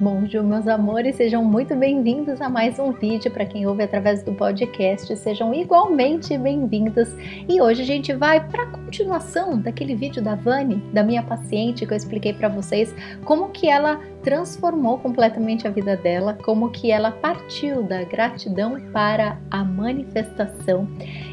Bonjour, 0.00 0.42
meus 0.42 0.66
amores, 0.66 1.16
sejam 1.16 1.44
muito 1.44 1.76
bem-vindos 1.76 2.40
a 2.40 2.48
mais 2.48 2.78
um 2.78 2.90
vídeo. 2.90 3.30
Para 3.30 3.44
quem 3.44 3.66
ouve 3.66 3.82
através 3.82 4.22
do 4.22 4.32
podcast, 4.32 5.14
sejam 5.14 5.52
igualmente 5.52 6.38
bem-vindos. 6.38 7.10
E 7.46 7.60
hoje 7.60 7.82
a 7.82 7.84
gente 7.84 8.14
vai 8.14 8.40
para 8.48 8.62
a 8.62 8.66
continuação 8.68 9.58
daquele 9.58 9.94
vídeo 9.94 10.22
da 10.22 10.34
Vani, 10.34 10.76
da 10.90 11.02
minha 11.02 11.22
paciente, 11.22 11.84
que 11.84 11.92
eu 11.92 11.96
expliquei 11.98 12.32
para 12.32 12.48
vocês 12.48 12.94
como 13.26 13.50
que 13.50 13.68
ela 13.68 14.00
transformou 14.22 14.98
completamente 14.98 15.66
a 15.66 15.70
vida 15.70 15.96
dela, 15.96 16.38
como 16.42 16.70
que 16.70 16.90
ela 16.90 17.10
partiu 17.10 17.82
da 17.82 18.02
gratidão 18.04 18.80
para 18.92 19.38
a 19.50 19.64
manifestação. 19.64 20.88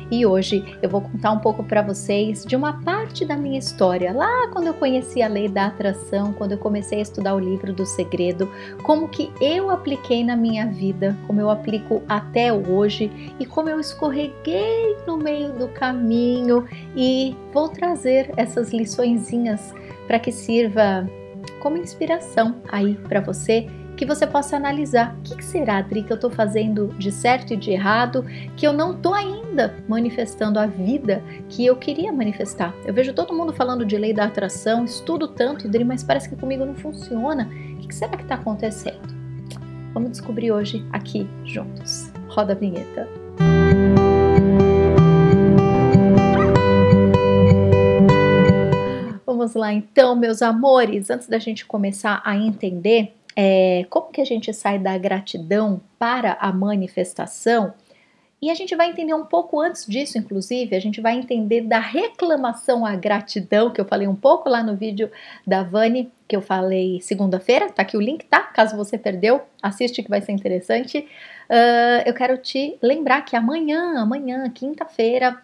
E 0.10 0.26
hoje 0.26 0.64
eu 0.82 0.90
vou 0.90 1.02
contar 1.02 1.32
um 1.32 1.40
pouco 1.40 1.64
para 1.64 1.82
vocês 1.82 2.46
de 2.46 2.56
uma 2.56 2.82
parte 2.82 3.26
da 3.26 3.36
minha 3.36 3.60
história, 3.60 4.14
lá 4.14 4.48
quando 4.54 4.68
eu 4.68 4.74
conheci 4.74 5.22
a 5.22 5.28
lei 5.28 5.50
da 5.50 5.66
atração, 5.66 6.32
quando 6.32 6.54
eu 6.54 6.58
comecei 6.58 7.00
a 7.00 7.02
estudar 7.02 7.36
o 7.36 7.40
livro 7.40 7.74
do 7.74 7.86
segredo, 7.86 8.50
como 8.84 9.10
que 9.10 9.30
eu 9.42 9.70
apliquei 9.70 10.24
na 10.24 10.38
minha 10.38 10.66
vida, 10.66 11.16
como 11.28 11.42
eu 11.42 11.50
aplico 11.50 12.02
até 12.08 12.54
hoje 12.54 13.34
e 13.38 13.46
como 13.46 13.70
eu 13.70 13.82
escorreguei 13.82 14.96
no 15.06 15.18
meio 15.18 15.52
do 15.52 15.68
caminho 15.68 16.66
e 16.96 17.36
vou 17.52 17.68
trazer 17.68 18.32
essas 18.38 18.72
liçõezinhas 18.72 19.74
para 20.08 20.20
que 20.20 20.32
sirva 20.32 21.06
como 21.60 21.78
inspiração 21.78 22.62
aí 22.70 22.96
para 23.08 23.22
você 23.22 23.68
que 23.98 24.06
você 24.06 24.28
possa 24.28 24.56
analisar 24.56 25.16
o 25.18 25.22
que, 25.24 25.36
que 25.36 25.44
será, 25.44 25.78
Adri, 25.78 26.04
que 26.04 26.14
eu 26.14 26.16
estou 26.16 26.30
fazendo 26.30 26.94
de 27.00 27.12
certo 27.12 27.54
e 27.54 27.58
de 27.58 27.72
errado, 27.72 28.24
que 28.56 28.66
eu 28.66 28.72
não 28.72 28.94
estou 28.94 29.14
ainda 29.14 29.76
manifestando 29.88 30.60
a 30.60 30.68
vida 30.68 31.24
que 31.50 31.66
eu 31.66 31.76
queria 31.76 32.14
manifestar. 32.14 32.74
Eu 32.86 32.94
vejo 32.94 33.12
todo 33.12 33.34
mundo 33.34 33.52
falando 33.52 33.84
de 33.84 33.98
lei 33.98 34.14
da 34.14 34.26
atração, 34.26 34.86
estudo 34.86 35.28
tanto, 35.28 35.68
Adri, 35.68 35.84
mas 35.84 36.04
parece 36.04 36.30
que 36.30 36.36
comigo 36.36 36.64
não 36.64 36.76
funciona. 36.76 37.50
O 37.74 37.78
que, 37.78 37.88
que 37.88 37.96
será 37.96 38.16
que 38.16 38.22
está 38.22 38.36
acontecendo? 38.36 39.18
Vamos 39.94 40.12
descobrir 40.12 40.52
hoje 40.52 40.86
aqui 40.94 41.28
juntos. 41.44 42.12
Roda 42.30 42.54
a 42.54 42.56
vinheta. 42.56 43.27
Vamos 49.38 49.54
lá 49.54 49.72
então, 49.72 50.16
meus 50.16 50.42
amores, 50.42 51.12
antes 51.12 51.28
da 51.28 51.38
gente 51.38 51.64
começar 51.64 52.24
a 52.26 52.36
entender 52.36 53.14
é, 53.36 53.86
como 53.88 54.12
que 54.12 54.20
a 54.20 54.26
gente 54.26 54.52
sai 54.52 54.80
da 54.80 54.98
gratidão 54.98 55.80
para 56.00 56.36
a 56.42 56.52
manifestação. 56.52 57.72
E 58.42 58.50
a 58.50 58.56
gente 58.56 58.76
vai 58.76 58.90
entender 58.90 59.14
um 59.14 59.26
pouco 59.26 59.62
antes 59.62 59.86
disso, 59.86 60.18
inclusive, 60.18 60.76
a 60.76 60.80
gente 60.80 61.00
vai 61.00 61.16
entender 61.16 61.62
da 61.62 61.78
reclamação 61.78 62.84
à 62.84 62.96
gratidão, 62.96 63.70
que 63.70 63.80
eu 63.80 63.86
falei 63.86 64.08
um 64.08 64.16
pouco 64.16 64.50
lá 64.50 64.64
no 64.64 64.76
vídeo 64.76 65.12
da 65.46 65.62
Vani, 65.62 66.12
que 66.28 66.36
eu 66.36 66.42
falei 66.42 67.00
segunda-feira, 67.00 67.70
tá 67.70 67.84
aqui 67.84 67.96
o 67.96 68.02
link, 68.02 68.26
tá? 68.26 68.42
Caso 68.42 68.76
você 68.76 68.98
perdeu, 68.98 69.42
assiste 69.62 70.02
que 70.02 70.10
vai 70.10 70.22
ser 70.22 70.32
interessante. 70.32 71.08
Uh, 71.48 72.02
eu 72.08 72.14
quero 72.16 72.40
te 72.40 72.76
lembrar 72.82 73.22
que 73.22 73.36
amanhã, 73.36 74.00
amanhã, 74.00 74.50
quinta-feira, 74.50 75.38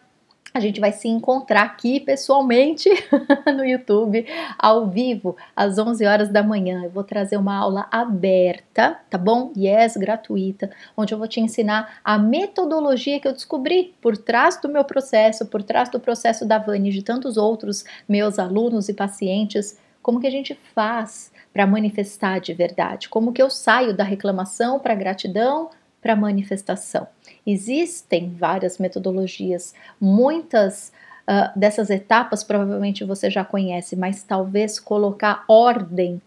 a 0.53 0.59
gente 0.59 0.79
vai 0.79 0.91
se 0.91 1.07
encontrar 1.07 1.63
aqui 1.63 1.99
pessoalmente 1.99 2.87
no 3.55 3.65
YouTube, 3.65 4.25
ao 4.57 4.87
vivo, 4.87 5.35
às 5.55 5.79
11 5.79 6.05
horas 6.05 6.29
da 6.29 6.43
manhã. 6.43 6.83
Eu 6.83 6.91
vou 6.91 7.03
trazer 7.03 7.37
uma 7.37 7.55
aula 7.55 7.87
aberta, 7.89 8.99
tá 9.09 9.17
bom? 9.17 9.51
Yes, 9.57 9.97
gratuita, 9.97 10.69
onde 10.95 11.13
eu 11.13 11.17
vou 11.17 11.27
te 11.27 11.39
ensinar 11.39 11.99
a 12.03 12.19
metodologia 12.19 13.19
que 13.19 13.27
eu 13.27 13.33
descobri 13.33 13.95
por 13.99 14.15
trás 14.15 14.61
do 14.61 14.69
meu 14.69 14.83
processo, 14.83 15.47
por 15.47 15.63
trás 15.63 15.89
do 15.89 15.99
processo 15.99 16.45
da 16.45 16.59
Vani 16.59 16.89
e 16.89 16.93
de 16.93 17.01
tantos 17.01 17.35
outros 17.35 17.83
meus 18.07 18.37
alunos 18.37 18.89
e 18.89 18.93
pacientes, 18.93 19.79
como 20.03 20.19
que 20.19 20.27
a 20.27 20.31
gente 20.31 20.53
faz 20.75 21.31
para 21.51 21.65
manifestar 21.65 22.39
de 22.39 22.53
verdade, 22.53 23.09
como 23.09 23.31
que 23.31 23.41
eu 23.41 23.49
saio 23.49 23.95
da 23.95 24.03
reclamação 24.03 24.79
para 24.79 24.93
gratidão, 24.93 25.69
para 26.03 26.15
manifestação. 26.15 27.07
Existem 27.47 28.29
várias 28.29 28.77
metodologias, 28.77 29.73
muitas 29.99 30.91
uh, 31.27 31.57
dessas 31.57 31.89
etapas 31.89 32.43
provavelmente 32.43 33.03
você 33.03 33.31
já 33.31 33.43
conhece, 33.43 33.95
mas 33.95 34.21
talvez 34.21 34.79
colocar 34.79 35.45
ordem 35.47 36.21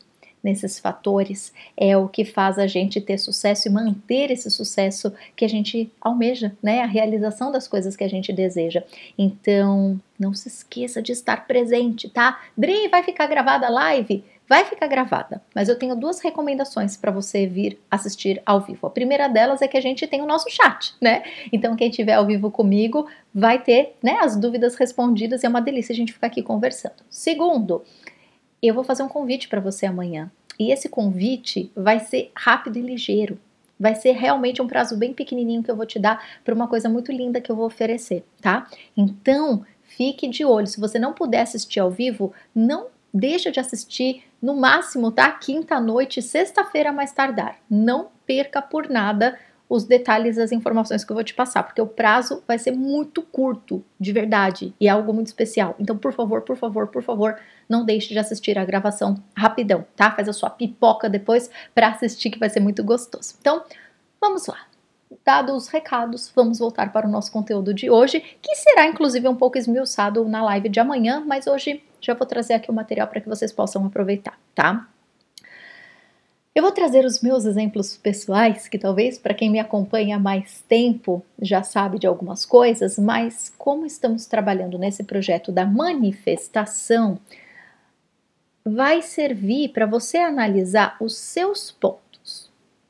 nesses 0.46 0.78
fatores 0.78 1.52
é 1.76 1.96
o 1.96 2.08
que 2.08 2.24
faz 2.24 2.56
a 2.56 2.68
gente 2.68 3.00
ter 3.00 3.18
sucesso 3.18 3.66
e 3.66 3.70
manter 3.70 4.30
esse 4.30 4.48
sucesso 4.48 5.12
que 5.34 5.44
a 5.44 5.48
gente 5.48 5.90
almeja, 6.00 6.56
né? 6.62 6.82
A 6.82 6.86
realização 6.86 7.50
das 7.50 7.66
coisas 7.66 7.96
que 7.96 8.04
a 8.04 8.08
gente 8.08 8.32
deseja. 8.32 8.84
Então, 9.18 10.00
não 10.16 10.32
se 10.32 10.46
esqueça 10.46 11.02
de 11.02 11.10
estar 11.10 11.48
presente, 11.48 12.08
tá? 12.08 12.40
Dri, 12.56 12.86
vai 12.88 13.02
ficar 13.02 13.26
gravada 13.26 13.66
a 13.66 13.70
live? 13.70 14.24
Vai 14.48 14.64
ficar 14.64 14.86
gravada, 14.86 15.42
mas 15.52 15.68
eu 15.68 15.76
tenho 15.76 15.96
duas 15.96 16.20
recomendações 16.20 16.96
para 16.96 17.10
você 17.10 17.46
vir 17.46 17.80
assistir 17.90 18.40
ao 18.46 18.60
vivo. 18.60 18.86
A 18.86 18.90
primeira 18.90 19.26
delas 19.28 19.60
é 19.60 19.66
que 19.66 19.76
a 19.76 19.80
gente 19.80 20.06
tem 20.06 20.22
o 20.22 20.26
nosso 20.26 20.48
chat, 20.48 20.94
né? 21.00 21.24
Então 21.52 21.74
quem 21.74 21.88
estiver 21.90 22.14
ao 22.14 22.24
vivo 22.24 22.50
comigo 22.50 23.08
vai 23.34 23.60
ter, 23.60 23.96
né, 24.02 24.18
as 24.20 24.36
dúvidas 24.36 24.76
respondidas 24.76 25.42
e 25.42 25.46
é 25.46 25.48
uma 25.48 25.60
delícia 25.60 25.92
a 25.92 25.96
gente 25.96 26.12
ficar 26.12 26.28
aqui 26.28 26.42
conversando. 26.42 26.94
Segundo, 27.10 27.82
eu 28.62 28.72
vou 28.72 28.84
fazer 28.84 29.02
um 29.02 29.08
convite 29.08 29.48
para 29.48 29.60
você 29.60 29.84
amanhã. 29.84 30.30
E 30.58 30.70
esse 30.70 30.88
convite 30.88 31.70
vai 31.74 32.00
ser 32.00 32.30
rápido 32.34 32.78
e 32.78 32.82
ligeiro. 32.82 33.38
Vai 33.78 33.94
ser 33.94 34.12
realmente 34.12 34.62
um 34.62 34.66
prazo 34.66 34.96
bem 34.96 35.12
pequenininho 35.12 35.62
que 35.62 35.70
eu 35.70 35.76
vou 35.76 35.84
te 35.84 35.98
dar 35.98 36.24
para 36.44 36.54
uma 36.54 36.66
coisa 36.66 36.88
muito 36.88 37.12
linda 37.12 37.40
que 37.40 37.50
eu 37.50 37.56
vou 37.56 37.66
oferecer, 37.66 38.24
tá? 38.40 38.66
Então, 38.96 39.66
fique 39.82 40.26
de 40.28 40.44
olho. 40.44 40.66
Se 40.66 40.80
você 40.80 40.98
não 40.98 41.12
puder 41.12 41.42
assistir 41.42 41.80
ao 41.80 41.90
vivo, 41.90 42.32
não 42.54 42.86
deixa 43.12 43.50
de 43.50 43.60
assistir 43.60 44.22
no 44.40 44.54
máximo, 44.54 45.10
tá? 45.10 45.30
Quinta 45.30 45.80
noite, 45.80 46.22
sexta-feira 46.22 46.92
mais 46.92 47.12
tardar. 47.12 47.56
Não 47.68 48.08
perca 48.26 48.60
por 48.60 48.88
nada 48.88 49.38
os 49.68 49.84
detalhes 49.84 50.36
das 50.36 50.52
informações 50.52 51.04
que 51.04 51.10
eu 51.10 51.14
vou 51.14 51.24
te 51.24 51.34
passar, 51.34 51.62
porque 51.64 51.80
o 51.80 51.86
prazo 51.86 52.42
vai 52.46 52.58
ser 52.58 52.70
muito 52.70 53.22
curto, 53.22 53.84
de 53.98 54.12
verdade, 54.12 54.72
e 54.80 54.86
é 54.86 54.90
algo 54.90 55.12
muito 55.12 55.26
especial. 55.26 55.74
Então, 55.78 55.96
por 55.96 56.12
favor, 56.12 56.42
por 56.42 56.56
favor, 56.56 56.86
por 56.86 57.02
favor, 57.02 57.36
não 57.68 57.84
deixe 57.84 58.08
de 58.10 58.18
assistir 58.18 58.58
a 58.58 58.64
gravação 58.64 59.22
rapidão, 59.36 59.84
tá? 59.96 60.10
Faz 60.12 60.28
a 60.28 60.32
sua 60.32 60.50
pipoca 60.50 61.08
depois 61.08 61.50
para 61.74 61.88
assistir 61.88 62.30
que 62.30 62.38
vai 62.38 62.48
ser 62.48 62.60
muito 62.60 62.84
gostoso. 62.84 63.34
Então, 63.40 63.64
vamos 64.20 64.46
lá. 64.46 64.58
Dados 65.24 65.64
os 65.64 65.68
recados, 65.68 66.32
vamos 66.34 66.58
voltar 66.58 66.92
para 66.92 67.06
o 67.06 67.10
nosso 67.10 67.32
conteúdo 67.32 67.74
de 67.74 67.90
hoje, 67.90 68.20
que 68.40 68.54
será 68.56 68.86
inclusive 68.86 69.26
um 69.28 69.36
pouco 69.36 69.58
esmiuçado 69.58 70.24
na 70.28 70.42
live 70.44 70.68
de 70.68 70.78
amanhã, 70.78 71.22
mas 71.24 71.46
hoje 71.46 71.82
já 72.06 72.14
vou 72.14 72.26
trazer 72.26 72.54
aqui 72.54 72.70
o 72.70 72.74
material 72.74 73.08
para 73.08 73.20
que 73.20 73.28
vocês 73.28 73.50
possam 73.50 73.84
aproveitar, 73.84 74.38
tá? 74.54 74.88
Eu 76.54 76.62
vou 76.62 76.72
trazer 76.72 77.04
os 77.04 77.20
meus 77.20 77.44
exemplos 77.44 77.96
pessoais, 77.96 78.66
que 78.68 78.78
talvez 78.78 79.18
para 79.18 79.34
quem 79.34 79.50
me 79.50 79.58
acompanha 79.58 80.16
há 80.16 80.18
mais 80.18 80.64
tempo 80.66 81.22
já 81.42 81.62
sabe 81.62 81.98
de 81.98 82.06
algumas 82.06 82.46
coisas, 82.46 82.98
mas 82.98 83.52
como 83.58 83.84
estamos 83.84 84.24
trabalhando 84.24 84.78
nesse 84.78 85.04
projeto 85.04 85.50
da 85.50 85.66
manifestação, 85.66 87.18
vai 88.64 89.02
servir 89.02 89.70
para 89.70 89.84
você 89.84 90.18
analisar 90.18 90.96
os 90.98 91.16
seus 91.18 91.72
pontos 91.72 92.05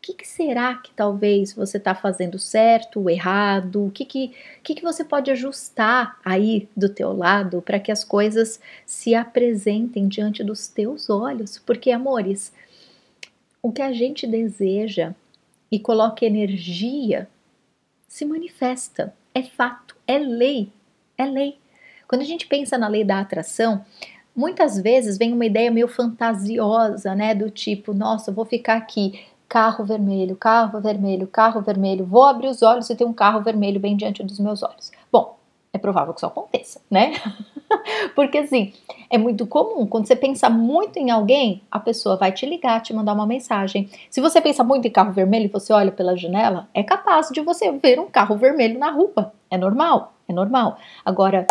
que, 0.07 0.15
que 0.15 0.29
será 0.29 0.75
que 0.77 0.93
talvez 0.93 1.53
você 1.53 1.79
está 1.79 1.95
fazendo 1.95 2.39
certo 2.39 3.11
errado? 3.11 3.87
O 3.87 3.91
que, 3.91 4.05
que, 4.05 4.33
que, 4.63 4.75
que 4.77 4.83
você 4.83 5.05
pode 5.05 5.31
ajustar 5.33 6.21
aí 6.25 6.69
do 6.77 6.89
teu 6.89 7.13
lado 7.13 7.61
para 7.61 7.81
que 7.81 7.91
as 7.91 8.05
coisas 8.05 8.61
se 8.85 9.15
apresentem 9.15 10.07
diante 10.07 10.45
dos 10.45 10.69
teus 10.69 11.11
olhos? 11.11 11.59
Porque, 11.59 11.91
amores, 11.91 12.53
o 13.61 13.73
que 13.73 13.83
a 13.83 13.93
gente 13.93 14.27
deseja 14.27 15.13
e 15.73 15.81
coloca 15.81 16.25
energia 16.25 17.29
se 18.07 18.25
manifesta, 18.25 19.13
é 19.35 19.43
fato, 19.43 19.97
é 20.07 20.19
lei, 20.19 20.71
é 21.19 21.27
lei. 21.27 21.59
Quando 22.07 22.23
a 22.23 22.27
gente 22.27 22.47
pensa 22.47 22.79
na 22.79 22.87
lei 22.87 23.03
da 23.03 23.19
atração, 23.19 23.85
muitas 24.35 24.79
vezes 24.79 25.19
vem 25.19 25.33
uma 25.33 25.45
ideia 25.45 25.71
meio 25.71 25.89
fantasiosa, 25.89 27.15
né? 27.17 27.35
Do 27.35 27.51
tipo, 27.51 27.93
nossa, 27.93 28.31
eu 28.31 28.35
vou 28.35 28.45
ficar 28.45 28.77
aqui 28.77 29.27
carro 29.49 29.85
vermelho, 29.85 30.37
carro 30.37 30.81
vermelho, 30.81 31.27
carro 31.27 31.61
vermelho. 31.61 32.05
Vou 32.05 32.25
abrir 32.25 32.49
os 32.49 32.63
olhos 32.63 32.89
e 32.91 32.97
tem 32.97 33.07
um 33.07 33.13
carro 33.13 33.41
vermelho 33.41 33.81
bem 33.81 33.97
diante 33.97 34.23
dos 34.23 34.39
meus 34.39 34.63
olhos. 34.63 34.91
Bom, 35.11 35.37
é 35.73 35.79
provável 35.79 36.13
que 36.13 36.21
isso 36.21 36.27
aconteça, 36.27 36.81
né? 36.91 37.13
Porque 38.15 38.39
assim, 38.39 38.73
é 39.11 39.19
muito 39.19 39.47
comum. 39.47 39.87
Quando 39.87 40.07
você 40.07 40.17
pensa 40.17 40.49
muito 40.49 40.99
em 40.99 41.11
alguém, 41.11 41.63
a 41.71 41.79
pessoa 41.79 42.17
vai 42.17 42.33
te 42.33 42.47
ligar, 42.47 42.81
te 42.81 42.93
mandar 42.93 43.13
uma 43.13 43.27
mensagem. 43.27 43.89
Se 44.11 44.21
você 44.21 44.41
pensa 44.41 44.65
muito 44.65 44.89
em 44.89 44.91
carro 44.91 45.13
vermelho 45.13 45.45
e 45.45 45.49
você 45.49 45.73
olha 45.73 45.93
pela 45.93 46.17
janela, 46.17 46.69
é 46.75 46.83
capaz 46.83 47.29
de 47.31 47.41
você 47.41 47.71
ver 47.73 48.01
um 48.01 48.07
carro 48.07 48.37
vermelho 48.37 48.79
na 48.79 48.91
rua. 48.91 49.33
É 49.51 49.57
normal, 49.59 50.15
é 50.29 50.33
normal. 50.33 50.79
Agora, 51.05 51.47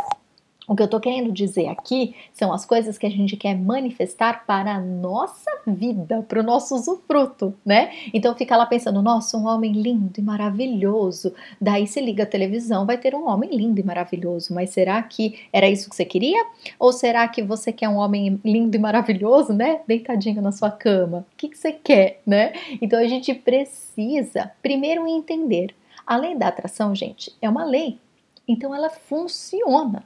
O 0.67 0.75
que 0.75 0.81
eu 0.81 0.87
tô 0.87 0.99
querendo 0.99 1.31
dizer 1.31 1.67
aqui 1.67 2.15
são 2.33 2.51
as 2.51 2.65
coisas 2.65 2.97
que 2.97 3.05
a 3.05 3.09
gente 3.09 3.37
quer 3.37 3.55
manifestar 3.55 4.45
para 4.47 4.75
a 4.75 4.79
nossa 4.79 5.51
vida, 5.67 6.23
para 6.27 6.39
o 6.39 6.43
nosso 6.43 6.73
usufruto, 6.73 7.53
né? 7.63 7.91
Então 8.11 8.35
fica 8.35 8.57
lá 8.57 8.65
pensando, 8.65 8.99
nossa, 9.01 9.37
um 9.37 9.45
homem 9.45 9.73
lindo 9.73 10.13
e 10.17 10.23
maravilhoso. 10.23 11.35
Daí 11.61 11.85
se 11.85 12.01
liga 12.01 12.23
a 12.23 12.25
televisão, 12.25 12.83
vai 12.83 12.97
ter 12.97 13.13
um 13.13 13.27
homem 13.27 13.51
lindo 13.55 13.79
e 13.79 13.83
maravilhoso. 13.83 14.55
Mas 14.55 14.71
será 14.71 15.01
que 15.03 15.39
era 15.53 15.69
isso 15.69 15.87
que 15.87 15.95
você 15.95 16.05
queria? 16.05 16.43
Ou 16.79 16.91
será 16.91 17.27
que 17.27 17.43
você 17.43 17.71
quer 17.71 17.87
um 17.87 17.97
homem 17.97 18.39
lindo 18.43 18.75
e 18.75 18.79
maravilhoso, 18.79 19.53
né? 19.53 19.81
Deitadinho 19.87 20.41
na 20.41 20.51
sua 20.51 20.71
cama? 20.71 21.19
O 21.31 21.37
que, 21.37 21.49
que 21.49 21.57
você 21.57 21.73
quer, 21.73 22.21
né? 22.25 22.53
Então 22.81 22.97
a 22.97 23.07
gente 23.07 23.35
precisa 23.35 24.51
primeiro 24.63 25.07
entender. 25.07 25.75
A 26.07 26.17
lei 26.17 26.35
da 26.35 26.47
atração, 26.47 26.95
gente, 26.95 27.35
é 27.39 27.47
uma 27.47 27.63
lei. 27.63 27.99
Então 28.47 28.73
ela 28.73 28.89
funciona. 28.89 30.03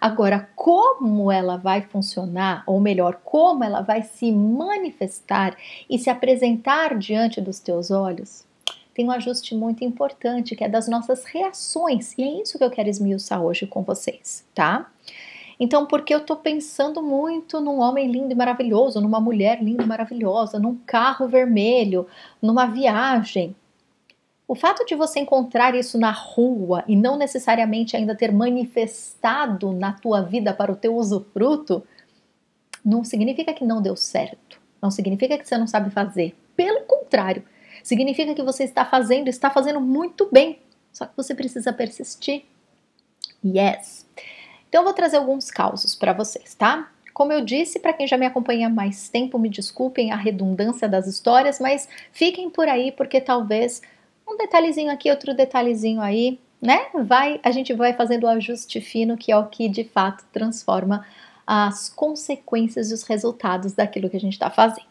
Agora, 0.00 0.48
como 0.54 1.30
ela 1.30 1.56
vai 1.56 1.82
funcionar, 1.82 2.62
ou 2.66 2.80
melhor, 2.80 3.20
como 3.24 3.64
ela 3.64 3.80
vai 3.80 4.02
se 4.02 4.30
manifestar 4.30 5.56
e 5.88 5.98
se 5.98 6.10
apresentar 6.10 6.96
diante 6.98 7.40
dos 7.40 7.58
teus 7.60 7.90
olhos, 7.90 8.46
tem 8.94 9.06
um 9.06 9.12
ajuste 9.12 9.54
muito 9.54 9.84
importante 9.84 10.56
que 10.56 10.64
é 10.64 10.68
das 10.68 10.88
nossas 10.88 11.24
reações, 11.24 12.16
e 12.18 12.22
é 12.22 12.42
isso 12.42 12.58
que 12.58 12.64
eu 12.64 12.70
quero 12.70 12.88
esmiuçar 12.88 13.40
hoje 13.40 13.66
com 13.66 13.82
vocês, 13.82 14.44
tá? 14.54 14.90
Então, 15.60 15.86
porque 15.86 16.14
eu 16.14 16.24
tô 16.24 16.36
pensando 16.36 17.02
muito 17.02 17.60
num 17.60 17.80
homem 17.80 18.10
lindo 18.10 18.32
e 18.32 18.34
maravilhoso, 18.36 19.00
numa 19.00 19.20
mulher 19.20 19.62
linda 19.62 19.82
e 19.82 19.86
maravilhosa, 19.86 20.58
num 20.58 20.76
carro 20.86 21.26
vermelho, 21.26 22.06
numa 22.40 22.66
viagem, 22.66 23.56
o 24.48 24.54
fato 24.54 24.86
de 24.86 24.94
você 24.94 25.20
encontrar 25.20 25.74
isso 25.74 25.98
na 25.98 26.10
rua 26.10 26.82
e 26.88 26.96
não 26.96 27.18
necessariamente 27.18 27.94
ainda 27.94 28.16
ter 28.16 28.32
manifestado 28.32 29.74
na 29.74 29.92
tua 29.92 30.22
vida 30.22 30.54
para 30.54 30.72
o 30.72 30.76
teu 30.76 30.96
usufruto, 30.96 31.86
não 32.82 33.04
significa 33.04 33.52
que 33.52 33.62
não 33.62 33.82
deu 33.82 33.94
certo. 33.94 34.58
Não 34.80 34.90
significa 34.90 35.36
que 35.36 35.46
você 35.46 35.58
não 35.58 35.66
sabe 35.66 35.90
fazer. 35.90 36.34
Pelo 36.56 36.80
contrário, 36.86 37.44
significa 37.82 38.34
que 38.34 38.42
você 38.42 38.64
está 38.64 38.86
fazendo, 38.86 39.28
está 39.28 39.50
fazendo 39.50 39.82
muito 39.82 40.26
bem. 40.32 40.60
Só 40.90 41.04
que 41.04 41.14
você 41.14 41.34
precisa 41.34 41.70
persistir. 41.70 42.46
Yes. 43.44 44.06
Então 44.66 44.80
eu 44.80 44.84
vou 44.84 44.94
trazer 44.94 45.18
alguns 45.18 45.50
causos 45.50 45.94
para 45.94 46.14
vocês, 46.14 46.54
tá? 46.54 46.90
Como 47.12 47.32
eu 47.32 47.44
disse, 47.44 47.80
para 47.80 47.92
quem 47.92 48.06
já 48.06 48.16
me 48.16 48.24
acompanha 48.24 48.68
há 48.68 48.70
mais 48.70 49.10
tempo, 49.10 49.38
me 49.38 49.50
desculpem 49.50 50.10
a 50.10 50.16
redundância 50.16 50.88
das 50.88 51.06
histórias, 51.06 51.60
mas 51.60 51.86
fiquem 52.12 52.48
por 52.48 52.66
aí 52.66 52.92
porque 52.92 53.20
talvez 53.20 53.82
um 54.28 54.36
detalhezinho 54.36 54.90
aqui, 54.90 55.10
outro 55.10 55.34
detalhezinho 55.34 56.00
aí, 56.00 56.38
né? 56.60 56.86
Vai, 57.04 57.40
a 57.42 57.50
gente 57.50 57.72
vai 57.72 57.92
fazendo 57.94 58.24
o 58.24 58.28
ajuste 58.28 58.80
fino, 58.80 59.16
que 59.16 59.32
é 59.32 59.36
o 59.36 59.46
que 59.46 59.68
de 59.68 59.84
fato 59.84 60.24
transforma 60.32 61.04
as 61.46 61.88
consequências 61.88 62.90
e 62.90 62.94
os 62.94 63.02
resultados 63.04 63.72
daquilo 63.72 64.10
que 64.10 64.16
a 64.16 64.20
gente 64.20 64.34
está 64.34 64.50
fazendo. 64.50 64.86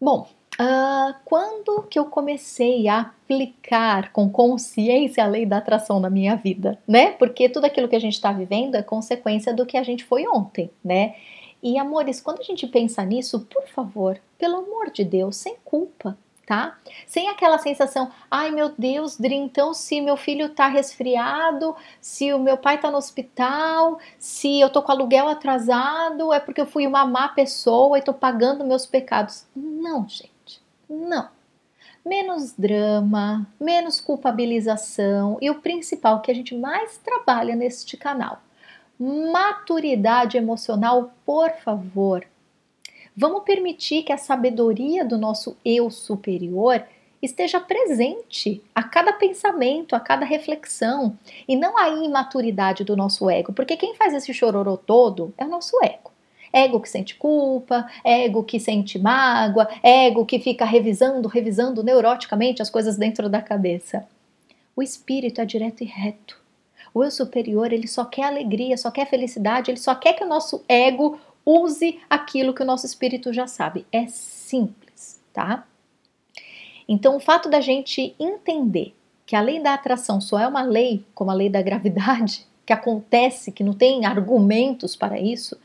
Bom, 0.00 0.28
uh, 0.58 1.14
quando 1.24 1.82
que 1.90 1.98
eu 1.98 2.06
comecei 2.06 2.88
a 2.88 3.00
aplicar 3.00 4.12
com 4.12 4.30
consciência 4.30 5.22
a 5.22 5.26
lei 5.26 5.44
da 5.44 5.58
atração 5.58 6.00
na 6.00 6.08
minha 6.08 6.36
vida, 6.36 6.78
né? 6.88 7.12
Porque 7.12 7.48
tudo 7.48 7.66
aquilo 7.66 7.88
que 7.88 7.96
a 7.96 8.00
gente 8.00 8.14
está 8.14 8.32
vivendo 8.32 8.76
é 8.76 8.82
consequência 8.82 9.52
do 9.52 9.66
que 9.66 9.76
a 9.76 9.82
gente 9.82 10.04
foi 10.04 10.26
ontem, 10.26 10.70
né? 10.82 11.14
E 11.62 11.78
amores, 11.78 12.20
quando 12.20 12.40
a 12.40 12.44
gente 12.44 12.66
pensa 12.66 13.04
nisso, 13.04 13.40
por 13.40 13.66
favor, 13.68 14.18
pelo 14.36 14.56
amor 14.56 14.90
de 14.90 15.04
Deus, 15.04 15.36
sem 15.36 15.54
culpa, 15.64 16.18
tá? 16.46 16.76
Sem 17.06 17.28
aquela 17.28 17.58
sensação, 17.58 18.10
ai 18.30 18.50
meu 18.50 18.72
Deus, 18.76 19.16
Dri, 19.16 19.34
então 19.34 19.72
se 19.72 20.00
meu 20.00 20.16
filho 20.16 20.48
tá 20.48 20.66
resfriado, 20.66 21.74
se 22.00 22.32
o 22.32 22.38
meu 22.38 22.56
pai 22.56 22.78
tá 22.78 22.90
no 22.90 22.98
hospital, 22.98 23.98
se 24.18 24.60
eu 24.60 24.70
tô 24.70 24.82
com 24.82 24.92
aluguel 24.92 25.28
atrasado, 25.28 26.32
é 26.32 26.40
porque 26.40 26.60
eu 26.60 26.66
fui 26.66 26.86
uma 26.86 27.06
má 27.06 27.28
pessoa 27.28 27.98
e 27.98 28.02
tô 28.02 28.12
pagando 28.12 28.64
meus 28.64 28.86
pecados. 28.86 29.46
Não, 29.54 30.08
gente, 30.08 30.60
não. 30.88 31.28
Menos 32.04 32.52
drama, 32.52 33.46
menos 33.60 34.00
culpabilização 34.00 35.38
e 35.40 35.48
o 35.48 35.60
principal 35.60 36.20
que 36.20 36.32
a 36.32 36.34
gente 36.34 36.56
mais 36.56 36.98
trabalha 36.98 37.54
neste 37.54 37.96
canal, 37.96 38.40
maturidade 38.98 40.36
emocional, 40.36 41.12
por 41.24 41.52
favor 41.64 42.26
Vamos 43.16 43.42
permitir 43.44 44.04
que 44.04 44.12
a 44.12 44.16
sabedoria 44.16 45.04
do 45.04 45.18
nosso 45.18 45.56
eu 45.64 45.90
superior 45.90 46.82
esteja 47.20 47.60
presente 47.60 48.62
a 48.74 48.82
cada 48.82 49.12
pensamento, 49.12 49.94
a 49.94 50.00
cada 50.00 50.24
reflexão, 50.24 51.16
e 51.46 51.54
não 51.54 51.78
a 51.78 51.88
imaturidade 51.90 52.84
do 52.84 52.96
nosso 52.96 53.30
ego, 53.30 53.52
porque 53.52 53.76
quem 53.76 53.94
faz 53.94 54.12
esse 54.14 54.32
chororô 54.34 54.76
todo 54.76 55.32
é 55.36 55.44
o 55.44 55.48
nosso 55.48 55.76
ego. 55.84 56.10
Ego 56.52 56.80
que 56.80 56.88
sente 56.88 57.14
culpa, 57.14 57.86
ego 58.04 58.42
que 58.42 58.58
sente 58.58 58.98
mágoa, 58.98 59.68
ego 59.82 60.26
que 60.26 60.38
fica 60.38 60.64
revisando, 60.64 61.28
revisando 61.28 61.82
neuroticamente 61.82 62.60
as 62.60 62.68
coisas 62.68 62.96
dentro 62.96 63.28
da 63.28 63.40
cabeça. 63.40 64.06
O 64.74 64.82
espírito 64.82 65.40
é 65.40 65.44
direto 65.44 65.82
e 65.82 65.86
reto. 65.86 66.40
O 66.92 67.02
eu 67.02 67.10
superior, 67.10 67.72
ele 67.72 67.86
só 67.86 68.04
quer 68.04 68.24
alegria, 68.24 68.76
só 68.76 68.90
quer 68.90 69.06
felicidade, 69.06 69.70
ele 69.70 69.78
só 69.78 69.94
quer 69.94 70.12
que 70.12 70.24
o 70.24 70.28
nosso 70.28 70.62
ego 70.68 71.18
use 71.44 72.00
aquilo 72.08 72.54
que 72.54 72.62
o 72.62 72.66
nosso 72.66 72.86
espírito 72.86 73.32
já 73.32 73.46
sabe. 73.46 73.86
É 73.92 74.06
simples, 74.06 75.20
tá? 75.32 75.66
Então, 76.88 77.16
o 77.16 77.20
fato 77.20 77.48
da 77.48 77.60
gente 77.60 78.14
entender 78.18 78.94
que 79.26 79.36
a 79.36 79.40
lei 79.40 79.60
da 79.60 79.74
atração 79.74 80.20
só 80.20 80.38
é 80.38 80.46
uma 80.46 80.62
lei, 80.62 81.04
como 81.14 81.30
a 81.30 81.34
lei 81.34 81.48
da 81.48 81.62
gravidade, 81.62 82.46
que 82.66 82.72
acontece, 82.72 83.52
que 83.52 83.64
não 83.64 83.72
tem 83.72 84.04
argumentos 84.06 84.94
para 84.94 85.18
isso, 85.18 85.58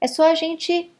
é 0.00 0.06
só 0.06 0.30
a 0.30 0.34
gente 0.34 0.90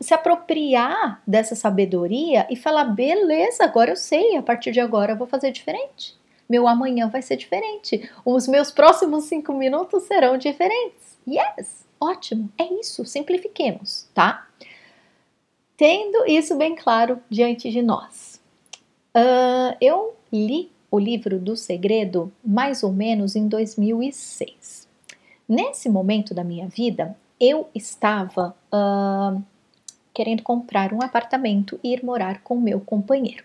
se 0.00 0.12
apropriar 0.12 1.22
dessa 1.26 1.54
sabedoria 1.54 2.46
e 2.50 2.56
falar: 2.56 2.84
beleza, 2.84 3.64
agora 3.64 3.92
eu 3.92 3.96
sei, 3.96 4.36
a 4.36 4.42
partir 4.42 4.72
de 4.72 4.80
agora 4.80 5.12
eu 5.12 5.16
vou 5.16 5.26
fazer 5.26 5.52
diferente. 5.52 6.16
Meu 6.48 6.66
amanhã 6.66 7.08
vai 7.08 7.22
ser 7.22 7.36
diferente. 7.36 8.10
Os 8.24 8.46
meus 8.46 8.70
próximos 8.70 9.24
cinco 9.24 9.52
minutos 9.54 10.02
serão 10.02 10.36
diferentes. 10.36 11.18
Yes! 11.26 11.81
Ótimo, 12.02 12.50
é 12.58 12.64
isso, 12.80 13.04
simplifiquemos, 13.04 14.08
tá? 14.12 14.48
Tendo 15.76 16.26
isso 16.26 16.56
bem 16.56 16.74
claro 16.74 17.22
diante 17.30 17.70
de 17.70 17.80
nós. 17.80 18.40
Uh, 19.16 19.76
eu 19.80 20.16
li 20.32 20.72
o 20.90 20.98
livro 20.98 21.38
do 21.38 21.54
segredo 21.54 22.32
mais 22.44 22.82
ou 22.82 22.92
menos 22.92 23.36
em 23.36 23.46
2006. 23.46 24.88
Nesse 25.48 25.88
momento 25.88 26.34
da 26.34 26.42
minha 26.42 26.66
vida, 26.66 27.16
eu 27.38 27.68
estava 27.72 28.52
uh, 28.74 29.40
querendo 30.12 30.42
comprar 30.42 30.92
um 30.92 31.02
apartamento 31.02 31.78
e 31.84 31.92
ir 31.92 32.04
morar 32.04 32.42
com 32.42 32.56
meu 32.56 32.80
companheiro. 32.80 33.44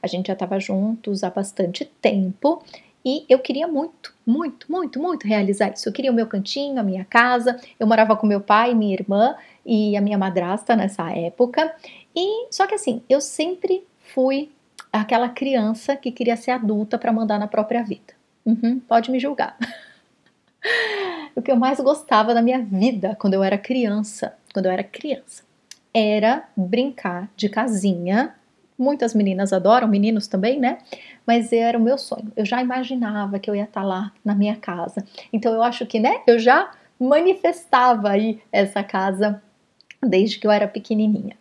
A 0.00 0.06
gente 0.06 0.28
já 0.28 0.34
estava 0.34 0.60
juntos 0.60 1.24
há 1.24 1.30
bastante 1.30 1.84
tempo 2.00 2.62
e 3.08 3.24
eu 3.28 3.38
queria 3.38 3.68
muito, 3.68 4.12
muito, 4.26 4.66
muito, 4.68 4.98
muito 4.98 5.28
realizar 5.28 5.72
isso. 5.72 5.88
Eu 5.88 5.92
queria 5.92 6.10
o 6.10 6.14
meu 6.14 6.26
cantinho, 6.26 6.80
a 6.80 6.82
minha 6.82 7.04
casa. 7.04 7.56
Eu 7.78 7.86
morava 7.86 8.16
com 8.16 8.26
meu 8.26 8.40
pai, 8.40 8.74
minha 8.74 8.94
irmã 8.94 9.36
e 9.64 9.96
a 9.96 10.00
minha 10.00 10.18
madrasta 10.18 10.74
nessa 10.74 11.12
época. 11.12 11.72
E 12.16 12.48
só 12.50 12.66
que 12.66 12.74
assim, 12.74 13.00
eu 13.08 13.20
sempre 13.20 13.86
fui 14.12 14.50
aquela 14.92 15.28
criança 15.28 15.94
que 15.94 16.10
queria 16.10 16.36
ser 16.36 16.50
adulta 16.50 16.98
para 16.98 17.12
mandar 17.12 17.38
na 17.38 17.46
própria 17.46 17.80
vida. 17.84 18.12
Uhum, 18.44 18.80
pode 18.80 19.08
me 19.12 19.20
julgar. 19.20 19.56
o 21.36 21.40
que 21.40 21.52
eu 21.52 21.56
mais 21.56 21.78
gostava 21.78 22.34
da 22.34 22.42
minha 22.42 22.60
vida 22.60 23.16
quando 23.20 23.34
eu 23.34 23.44
era 23.44 23.56
criança, 23.56 24.34
quando 24.52 24.66
eu 24.66 24.72
era 24.72 24.82
criança, 24.82 25.44
era 25.94 26.48
brincar 26.56 27.30
de 27.36 27.48
casinha 27.48 28.34
Muitas 28.78 29.14
meninas 29.14 29.52
adoram, 29.54 29.88
meninos 29.88 30.26
também, 30.26 30.60
né? 30.60 30.78
Mas 31.26 31.52
era 31.52 31.76
o 31.76 31.82
meu 31.82 31.98
sonho. 31.98 32.32
Eu 32.36 32.44
já 32.44 32.62
imaginava 32.62 33.38
que 33.38 33.50
eu 33.50 33.54
ia 33.54 33.64
estar 33.64 33.82
lá 33.82 34.12
na 34.24 34.34
minha 34.34 34.56
casa. 34.56 35.04
Então 35.32 35.52
eu 35.52 35.62
acho 35.62 35.84
que, 35.86 35.98
né? 35.98 36.20
Eu 36.26 36.38
já 36.38 36.70
manifestava 36.98 38.10
aí 38.10 38.40
essa 38.52 38.82
casa 38.82 39.42
desde 40.02 40.38
que 40.38 40.46
eu 40.46 40.50
era 40.50 40.68
pequenininha. 40.68 41.36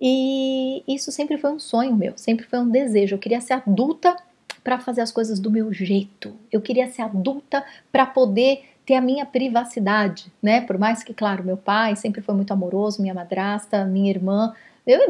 E 0.00 0.82
isso 0.88 1.12
sempre 1.12 1.36
foi 1.36 1.50
um 1.52 1.58
sonho 1.58 1.94
meu, 1.94 2.12
sempre 2.16 2.46
foi 2.46 2.58
um 2.58 2.68
desejo. 2.68 3.14
Eu 3.14 3.18
queria 3.18 3.40
ser 3.40 3.54
adulta 3.54 4.16
para 4.64 4.78
fazer 4.78 5.00
as 5.00 5.12
coisas 5.12 5.38
do 5.38 5.50
meu 5.50 5.72
jeito. 5.72 6.34
Eu 6.50 6.60
queria 6.60 6.88
ser 6.88 7.02
adulta 7.02 7.64
para 7.90 8.06
poder 8.06 8.64
ter 8.86 8.94
a 8.94 9.00
minha 9.00 9.26
privacidade, 9.26 10.32
né? 10.42 10.62
Por 10.62 10.78
mais 10.78 11.02
que, 11.02 11.12
claro, 11.12 11.44
meu 11.44 11.56
pai 11.56 11.96
sempre 11.96 12.20
foi 12.20 12.34
muito 12.34 12.52
amoroso, 12.52 13.00
minha 13.00 13.14
madrasta, 13.14 13.84
minha 13.84 14.10
irmã 14.10 14.54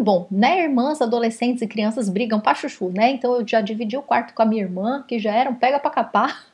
bom, 0.00 0.26
né, 0.30 0.62
irmãs, 0.62 1.00
adolescentes 1.00 1.62
e 1.62 1.66
crianças 1.66 2.08
brigam 2.08 2.40
pra 2.40 2.54
chuchu, 2.54 2.90
né? 2.90 3.10
Então 3.10 3.34
eu 3.34 3.46
já 3.46 3.60
dividi 3.60 3.96
o 3.96 4.02
quarto 4.02 4.34
com 4.34 4.42
a 4.42 4.46
minha 4.46 4.62
irmã, 4.62 5.04
que 5.06 5.18
já 5.18 5.34
era 5.34 5.50
um 5.50 5.54
pega 5.54 5.78
pra 5.78 5.90
capar. 5.90 6.46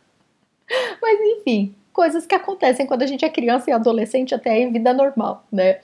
Mas 1.00 1.18
enfim, 1.20 1.74
coisas 1.92 2.26
que 2.26 2.34
acontecem 2.34 2.86
quando 2.86 3.02
a 3.02 3.06
gente 3.06 3.24
é 3.24 3.28
criança 3.28 3.70
e 3.70 3.72
adolescente 3.72 4.34
até 4.34 4.58
em 4.60 4.72
vida 4.72 4.92
normal, 4.92 5.44
né? 5.50 5.78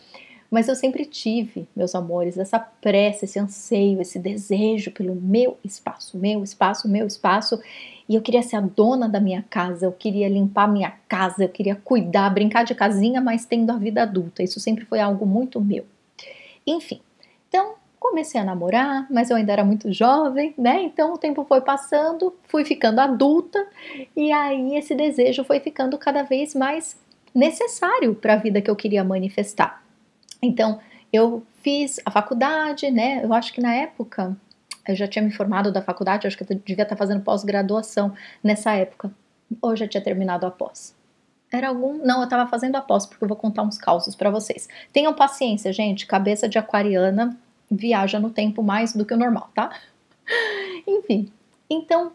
Mas 0.50 0.68
eu 0.68 0.74
sempre 0.74 1.06
tive, 1.06 1.66
meus 1.74 1.94
amores, 1.94 2.36
essa 2.36 2.58
pressa, 2.58 3.24
esse 3.24 3.38
anseio, 3.38 4.02
esse 4.02 4.18
desejo 4.18 4.90
pelo 4.90 5.14
meu 5.14 5.56
espaço, 5.64 6.18
meu 6.18 6.44
espaço, 6.44 6.86
meu 6.86 7.06
espaço. 7.06 7.58
E 8.06 8.14
eu 8.14 8.20
queria 8.20 8.42
ser 8.42 8.56
a 8.56 8.60
dona 8.60 9.08
da 9.08 9.18
minha 9.18 9.42
casa, 9.48 9.86
eu 9.86 9.92
queria 9.92 10.28
limpar 10.28 10.68
minha 10.68 10.92
casa, 11.08 11.44
eu 11.44 11.48
queria 11.48 11.74
cuidar, 11.74 12.28
brincar 12.28 12.64
de 12.64 12.74
casinha, 12.74 13.18
mas 13.18 13.46
tendo 13.46 13.70
a 13.70 13.78
vida 13.78 14.02
adulta. 14.02 14.42
Isso 14.42 14.60
sempre 14.60 14.84
foi 14.84 15.00
algo 15.00 15.24
muito 15.24 15.58
meu. 15.58 15.86
Enfim, 16.66 17.00
então 17.52 17.74
comecei 18.00 18.40
a 18.40 18.44
namorar, 18.44 19.06
mas 19.10 19.28
eu 19.28 19.36
ainda 19.36 19.52
era 19.52 19.62
muito 19.62 19.92
jovem, 19.92 20.54
né? 20.56 20.82
Então 20.82 21.12
o 21.12 21.18
tempo 21.18 21.44
foi 21.44 21.60
passando, 21.60 22.34
fui 22.48 22.64
ficando 22.64 22.98
adulta 22.98 23.64
e 24.16 24.32
aí 24.32 24.74
esse 24.74 24.94
desejo 24.94 25.44
foi 25.44 25.60
ficando 25.60 25.98
cada 25.98 26.22
vez 26.22 26.54
mais 26.54 26.96
necessário 27.34 28.14
para 28.14 28.32
a 28.32 28.36
vida 28.36 28.62
que 28.62 28.70
eu 28.70 28.74
queria 28.74 29.04
manifestar. 29.04 29.84
Então 30.42 30.80
eu 31.12 31.42
fiz 31.62 32.00
a 32.06 32.10
faculdade, 32.10 32.90
né? 32.90 33.22
Eu 33.22 33.34
acho 33.34 33.52
que 33.52 33.60
na 33.60 33.74
época 33.74 34.34
eu 34.88 34.96
já 34.96 35.06
tinha 35.06 35.22
me 35.22 35.30
formado 35.30 35.70
da 35.70 35.82
faculdade, 35.82 36.26
acho 36.26 36.38
que 36.38 36.50
eu 36.50 36.58
devia 36.64 36.84
estar 36.84 36.96
fazendo 36.96 37.22
pós-graduação 37.22 38.14
nessa 38.42 38.72
época, 38.72 39.12
ou 39.60 39.76
já 39.76 39.86
tinha 39.86 40.02
terminado 40.02 40.46
a 40.46 40.50
pós. 40.50 40.94
Era 41.52 41.68
algum. 41.68 41.98
Não, 42.04 42.18
eu 42.18 42.24
estava 42.24 42.48
fazendo 42.48 42.76
a 42.76 42.80
pós, 42.80 43.04
porque 43.04 43.22
eu 43.22 43.28
vou 43.28 43.36
contar 43.36 43.62
uns 43.62 43.76
causos 43.76 44.14
para 44.14 44.30
vocês. 44.30 44.68
Tenham 44.92 45.12
paciência, 45.12 45.72
gente. 45.72 46.06
Cabeça 46.06 46.48
de 46.48 46.58
aquariana 46.58 47.36
viaja 47.70 48.18
no 48.18 48.30
tempo 48.30 48.62
mais 48.62 48.94
do 48.94 49.04
que 49.04 49.14
o 49.14 49.18
normal, 49.18 49.50
tá? 49.54 49.70
Enfim, 50.86 51.30
então 51.68 52.12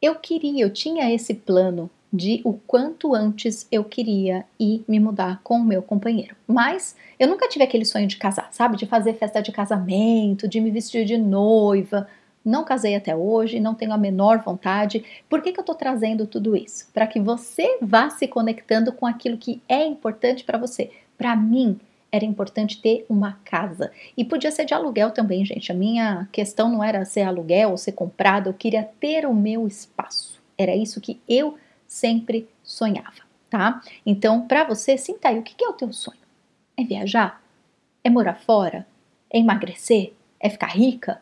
eu 0.00 0.14
queria, 0.16 0.64
eu 0.64 0.70
tinha 0.70 1.12
esse 1.12 1.34
plano 1.34 1.90
de 2.12 2.40
o 2.44 2.52
quanto 2.52 3.12
antes 3.12 3.66
eu 3.72 3.82
queria 3.82 4.44
ir 4.58 4.84
me 4.86 5.00
mudar 5.00 5.40
com 5.42 5.56
o 5.56 5.64
meu 5.64 5.82
companheiro. 5.82 6.36
Mas 6.46 6.94
eu 7.18 7.26
nunca 7.26 7.48
tive 7.48 7.64
aquele 7.64 7.84
sonho 7.84 8.06
de 8.06 8.16
casar, 8.16 8.48
sabe? 8.52 8.76
De 8.76 8.86
fazer 8.86 9.14
festa 9.14 9.42
de 9.42 9.50
casamento, 9.50 10.46
de 10.46 10.60
me 10.60 10.70
vestir 10.70 11.04
de 11.04 11.18
noiva. 11.18 12.06
Não 12.44 12.64
casei 12.64 12.94
até 12.94 13.16
hoje, 13.16 13.58
não 13.58 13.74
tenho 13.74 13.92
a 13.92 13.98
menor 13.98 14.38
vontade. 14.38 15.04
Por 15.28 15.40
que, 15.40 15.52
que 15.52 15.58
eu 15.58 15.62
estou 15.62 15.74
trazendo 15.74 16.26
tudo 16.26 16.54
isso? 16.54 16.86
Para 16.92 17.06
que 17.06 17.18
você 17.18 17.78
vá 17.80 18.10
se 18.10 18.28
conectando 18.28 18.92
com 18.92 19.06
aquilo 19.06 19.38
que 19.38 19.62
é 19.68 19.84
importante 19.84 20.44
para 20.44 20.58
você. 20.58 20.90
Para 21.16 21.34
mim, 21.34 21.80
era 22.12 22.24
importante 22.24 22.80
ter 22.80 23.06
uma 23.08 23.40
casa. 23.44 23.90
E 24.16 24.24
podia 24.24 24.50
ser 24.52 24.66
de 24.66 24.74
aluguel 24.74 25.10
também, 25.10 25.44
gente. 25.44 25.72
A 25.72 25.74
minha 25.74 26.28
questão 26.30 26.70
não 26.70 26.84
era 26.84 27.04
ser 27.04 27.22
aluguel 27.22 27.70
ou 27.70 27.76
ser 27.76 27.92
comprado, 27.92 28.48
eu 28.48 28.54
queria 28.54 28.84
ter 28.84 29.26
o 29.26 29.34
meu 29.34 29.66
espaço. 29.66 30.40
Era 30.56 30.76
isso 30.76 31.00
que 31.00 31.20
eu 31.28 31.56
sempre 31.88 32.48
sonhava, 32.62 33.22
tá? 33.50 33.82
Então, 34.06 34.46
para 34.46 34.62
você, 34.62 34.96
sinta 34.96 35.28
aí, 35.28 35.38
o 35.38 35.42
que 35.42 35.64
é 35.64 35.68
o 35.68 35.72
teu 35.72 35.92
sonho? 35.92 36.18
É 36.76 36.84
viajar? 36.84 37.42
É 38.04 38.10
morar 38.10 38.34
fora? 38.34 38.86
É 39.28 39.38
emagrecer? 39.38 40.12
É 40.38 40.48
ficar 40.48 40.68
rica? 40.68 41.20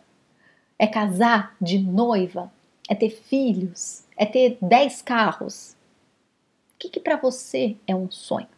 É 0.82 0.86
casar 0.88 1.54
de 1.60 1.78
noiva? 1.78 2.50
É 2.88 2.94
ter 2.96 3.10
filhos? 3.10 4.02
É 4.16 4.26
ter 4.26 4.58
10 4.60 5.00
carros? 5.02 5.76
O 6.74 6.78
que, 6.80 6.88
que 6.88 6.98
para 6.98 7.14
você 7.14 7.76
é 7.86 7.94
um 7.94 8.10
sonho, 8.10 8.48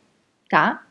tá? 0.49 0.87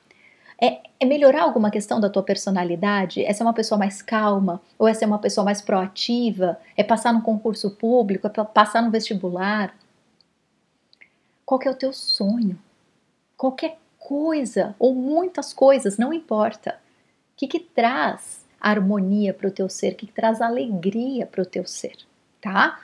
É, 0.62 0.84
é, 1.00 1.06
melhorar 1.08 1.42
alguma 1.42 1.72
questão 1.72 2.00
da 2.00 2.08
tua 2.08 2.22
personalidade? 2.22 3.26
É 3.26 3.34
ser 3.34 3.42
uma 3.42 3.54
pessoa 3.54 3.80
mais 3.80 4.00
calma? 4.00 4.62
Ou 4.78 4.88
é 4.88 4.94
ser 4.94 5.06
uma 5.06 5.18
pessoa 5.18 5.44
mais 5.44 5.60
proativa? 5.60 6.60
É 6.78 6.84
passar 6.84 7.12
no 7.12 7.24
concurso 7.24 7.72
público? 7.72 8.28
É 8.28 8.30
passar 8.30 8.84
no 8.84 8.92
vestibular? 8.92 9.76
Qual 11.44 11.60
que 11.60 11.68
é 11.68 11.72
o 11.72 11.76
teu 11.76 11.94
sonho? 11.94 12.60
Qualquer 13.36 13.80
coisa 13.98 14.76
ou 14.78 14.94
muitas 14.94 15.52
coisas, 15.52 15.98
não 15.98 16.14
importa. 16.14 16.80
O 17.32 17.38
que, 17.38 17.48
que 17.48 17.60
traz 17.60 18.43
harmonia 18.72 19.34
para 19.34 19.48
o 19.48 19.52
teu 19.52 19.68
ser? 19.70 19.96
Que, 19.96 20.08
traz 20.08 20.42
alegria 20.42 21.26
para 21.26 21.42
o 21.42 21.46
teu 21.46 21.66
ser? 21.66 21.98
Tá? 22.42 22.80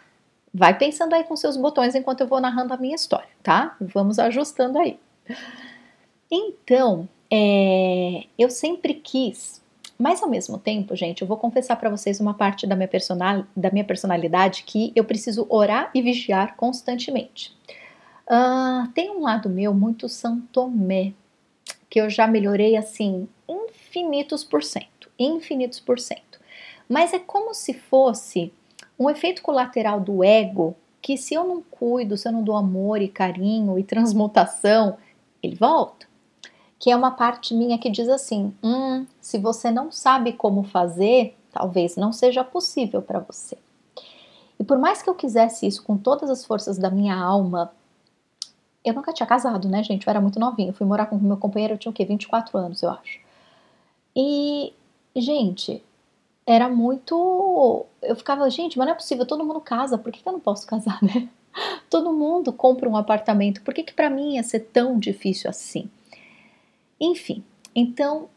Vai 0.54 0.78
pensando 0.78 1.14
aí 1.14 1.24
com 1.24 1.36
seus 1.36 1.56
botões 1.56 1.96
enquanto 1.96 2.22
eu 2.22 2.28
vou 2.28 2.42
narrando 2.42 2.74
a 2.74 2.78
minha 2.78 2.96
história, 2.96 3.30
tá? 3.44 3.76
Vamos 3.80 4.20
ajustando 4.20 4.80
aí. 4.80 5.00
Então, 6.32 7.08
é, 7.32 8.26
eu 8.38 8.50
sempre 8.50 8.94
quis, 8.96 9.62
mas 9.98 10.24
ao 10.24 10.30
mesmo 10.30 10.58
tempo, 10.58 10.96
gente, 10.96 11.22
eu 11.22 11.28
vou 11.28 11.38
confessar 11.38 11.76
para 11.76 11.90
vocês 11.90 12.20
uma 12.20 12.34
parte 12.34 12.66
da 12.66 12.76
minha, 12.76 12.88
personal, 12.88 13.46
da 13.56 13.70
minha 13.70 13.84
personalidade 13.84 14.64
que 14.64 14.92
eu 14.96 15.04
preciso 15.04 15.46
orar 15.50 15.92
e 15.94 16.02
vigiar 16.02 16.56
constantemente. 16.56 17.56
Uh, 18.26 18.88
tem 18.94 19.10
um 19.10 19.22
lado 19.22 19.50
meu 19.50 19.74
muito 19.74 20.08
santomé, 20.08 21.14
que 21.90 22.00
eu 22.00 22.10
já 22.10 22.28
melhorei 22.28 22.78
assim, 22.78 23.28
infinitos 23.90 24.44
por 24.44 24.64
cento, 24.64 25.10
infinitos 25.18 25.80
por 25.80 26.00
cento. 26.00 26.40
Mas 26.88 27.14
é 27.14 27.20
como 27.20 27.54
se 27.54 27.74
fosse 27.74 28.54
um 28.98 29.10
efeito 29.10 29.42
colateral 29.42 30.00
do 30.00 30.24
ego 30.24 30.76
que 31.02 31.18
se 31.18 31.34
eu 31.34 31.44
não 31.44 31.62
cuido, 31.62 32.18
se 32.18 32.28
eu 32.28 32.32
não 32.32 32.44
dou 32.44 32.56
amor 32.56 33.02
e 33.02 33.08
carinho 33.08 33.80
e 33.80 33.84
transmutação, 33.84 34.98
ele 35.42 35.56
volta 35.56 36.08
que 36.80 36.90
é 36.90 36.96
uma 36.96 37.12
parte 37.12 37.54
minha 37.54 37.78
que 37.78 37.90
diz 37.90 38.08
assim: 38.08 38.54
hum, 38.64 39.06
se 39.20 39.38
você 39.38 39.70
não 39.70 39.92
sabe 39.92 40.34
como 40.34 40.64
fazer, 40.64 41.38
talvez 41.52 41.98
não 41.98 42.14
seja 42.14 42.44
possível 42.44 43.02
para 43.02 43.20
você. 43.20 43.58
E 44.58 44.64
por 44.64 44.78
mais 44.78 45.02
que 45.02 45.10
eu 45.10 45.16
quisesse 45.16 45.68
isso 45.68 45.84
com 45.84 45.98
todas 45.98 46.30
as 46.30 46.46
forças 46.46 46.78
da 46.78 46.90
minha 46.90 47.16
alma, 47.16 47.72
eu 48.84 48.94
nunca 48.94 49.14
tinha 49.14 49.28
casado, 49.28 49.68
né, 49.68 49.84
gente? 49.84 50.08
Eu 50.08 50.12
era 50.12 50.22
muito 50.22 50.40
novinha. 50.40 50.70
Eu 50.70 50.74
fui 50.74 50.88
morar 50.88 51.06
com 51.06 51.18
meu 51.18 51.38
companheiro, 51.38 51.74
eu 51.74 51.78
tinha 51.78 51.92
o 51.92 51.94
quê? 51.94 52.06
24 52.06 52.58
anos, 52.58 52.82
eu 52.82 52.90
acho. 52.90 53.20
E, 54.22 54.74
gente, 55.16 55.82
era 56.46 56.68
muito. 56.68 57.86
Eu 58.02 58.18
ficava, 58.18 58.50
gente, 58.50 58.78
mas 58.78 58.86
não 58.86 58.92
é 58.94 58.98
possível, 58.98 59.26
todo 59.26 59.46
mundo 59.46 59.62
casa, 59.62 59.98
por 59.98 60.12
que, 60.12 60.22
que 60.22 60.28
eu 60.28 60.34
não 60.34 60.42
posso 60.42 60.68
casar, 60.68 61.00
né? 61.02 61.30
Todo 61.90 62.12
mundo 62.12 62.52
compra 62.52 62.90
um 62.90 62.98
apartamento, 62.98 63.62
por 63.62 63.74
que, 63.74 63.82
que 63.82 63.94
para 63.94 64.10
mim 64.10 64.36
ia 64.36 64.44
ser 64.44 64.60
tão 64.60 65.00
difícil 65.00 65.50
assim? 65.50 65.90
Enfim, 67.00 67.42
então, 67.74 68.28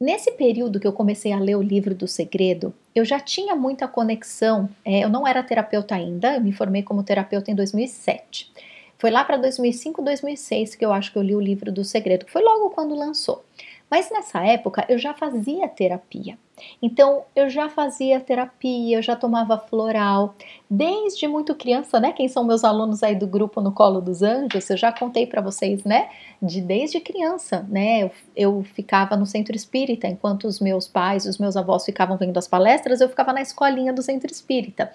nesse 0.00 0.32
período 0.32 0.80
que 0.80 0.86
eu 0.86 0.92
comecei 0.92 1.32
a 1.32 1.38
ler 1.38 1.56
o 1.56 1.62
livro 1.62 1.94
do 1.94 2.08
segredo, 2.08 2.72
eu 2.94 3.04
já 3.04 3.20
tinha 3.20 3.54
muita 3.54 3.86
conexão. 3.86 4.70
É, 4.82 5.04
eu 5.04 5.10
não 5.10 5.26
era 5.26 5.42
terapeuta 5.42 5.94
ainda, 5.94 6.36
eu 6.36 6.40
me 6.40 6.50
formei 6.50 6.82
como 6.82 7.02
terapeuta 7.02 7.50
em 7.50 7.54
2007. 7.54 8.50
Foi 8.96 9.10
lá 9.10 9.22
para 9.22 9.36
2005, 9.36 10.00
2006 10.00 10.76
que 10.76 10.84
eu 10.84 10.94
acho 10.94 11.12
que 11.12 11.18
eu 11.18 11.22
li 11.22 11.36
o 11.36 11.40
livro 11.40 11.70
do 11.70 11.84
segredo, 11.84 12.24
que 12.24 12.32
foi 12.32 12.42
logo 12.42 12.70
quando 12.70 12.94
lançou. 12.94 13.44
Mas 13.90 14.10
nessa 14.10 14.44
época 14.44 14.84
eu 14.88 14.98
já 14.98 15.14
fazia 15.14 15.68
terapia. 15.68 16.38
Então 16.80 17.24
eu 17.34 17.48
já 17.50 17.68
fazia 17.68 18.18
terapia, 18.18 18.96
eu 18.98 19.02
já 19.02 19.14
tomava 19.14 19.58
floral, 19.58 20.34
desde 20.68 21.28
muito 21.28 21.54
criança, 21.54 22.00
né? 22.00 22.12
Quem 22.12 22.28
são 22.28 22.44
meus 22.44 22.64
alunos 22.64 23.02
aí 23.02 23.14
do 23.14 23.26
grupo 23.26 23.60
no 23.60 23.72
Colo 23.72 24.00
dos 24.00 24.22
Anjos, 24.22 24.68
eu 24.70 24.76
já 24.76 24.90
contei 24.90 25.26
para 25.26 25.40
vocês, 25.40 25.84
né? 25.84 26.08
De 26.40 26.60
desde 26.60 27.00
criança, 27.00 27.66
né? 27.68 28.04
Eu, 28.04 28.10
eu, 28.34 28.62
ficava 28.74 29.16
no 29.16 29.26
centro 29.26 29.54
espírita, 29.54 30.06
enquanto 30.06 30.44
os 30.44 30.60
meus 30.60 30.88
pais, 30.88 31.26
os 31.26 31.38
meus 31.38 31.56
avós 31.56 31.84
ficavam 31.84 32.16
vendo 32.16 32.36
as 32.38 32.48
palestras, 32.48 33.00
eu 33.00 33.08
ficava 33.08 33.32
na 33.32 33.42
escolinha 33.42 33.92
do 33.92 34.02
centro 34.02 34.30
espírita. 34.30 34.90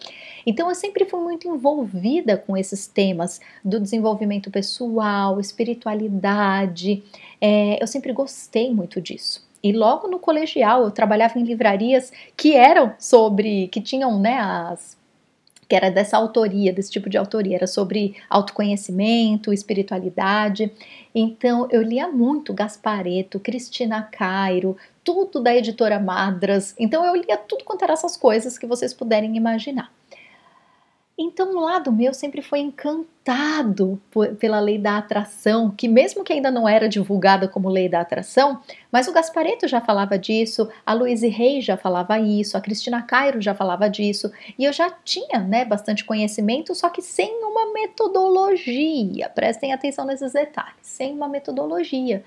Então 0.46 0.68
eu 0.70 0.76
sempre 0.76 1.06
fui 1.06 1.22
muito 1.22 1.48
envolvida 1.48 2.38
com 2.38 2.58
esses 2.58 2.88
temas 2.88 3.40
do 3.64 3.80
desenvolvimento 3.80 4.50
pessoal, 4.50 5.40
espiritualidade. 5.40 7.04
É, 7.40 7.82
eu 7.82 7.88
sempre 7.88 8.14
gostei 8.14 8.74
muito 8.74 9.00
disso. 9.00 9.51
E 9.64 9.72
logo 9.72 10.08
no 10.08 10.20
colegial 10.20 10.84
eu 10.84 10.92
trabalhava 10.92 11.38
em 11.40 11.44
livrarias 11.44 12.12
que 12.36 12.56
eram 12.56 12.94
sobre, 12.98 13.68
que 13.68 13.82
tinham, 13.82 14.20
né, 14.20 14.38
as 14.40 15.00
que 15.72 15.76
era 15.78 15.90
dessa 15.90 16.18
autoria, 16.18 16.74
desse 16.74 16.92
tipo 16.92 17.10
de 17.10 17.18
autoria, 17.18 17.56
era 17.56 17.66
sobre 17.66 18.18
autoconhecimento, 18.30 19.54
espiritualidade. 19.54 20.70
Então 21.16 21.66
eu 21.72 21.82
lia 21.82 22.10
muito 22.10 22.54
Gaspareto, 22.54 23.40
Cristina 23.40 24.04
Cairo, 24.12 24.76
tudo 25.02 25.40
da 25.40 25.56
editora 25.56 25.98
Madras. 25.98 26.76
Então 26.78 27.06
eu 27.06 27.16
lia 27.16 27.38
tudo 27.38 27.64
quanto 27.64 27.84
eram 27.84 27.94
essas 27.94 28.18
coisas 28.18 28.58
que 28.58 28.68
vocês 28.68 28.94
puderem 28.94 29.38
imaginar. 29.38 29.90
Então, 31.24 31.56
o 31.56 31.60
lado 31.60 31.92
meu 31.92 32.16
sempre 32.16 32.42
foi 32.42 32.62
encantado 32.62 34.02
pela 34.40 34.60
lei 34.60 34.80
da 34.80 34.98
atração, 34.98 35.70
que 35.70 35.88
mesmo 35.88 36.24
que 36.24 36.34
ainda 36.34 36.50
não 36.50 36.68
era 36.68 36.90
divulgada 36.90 37.48
como 37.48 37.70
lei 37.70 37.88
da 37.88 38.02
atração, 38.02 38.60
mas 38.92 39.08
o 39.08 39.14
Gaspareto 39.14 39.68
já 39.68 39.80
falava 39.80 40.18
disso, 40.18 40.68
a 40.84 40.94
Louise 40.94 41.28
Rey 41.28 41.62
já 41.62 41.78
falava 41.78 42.20
isso, 42.20 42.58
a 42.58 42.62
Cristina 42.62 43.04
Cairo 43.04 43.40
já 43.40 43.54
falava 43.54 43.88
disso, 43.88 44.32
e 44.58 44.66
eu 44.66 44.74
já 44.74 44.90
tinha 44.90 45.40
né, 45.40 45.64
bastante 45.64 46.04
conhecimento, 46.04 46.74
só 46.74 46.90
que 46.90 47.04
sem 47.04 47.44
uma 47.44 47.72
metodologia. 47.72 49.30
Prestem 49.30 49.74
atenção 49.74 50.06
nesses 50.06 50.34
detalhes, 50.34 50.74
sem 50.82 51.14
uma 51.14 51.28
metodologia. 51.28 52.24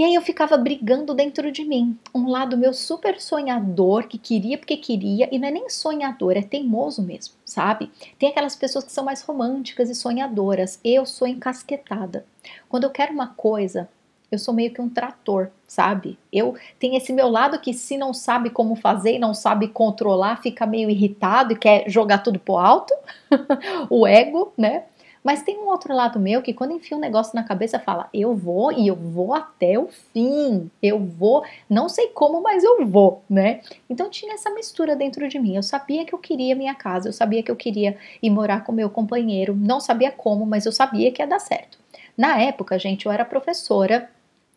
E 0.00 0.02
aí 0.02 0.14
eu 0.14 0.22
ficava 0.22 0.56
brigando 0.56 1.12
dentro 1.12 1.52
de 1.52 1.62
mim. 1.62 1.94
Um 2.14 2.26
lado 2.30 2.56
meu 2.56 2.72
super 2.72 3.20
sonhador, 3.20 4.08
que 4.08 4.16
queria 4.16 4.56
porque 4.56 4.78
queria, 4.78 5.28
e 5.30 5.38
não 5.38 5.46
é 5.46 5.50
nem 5.50 5.68
sonhador, 5.68 6.38
é 6.38 6.40
teimoso 6.40 7.02
mesmo, 7.02 7.34
sabe? 7.44 7.90
Tem 8.18 8.30
aquelas 8.30 8.56
pessoas 8.56 8.82
que 8.82 8.92
são 8.92 9.04
mais 9.04 9.20
românticas 9.20 9.90
e 9.90 9.94
sonhadoras. 9.94 10.80
Eu 10.82 11.04
sou 11.04 11.28
encasquetada. 11.28 12.24
Quando 12.66 12.84
eu 12.84 12.90
quero 12.90 13.12
uma 13.12 13.26
coisa, 13.26 13.90
Eu 14.30 14.38
sou 14.38 14.54
meio 14.54 14.72
que 14.72 14.80
um 14.80 14.88
trator, 14.88 15.50
sabe? 15.66 16.16
Eu 16.32 16.54
tenho 16.78 16.96
esse 16.96 17.12
meu 17.12 17.28
lado 17.28 17.58
que 17.58 17.74
se 17.74 17.96
não 17.96 18.14
sabe 18.14 18.48
como 18.50 18.76
fazer 18.76 19.14
e 19.16 19.18
não 19.18 19.34
sabe 19.34 19.68
controlar, 19.68 20.40
fica 20.40 20.64
meio 20.66 20.88
irritado 20.88 21.52
e 21.52 21.56
quer 21.58 21.90
jogar 21.90 22.18
tudo 22.18 22.38
pro 22.38 22.56
alto, 22.56 22.94
o 23.90 24.06
ego, 24.06 24.52
né? 24.56 24.84
Mas 25.22 25.42
tem 25.42 25.58
um 25.58 25.68
outro 25.68 25.94
lado 25.94 26.18
meu 26.18 26.40
que 26.40 26.54
quando 26.54 26.72
enfia 26.72 26.96
um 26.96 27.00
negócio 27.00 27.34
na 27.34 27.42
cabeça 27.42 27.78
fala, 27.78 28.08
eu 28.12 28.34
vou 28.34 28.72
e 28.72 28.88
eu 28.88 28.96
vou 28.96 29.34
até 29.34 29.78
o 29.78 29.88
fim. 29.88 30.70
Eu 30.82 30.98
vou, 30.98 31.44
não 31.68 31.88
sei 31.88 32.08
como, 32.08 32.40
mas 32.40 32.64
eu 32.64 32.86
vou, 32.86 33.22
né? 33.28 33.60
Então 33.88 34.08
tinha 34.08 34.34
essa 34.34 34.50
mistura 34.50 34.96
dentro 34.96 35.28
de 35.28 35.38
mim. 35.38 35.56
Eu 35.56 35.62
sabia 35.62 36.04
que 36.04 36.14
eu 36.14 36.18
queria 36.18 36.56
minha 36.56 36.74
casa, 36.74 37.08
eu 37.08 37.12
sabia 37.12 37.42
que 37.42 37.50
eu 37.50 37.56
queria 37.56 37.96
ir 38.22 38.30
morar 38.30 38.64
com 38.64 38.72
meu 38.72 38.88
companheiro, 38.88 39.54
não 39.54 39.78
sabia 39.78 40.10
como, 40.10 40.46
mas 40.46 40.64
eu 40.64 40.72
sabia 40.72 41.12
que 41.12 41.20
ia 41.20 41.26
dar 41.26 41.38
certo. 41.38 41.78
Na 42.16 42.40
época, 42.40 42.78
gente, 42.78 43.06
eu 43.06 43.12
era 43.12 43.24
professora, 43.24 44.10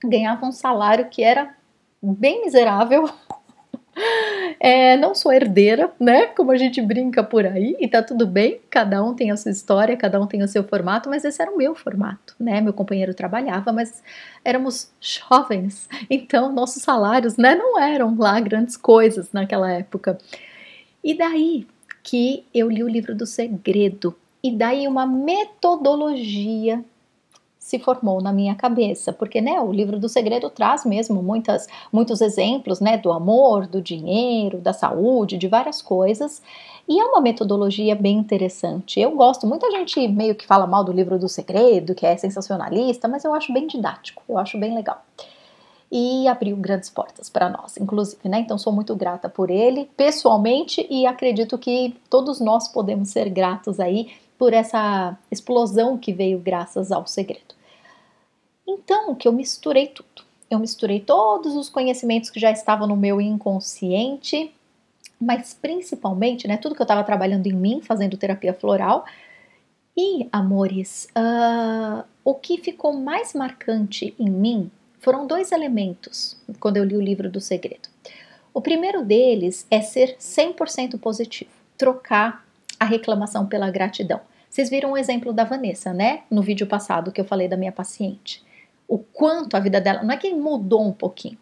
ganhava 0.04 0.46
um 0.46 0.52
salário 0.52 1.10
que 1.10 1.24
era 1.24 1.56
bem 2.02 2.44
miserável. 2.44 3.10
É, 4.60 4.98
não 4.98 5.14
sou 5.14 5.32
herdeira, 5.32 5.92
né? 6.00 6.28
Como 6.28 6.52
a 6.52 6.58
gente 6.58 6.82
brinca 6.82 7.24
por 7.24 7.46
aí, 7.46 7.76
e 7.80 7.88
tá 7.88 8.02
tudo 8.02 8.26
bem, 8.26 8.60
cada 8.70 9.04
um 9.04 9.14
tem 9.14 9.30
a 9.32 9.38
sua 9.38 9.52
história, 9.52 9.98
cada 9.98 10.20
um 10.22 10.26
tem 10.26 10.42
o 10.42 10.48
seu 10.48 10.64
formato, 10.64 11.10
mas 11.10 11.26
esse 11.26 11.42
era 11.42 11.52
o 11.52 11.58
meu 11.58 11.76
formato, 11.76 12.36
né? 12.40 12.62
Meu 12.62 12.74
companheiro 12.74 13.14
trabalhava, 13.14 13.72
mas 13.72 14.02
éramos 14.44 14.92
jovens, 15.00 15.88
então 16.10 16.52
nossos 16.52 16.82
salários, 16.82 17.38
né, 17.38 17.56
não 17.56 17.80
eram 17.80 18.16
lá 18.18 18.40
grandes 18.40 18.78
coisas 18.78 19.32
naquela 19.32 19.72
época. 19.72 20.18
E 21.04 21.14
daí 21.14 21.68
que 22.02 22.46
eu 22.54 22.70
li 22.70 22.84
o 22.84 22.90
livro 22.90 23.16
do 23.16 23.26
segredo, 23.26 24.16
e 24.44 24.52
daí 24.52 24.88
uma 24.88 25.06
metodologia 25.06 26.84
se 27.64 27.80
formou 27.80 28.22
na 28.22 28.34
minha 28.34 28.54
cabeça, 28.56 29.14
porque 29.14 29.40
né, 29.40 29.58
o 29.62 29.72
livro 29.72 29.98
do 29.98 30.10
segredo 30.10 30.50
traz 30.50 30.84
mesmo 30.84 31.24
muitas, 31.24 31.66
muitos 31.94 32.20
exemplos 32.20 32.82
né, 32.82 32.98
do 32.98 33.10
amor, 33.10 33.66
do 33.66 33.82
dinheiro, 33.82 34.58
da 34.58 34.74
saúde, 34.74 35.38
de 35.38 35.48
várias 35.48 35.82
coisas. 35.82 36.42
E 36.90 37.00
é 37.00 37.06
uma 37.06 37.22
metodologia 37.22 37.96
bem 37.96 38.18
interessante. 38.18 39.00
Eu 39.00 39.12
gosto, 39.12 39.48
muita 39.48 39.72
gente 39.72 40.06
meio 40.10 40.36
que 40.36 40.46
fala 40.46 40.68
mal 40.68 40.84
do 40.84 40.92
livro 40.92 41.18
do 41.18 41.30
segredo, 41.30 41.96
que 41.96 42.06
é 42.06 42.18
sensacionalista, 42.18 43.08
mas 43.08 43.24
eu 43.24 43.34
acho 43.34 43.54
bem 43.54 43.66
didático, 43.66 44.22
eu 44.28 44.38
acho 44.38 44.60
bem 44.60 44.76
legal. 44.76 45.02
E 45.90 46.28
abriu 46.28 46.58
grandes 46.58 46.90
portas 46.90 47.30
para 47.30 47.50
nós, 47.50 47.78
inclusive, 47.78 48.28
né? 48.28 48.42
Então 48.42 48.58
sou 48.58 48.74
muito 48.74 48.94
grata 48.94 49.30
por 49.30 49.50
ele, 49.50 49.90
pessoalmente, 49.96 50.86
e 50.90 51.06
acredito 51.06 51.58
que 51.58 51.96
todos 52.10 52.42
nós 52.42 52.68
podemos 52.68 53.08
ser 53.08 53.30
gratos 53.30 53.80
aí 53.80 54.10
por 54.38 54.52
essa 54.52 55.18
explosão 55.32 55.98
que 55.98 56.12
veio 56.12 56.38
graças 56.40 56.92
ao 56.92 57.08
segredo. 57.08 57.53
Então, 58.68 59.14
que 59.16 59.28
eu 59.28 59.34
misturei 59.34 59.88
tudo. 59.88 60.24
Eu 60.50 60.60
misturei 60.60 61.00
todos 61.00 61.56
os 61.56 61.70
conhecimentos 61.70 62.30
que 62.30 62.40
já 62.40 62.52
estavam 62.52 62.88
no 62.88 62.96
meu 62.96 63.20
inconsciente, 63.20 64.54
mas 65.20 65.54
principalmente, 65.54 66.48
né, 66.48 66.58
tudo 66.58 66.76
que 66.76 66.82
eu 66.82 66.86
estava 66.86 67.04
trabalhando 67.04 67.48
em 67.48 67.54
mim, 67.54 67.82
fazendo 67.82 68.18
terapia 68.18 68.54
floral. 68.54 69.06
E, 69.96 70.28
amores, 70.32 71.08
uh, 71.18 72.04
o 72.24 72.36
que 72.36 72.58
ficou 72.58 72.94
mais 72.94 73.34
marcante 73.34 74.14
em 74.20 74.30
mim 74.30 74.72
foram 75.00 75.28
dois 75.28 75.52
elementos 75.52 76.38
quando 76.60 76.78
eu 76.78 76.84
li 76.84 76.96
o 76.96 77.02
livro 77.02 77.30
do 77.30 77.42
segredo. 77.42 77.90
O 78.54 78.62
primeiro 78.62 79.04
deles 79.04 79.66
é 79.70 79.82
ser 79.82 80.16
100% 80.20 81.00
positivo, 81.00 81.50
trocar 81.78 82.46
a 82.80 82.86
reclamação 82.86 83.46
pela 83.46 83.70
gratidão. 83.72 84.22
Vocês 84.50 84.70
viram 84.70 84.92
o 84.92 84.98
exemplo 84.98 85.34
da 85.34 85.44
Vanessa, 85.44 85.92
né? 85.92 86.22
No 86.30 86.44
vídeo 86.44 86.68
passado 86.68 87.12
que 87.12 87.20
eu 87.20 87.26
falei 87.26 87.48
da 87.48 87.58
minha 87.58 87.72
paciente. 87.72 88.44
O 88.88 88.98
quanto 88.98 89.56
a 89.56 89.60
vida 89.60 89.80
dela, 89.80 90.04
não 90.04 90.14
é 90.14 90.18
que 90.18 90.34
mudou 90.34 90.86
um 90.86 90.94
pouquinho, 90.94 91.38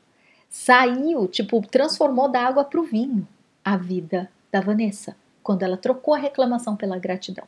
saiu, 0.49 1.27
tipo, 1.27 1.61
transformou 1.67 2.29
da 2.29 2.41
água 2.41 2.63
para 2.63 2.79
o 2.79 2.83
vinho 2.83 3.27
a 3.63 3.77
vida 3.77 4.29
da 4.51 4.59
Vanessa, 4.59 5.15
quando 5.41 5.63
ela 5.63 5.77
trocou 5.77 6.13
a 6.13 6.17
reclamação 6.17 6.75
pela 6.75 6.97
gratidão. 6.97 7.45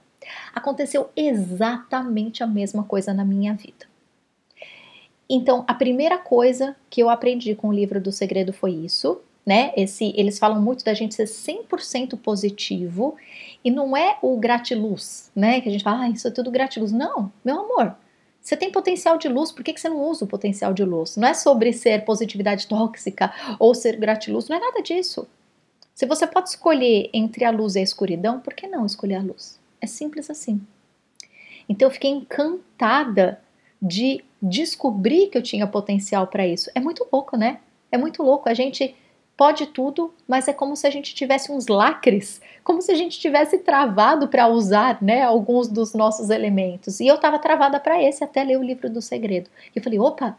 Aconteceu 0.53 1.09
exatamente 1.15 2.43
a 2.43 2.47
mesma 2.47 2.83
coisa 2.83 3.13
na 3.13 3.25
minha 3.25 3.53
vida. 3.53 3.85
Então, 5.29 5.63
a 5.67 5.73
primeira 5.73 6.17
coisa 6.17 6.75
que 6.89 7.01
eu 7.01 7.09
aprendi 7.09 7.55
com 7.55 7.69
o 7.69 7.73
livro 7.73 8.00
do 8.00 8.12
segredo 8.12 8.53
foi 8.53 8.71
isso, 8.71 9.19
né? 9.45 9.73
Esse, 9.75 10.13
eles 10.15 10.39
falam 10.39 10.62
muito 10.62 10.85
da 10.85 10.93
gente 10.93 11.15
ser 11.15 11.25
100% 11.25 12.17
positivo 12.17 13.15
e 13.63 13.71
não 13.71 13.95
é 13.95 14.17
o 14.21 14.38
gratiluz, 14.38 15.31
né? 15.35 15.59
Que 15.59 15.69
a 15.69 15.71
gente 15.71 15.83
fala, 15.83 16.03
ah, 16.03 16.09
isso 16.09 16.27
é 16.27 16.31
tudo 16.31 16.51
gratiluz. 16.51 16.91
Não, 16.91 17.31
meu 17.43 17.59
amor, 17.59 17.95
você 18.43 18.57
tem 18.57 18.69
potencial 18.69 19.17
de 19.17 19.29
luz, 19.29 19.53
por 19.53 19.63
que, 19.63 19.71
que 19.71 19.79
você 19.79 19.88
não 19.88 20.01
usa 20.01 20.25
o 20.25 20.27
potencial 20.27 20.73
de 20.73 20.83
luz? 20.83 21.15
Não 21.15 21.27
é 21.29 21.33
sobre 21.33 21.71
ser 21.71 22.03
positividade 22.03 22.67
tóxica 22.67 23.33
ou 23.57 23.73
ser 23.73 23.95
gratiluz, 23.95 24.50
não 24.50 24.57
é 24.57 24.59
nada 24.59 24.81
disso. 24.81 25.25
Se 25.95 26.05
você 26.05 26.27
pode 26.27 26.50
escolher 26.50 27.09
entre 27.13 27.45
a 27.45 27.51
luz 27.51 27.75
e 27.75 27.79
a 27.79 27.83
escuridão, 27.83 28.41
por 28.41 28.53
que 28.53 28.67
não 28.67 28.85
escolher 28.85 29.15
a 29.15 29.21
luz? 29.21 29.59
É 29.79 29.88
simples 29.88 30.29
assim. 30.29 30.62
Então 31.70 31.87
eu 31.87 31.91
fiquei 31.91 32.09
encantada 32.09 33.39
de 33.81 34.24
descobrir 34.41 35.27
que 35.27 35.37
eu 35.37 35.41
tinha 35.41 35.65
potencial 35.65 36.27
para 36.27 36.46
isso. 36.46 36.70
É 36.75 36.79
muito 36.81 37.07
louco, 37.11 37.37
né? 37.37 37.59
É 37.91 37.98
muito 37.98 38.24
louco. 38.24 38.50
A 38.50 38.53
gente 38.53 38.96
pode 39.44 39.68
tudo, 39.68 40.14
mas 40.25 40.48
é 40.48 40.53
como 40.53 40.74
se 40.74 40.88
a 40.88 40.90
gente 40.90 41.14
tivesse 41.14 41.51
uns 41.51 41.68
lacres, 41.68 42.40
como 42.64 42.82
se 42.82 42.90
a 42.94 42.96
gente 42.96 43.20
tivesse 43.20 43.58
travado 43.58 44.29
para 44.29 44.48
usar, 44.48 45.00
né, 45.01 45.22
alguns 45.22 45.68
dos 45.68 45.94
nossos 45.94 46.29
elementos. 46.29 47.01
E 47.01 47.08
eu 47.08 47.16
estava 47.16 47.38
travada 47.38 47.77
para 47.77 48.01
esse 48.01 48.24
até 48.24 48.42
ler 48.42 48.58
o 48.58 48.64
livro 48.64 48.90
do 48.90 49.01
segredo. 49.01 49.50
E 49.75 49.82
falei, 49.82 50.00
opa, 50.00 50.38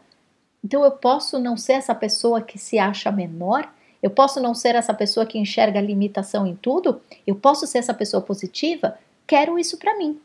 então 0.63 0.83
eu 0.83 0.89
posso 0.89 1.37
não 1.37 1.55
ser 1.55 1.73
essa 1.73 1.93
pessoa 1.93 2.41
que 2.41 2.57
se 2.57 2.79
acha 2.79 3.11
menor? 3.11 3.71
Eu 4.01 4.09
posso 4.09 4.39
não 4.39 4.55
ser 4.55 4.73
essa 4.73 4.91
pessoa 4.91 5.23
que 5.23 5.37
enxerga 5.37 5.79
limitação 5.79 6.47
em 6.47 6.55
tudo? 6.55 6.99
Eu 7.27 7.35
posso 7.35 7.67
ser 7.67 7.77
essa 7.77 7.93
pessoa 7.93 8.23
positiva? 8.23 8.97
Quero 9.27 9.59
isso 9.59 9.77
para 9.77 9.95
mim. 9.99 10.19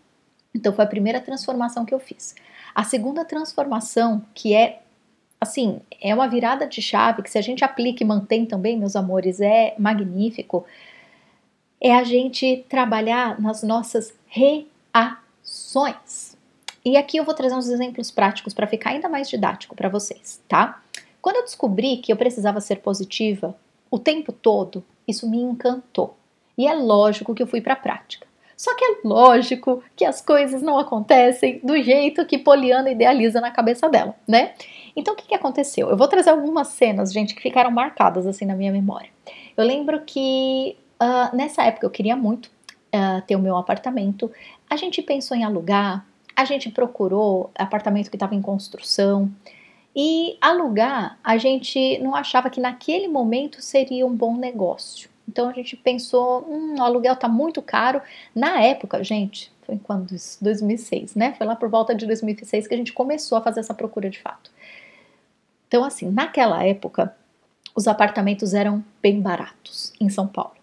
Então 0.55 0.73
foi 0.73 0.87
a 0.87 0.89
primeira 0.89 1.21
transformação 1.21 1.85
que 1.85 1.93
eu 1.93 2.01
fiz. 2.01 2.35
A 2.75 2.83
segunda 2.83 3.27
transformação, 3.27 4.25
que 4.33 4.55
é 4.55 4.81
assim, 5.41 5.81
é 6.01 6.15
uma 6.15 6.29
virada 6.29 6.67
de 6.67 6.83
chave 6.83 7.23
que 7.23 7.31
se 7.31 7.39
a 7.39 7.43
gente 7.43 7.65
aplica 7.65 8.05
e 8.05 8.07
mantém 8.07 8.45
também, 8.45 8.79
meus 8.79 8.95
amores, 8.95 9.41
é 9.41 9.75
magnífico. 9.79 10.67
É 11.81 11.95
a 11.95 12.05
gente 12.05 12.65
trabalhar 12.69 13.41
nas 13.41 13.63
nossas 13.63 14.13
reações. 14.27 15.11
E 16.85 16.97
aqui 16.97 17.17
eu 17.17 17.25
vou 17.25 17.35
trazer 17.35 17.55
uns 17.55 17.69
exemplos 17.69 18.11
práticos 18.11 18.53
para 18.53 18.67
ficar 18.67 18.91
ainda 18.91 19.09
mais 19.09 19.29
didático 19.29 19.75
para 19.75 19.89
vocês, 19.89 20.43
tá? 20.47 20.83
Quando 21.23 21.37
eu 21.37 21.45
descobri 21.45 21.99
que 21.99 22.13
eu 22.13 22.17
precisava 22.17 22.61
ser 22.61 22.77
positiva 22.77 23.57
o 23.91 23.99
tempo 23.99 24.33
todo, 24.33 24.85
isso 25.07 25.29
me 25.29 25.39
encantou. 25.39 26.17
E 26.57 26.67
é 26.67 26.75
lógico 26.75 27.35
que 27.35 27.43
eu 27.43 27.47
fui 27.47 27.61
para 27.61 27.75
a 27.75 27.77
prática. 27.77 28.27
Só 28.57 28.75
que 28.75 28.85
é 28.85 28.97
lógico 29.05 29.83
que 29.97 30.05
as 30.05 30.21
coisas 30.21 30.61
não 30.61 30.79
acontecem 30.79 31.61
do 31.65 31.83
jeito 31.83 32.27
que 32.27 32.37
Poliana 32.37 32.91
idealiza 32.91 33.41
na 33.41 33.51
cabeça 33.51 33.89
dela, 33.89 34.15
né? 34.29 34.53
Então 34.95 35.15
o 35.15 35.17
que, 35.17 35.29
que 35.29 35.35
aconteceu? 35.35 35.89
Eu 35.89 35.97
vou 35.97 36.09
trazer 36.09 36.31
algumas 36.31 36.69
cenas, 36.69 37.13
gente, 37.13 37.35
que 37.35 37.43
ficaram 37.43 37.71
marcadas 37.71 38.27
assim 38.27 38.45
na 38.45 38.55
minha 38.55 38.73
memória. 38.73 39.11
Eu 39.57 39.65
lembro 39.65 40.01
que 40.03 40.77
uh, 41.01 41.35
nessa 41.37 41.65
época 41.65 41.87
eu 41.87 41.91
queria 41.91 42.17
muito 42.17 42.47
uh, 42.47 43.23
ter 43.27 43.37
o 43.37 43.41
meu 43.41 43.57
apartamento. 43.57 44.31
A 44.69 44.77
gente 44.77 45.03
pensou 45.03 45.37
em 45.37 45.45
alugar, 45.45 46.05
a 46.37 46.45
gente 46.45 46.71
procurou 46.71 47.51
apartamento 47.55 48.11
que 48.11 48.17
estava 48.17 48.35
em 48.35 48.43
construção. 48.43 49.31
E 49.95 50.37
alugar, 50.41 51.19
a 51.23 51.37
gente 51.37 51.99
não 51.99 52.15
achava 52.15 52.49
que 52.49 52.61
naquele 52.61 53.09
momento 53.09 53.61
seria 53.61 54.07
um 54.07 54.15
bom 54.15 54.37
negócio. 54.37 55.11
Então 55.29 55.49
a 55.49 55.53
gente 55.53 55.77
pensou, 55.77 56.47
hum, 56.49 56.77
o 56.79 56.83
aluguel 56.83 57.15
tá 57.17 57.29
muito 57.29 57.61
caro. 57.61 58.01
Na 58.35 58.61
época, 58.61 59.03
gente, 59.03 59.53
foi 59.63 59.79
quando 59.79 60.15
isso? 60.15 60.43
2006, 60.43 61.15
né? 61.15 61.35
Foi 61.37 61.47
lá 61.47 61.55
por 61.55 61.69
volta 61.69 61.95
de 61.95 62.07
2006 62.07 62.67
que 62.67 62.75
a 62.75 62.77
gente 62.77 62.93
começou 62.93 63.39
a 63.39 63.41
fazer 63.41 63.61
essa 63.61 63.75
procura 63.75 64.11
de 64.11 64.19
fato. 64.19 64.51
Então, 65.71 65.85
assim, 65.85 66.11
naquela 66.11 66.67
época, 66.67 67.15
os 67.77 67.87
apartamentos 67.87 68.55
eram 68.55 68.85
bem 69.01 69.21
baratos 69.21 69.93
em 70.01 70.09
São 70.09 70.27
Paulo. 70.27 70.55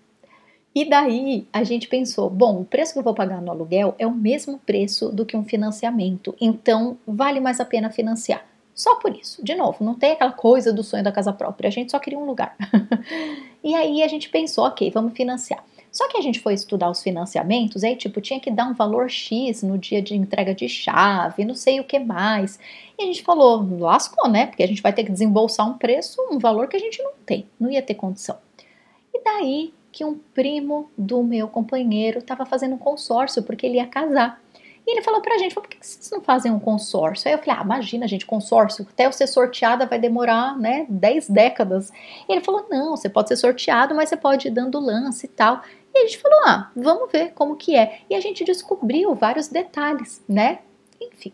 E 0.75 0.83
daí 0.83 1.47
a 1.53 1.63
gente 1.63 1.87
pensou, 1.87 2.29
bom, 2.29 2.59
o 2.59 2.65
preço 2.65 2.91
que 2.91 2.99
eu 2.99 3.03
vou 3.03 3.13
pagar 3.13 3.41
no 3.41 3.49
aluguel 3.49 3.95
é 3.97 4.05
o 4.05 4.13
mesmo 4.13 4.59
preço 4.65 5.07
do 5.07 5.25
que 5.25 5.37
um 5.37 5.45
financiamento, 5.45 6.35
então 6.41 6.97
vale 7.07 7.39
mais 7.39 7.61
a 7.61 7.65
pena 7.65 7.89
financiar. 7.89 8.45
Só 8.75 8.95
por 8.95 9.15
isso. 9.15 9.41
De 9.41 9.55
novo, 9.55 9.81
não 9.81 9.95
tem 9.95 10.11
aquela 10.11 10.33
coisa 10.33 10.73
do 10.73 10.83
sonho 10.83 11.05
da 11.05 11.11
casa 11.11 11.31
própria, 11.31 11.69
a 11.69 11.71
gente 11.71 11.89
só 11.89 11.99
queria 11.99 12.19
um 12.19 12.25
lugar. 12.25 12.53
e 13.63 13.73
aí 13.75 14.03
a 14.03 14.09
gente 14.09 14.27
pensou, 14.27 14.65
ok, 14.65 14.91
vamos 14.91 15.13
financiar. 15.13 15.63
Só 15.97 16.07
que 16.07 16.15
a 16.15 16.21
gente 16.21 16.39
foi 16.39 16.53
estudar 16.53 16.91
os 16.91 17.01
financiamentos, 17.01 17.83
aí 17.83 17.95
tipo, 17.95 18.21
tinha 18.21 18.39
que 18.39 18.51
dar 18.51 18.67
um 18.67 18.73
valor 18.75 19.09
X 19.09 19.63
no 19.63 19.79
dia 19.79 19.99
de 19.99 20.15
entrega 20.15 20.53
de 20.53 20.69
chave, 20.69 21.43
não 21.43 21.55
sei 21.55 21.79
o 21.79 21.83
que 21.83 21.97
mais. 21.97 22.59
E 22.99 23.01
a 23.01 23.05
gente 23.07 23.23
falou, 23.23 23.67
lascou, 23.79 24.29
né? 24.29 24.45
Porque 24.45 24.61
a 24.61 24.67
gente 24.67 24.79
vai 24.79 24.93
ter 24.93 25.03
que 25.03 25.11
desembolsar 25.11 25.67
um 25.67 25.75
preço, 25.75 26.21
um 26.29 26.37
valor 26.37 26.67
que 26.67 26.75
a 26.75 26.79
gente 26.79 27.01
não 27.01 27.13
tem, 27.25 27.47
não 27.59 27.71
ia 27.71 27.81
ter 27.81 27.95
condição. 27.95 28.37
E 29.11 29.23
daí 29.23 29.73
que 29.91 30.05
um 30.05 30.19
primo 30.35 30.87
do 30.95 31.23
meu 31.23 31.47
companheiro 31.47 32.19
estava 32.19 32.45
fazendo 32.45 32.75
um 32.75 32.77
consórcio 32.77 33.41
porque 33.41 33.65
ele 33.65 33.77
ia 33.77 33.87
casar. 33.87 34.39
E 34.87 34.91
ele 34.93 35.01
falou 35.01 35.19
pra 35.21 35.37
gente, 35.37 35.53
falou, 35.53 35.67
por 35.67 35.75
que 35.75 35.85
vocês 35.85 36.09
não 36.09 36.21
fazem 36.21 36.49
um 36.49 36.59
consórcio? 36.59 37.27
Aí 37.27 37.33
eu 37.33 37.39
falei, 37.39 37.59
ah, 37.59 37.63
imagina, 37.63 38.07
gente, 38.07 38.25
consórcio, 38.25 38.87
até 38.89 39.05
eu 39.05 39.11
ser 39.11 39.27
sorteada 39.27 39.85
vai 39.85 39.99
demorar, 39.99 40.57
né, 40.57 40.85
10 40.87 41.29
décadas. 41.29 41.91
E 42.27 42.31
ele 42.31 42.39
falou, 42.39 42.65
não, 42.69 42.95
você 42.95 43.09
pode 43.09 43.27
ser 43.27 43.35
sorteado, 43.35 43.93
mas 43.93 44.07
você 44.07 44.15
pode 44.15 44.47
ir 44.47 44.51
dando 44.51 44.79
lance 44.79 45.25
e 45.25 45.29
tal. 45.29 45.61
E 45.93 45.99
a 45.99 46.07
gente 46.07 46.17
falou, 46.19 46.39
ah, 46.45 46.71
vamos 46.73 47.11
ver 47.11 47.33
como 47.33 47.57
que 47.57 47.75
é. 47.75 47.99
E 48.09 48.15
a 48.15 48.21
gente 48.21 48.45
descobriu 48.45 49.13
vários 49.13 49.49
detalhes, 49.49 50.23
né? 50.25 50.59
Enfim. 51.01 51.33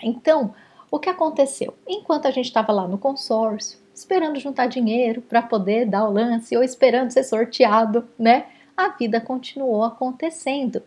Então, 0.00 0.54
o 0.88 1.00
que 1.00 1.10
aconteceu? 1.10 1.74
Enquanto 1.84 2.28
a 2.28 2.30
gente 2.30 2.46
estava 2.46 2.70
lá 2.70 2.86
no 2.86 2.96
consórcio, 2.96 3.76
esperando 3.92 4.38
juntar 4.38 4.68
dinheiro 4.68 5.20
para 5.20 5.42
poder 5.42 5.84
dar 5.84 6.04
o 6.04 6.12
lance 6.12 6.56
ou 6.56 6.62
esperando 6.62 7.10
ser 7.10 7.24
sorteado, 7.24 8.08
né? 8.16 8.46
A 8.76 8.90
vida 8.90 9.20
continuou 9.20 9.82
acontecendo. 9.82 10.80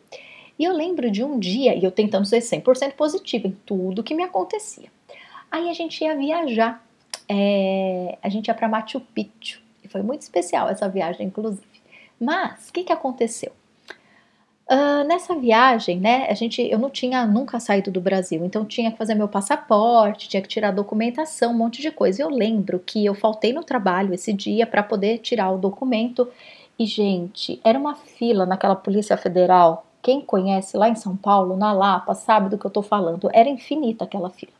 E 0.58 0.64
eu 0.64 0.74
lembro 0.74 1.10
de 1.10 1.24
um 1.24 1.40
dia, 1.40 1.76
e 1.76 1.84
eu 1.84 1.92
tentando 1.92 2.26
ser 2.26 2.40
100% 2.40 2.94
positiva 2.94 3.48
em 3.48 3.58
tudo 3.66 4.04
que 4.04 4.14
me 4.14 4.24
acontecia. 4.24 4.90
Aí 5.50 5.70
a 5.70 5.74
gente 5.74 6.04
ia 6.04 6.16
viajar, 6.16 6.86
é, 7.28 8.18
a 8.22 8.30
gente 8.30 8.48
ia 8.48 8.54
para 8.54 8.70
Machu 8.70 9.00
Picchu, 9.00 9.62
e 9.84 9.88
foi 9.88 10.02
muito 10.02 10.22
especial 10.22 10.70
essa 10.70 10.88
viagem, 10.88 11.28
inclusive. 11.28 11.66
Mas, 12.20 12.70
o 12.70 12.74
que, 12.74 12.84
que 12.84 12.94
aconteceu? 12.94 13.52
Uh, 14.72 15.04
nessa 15.06 15.36
viagem, 15.36 16.00
né, 16.00 16.28
a 16.30 16.34
gente, 16.34 16.62
eu 16.62 16.80
não 16.80 16.90
tinha 16.90 17.26
nunca 17.26 17.60
saído 17.60 17.92
do 17.92 18.00
Brasil, 18.00 18.46
então 18.46 18.64
tinha 18.64 18.90
que 18.90 18.98
fazer 18.98 19.16
meu 19.16 19.28
passaporte, 19.28 20.30
tinha 20.30 20.42
que 20.42 20.48
tirar 20.48 20.72
documentação, 20.72 21.52
um 21.52 21.58
monte 21.58 21.82
de 21.82 21.92
coisa. 21.92 22.22
Eu 22.22 22.30
lembro 22.30 22.80
que 22.80 23.06
eu 23.06 23.14
faltei 23.14 23.52
no 23.52 23.66
trabalho 23.66 24.14
esse 24.14 24.32
dia 24.32 24.66
para 24.66 24.82
poder 24.82 25.18
tirar 25.18 25.52
o 25.52 25.58
documento 25.58 26.30
e, 26.80 26.86
gente, 26.86 27.60
era 27.66 27.78
uma 27.78 27.96
fila 27.96 28.46
naquela 28.46 28.76
Polícia 28.76 29.18
Federal 29.18 29.86
quem 30.02 30.22
conhece 30.22 30.78
lá 30.78 30.90
em 30.90 30.96
São 30.96 31.16
Paulo, 31.16 31.56
na 31.56 31.72
Lapa, 31.72 32.14
sabe 32.14 32.50
do 32.50 32.58
que 32.58 32.66
eu 32.66 32.70
estou 32.70 32.84
falando. 32.84 33.30
Era 33.34 33.50
infinita 33.50 34.04
aquela 34.04 34.30
fila. 34.30 34.54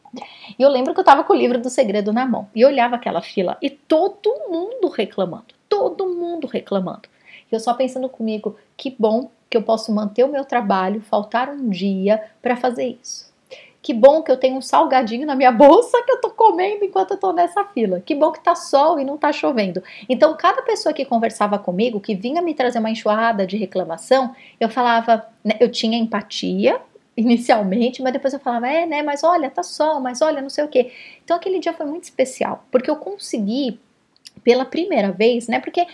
E 0.58 0.62
eu 0.62 0.70
lembro 0.70 0.94
que 0.94 1.00
eu 1.00 1.04
estava 1.04 1.24
com 1.24 1.34
o 1.34 1.36
livro 1.36 1.60
do 1.60 1.70
segredo 1.70 2.12
na 2.12 2.26
mão 2.26 2.48
e 2.54 2.66
olhava 2.66 2.96
aquela 2.96 3.22
fila 3.22 3.58
e 3.62 3.70
todo 3.70 4.50
mundo 4.50 4.90
reclamando, 4.90 5.56
todo 5.70 6.08
mundo 6.08 6.48
reclamando. 6.48 7.10
E 7.52 7.56
eu 7.56 7.60
só 7.60 7.74
pensando 7.74 8.10
comigo, 8.10 8.58
que 8.76 8.94
bom 8.98 9.30
que 9.50 9.58
eu 9.58 9.64
posso 9.64 9.94
manter 9.94 10.24
o 10.24 10.32
meu 10.32 10.46
trabalho, 10.46 11.02
faltar 11.02 11.50
um 11.50 11.70
dia 11.70 12.22
para 12.42 12.56
fazer 12.56 12.98
isso. 13.02 13.31
Que 13.82 13.94
bom 13.94 14.22
que 14.22 14.32
eu 14.32 14.38
tenho 14.38 14.58
um 14.58 14.62
salgadinho 14.62 15.26
na 15.26 15.36
minha 15.36 15.52
bolsa 15.54 16.02
que 16.04 16.12
eu 16.12 16.22
tô 16.22 16.30
comendo 16.30 16.86
enquanto 16.86 17.12
eu 17.12 17.18
tô 17.18 17.34
nessa 17.34 17.64
fila. 17.66 18.00
Que 18.00 18.14
bom 18.14 18.32
que 18.32 18.40
tá 18.40 18.56
sol 18.56 19.00
e 19.00 19.06
não 19.06 19.18
tá 19.18 19.32
chovendo. 19.32 19.84
Então, 20.08 20.36
cada 20.38 20.62
pessoa 20.62 20.94
que 20.94 21.04
conversava 21.04 21.58
comigo, 21.58 22.00
que 22.00 22.14
vinha 22.14 22.42
me 22.42 22.54
trazer 22.54 22.80
uma 22.80 22.90
enxurrada 22.90 23.46
de 23.46 23.58
reclamação, 23.58 24.36
eu 24.60 24.70
falava, 24.70 25.26
né, 25.44 25.56
eu 25.60 25.70
tinha 25.70 25.98
empatia 25.98 26.80
inicialmente, 27.18 28.02
mas 28.02 28.14
depois 28.14 28.34
eu 28.34 28.40
falava, 28.40 28.68
é, 28.68 28.86
né, 28.86 29.02
mas 29.02 29.24
olha, 29.24 29.50
tá 29.50 29.64
sol, 29.64 30.00
mas 30.00 30.22
olha, 30.22 30.42
não 30.42 30.50
sei 30.50 30.64
o 30.64 30.68
quê. 30.68 30.92
Então, 31.24 31.36
aquele 31.36 31.60
dia 31.60 31.74
foi 31.74 31.86
muito 31.86 32.04
especial, 32.04 32.66
porque 32.72 32.90
eu 32.90 32.96
consegui 32.96 33.80
pela 34.44 34.66
primeira 34.66 35.12
vez, 35.12 35.48
né, 35.48 35.60
porque 35.60 35.86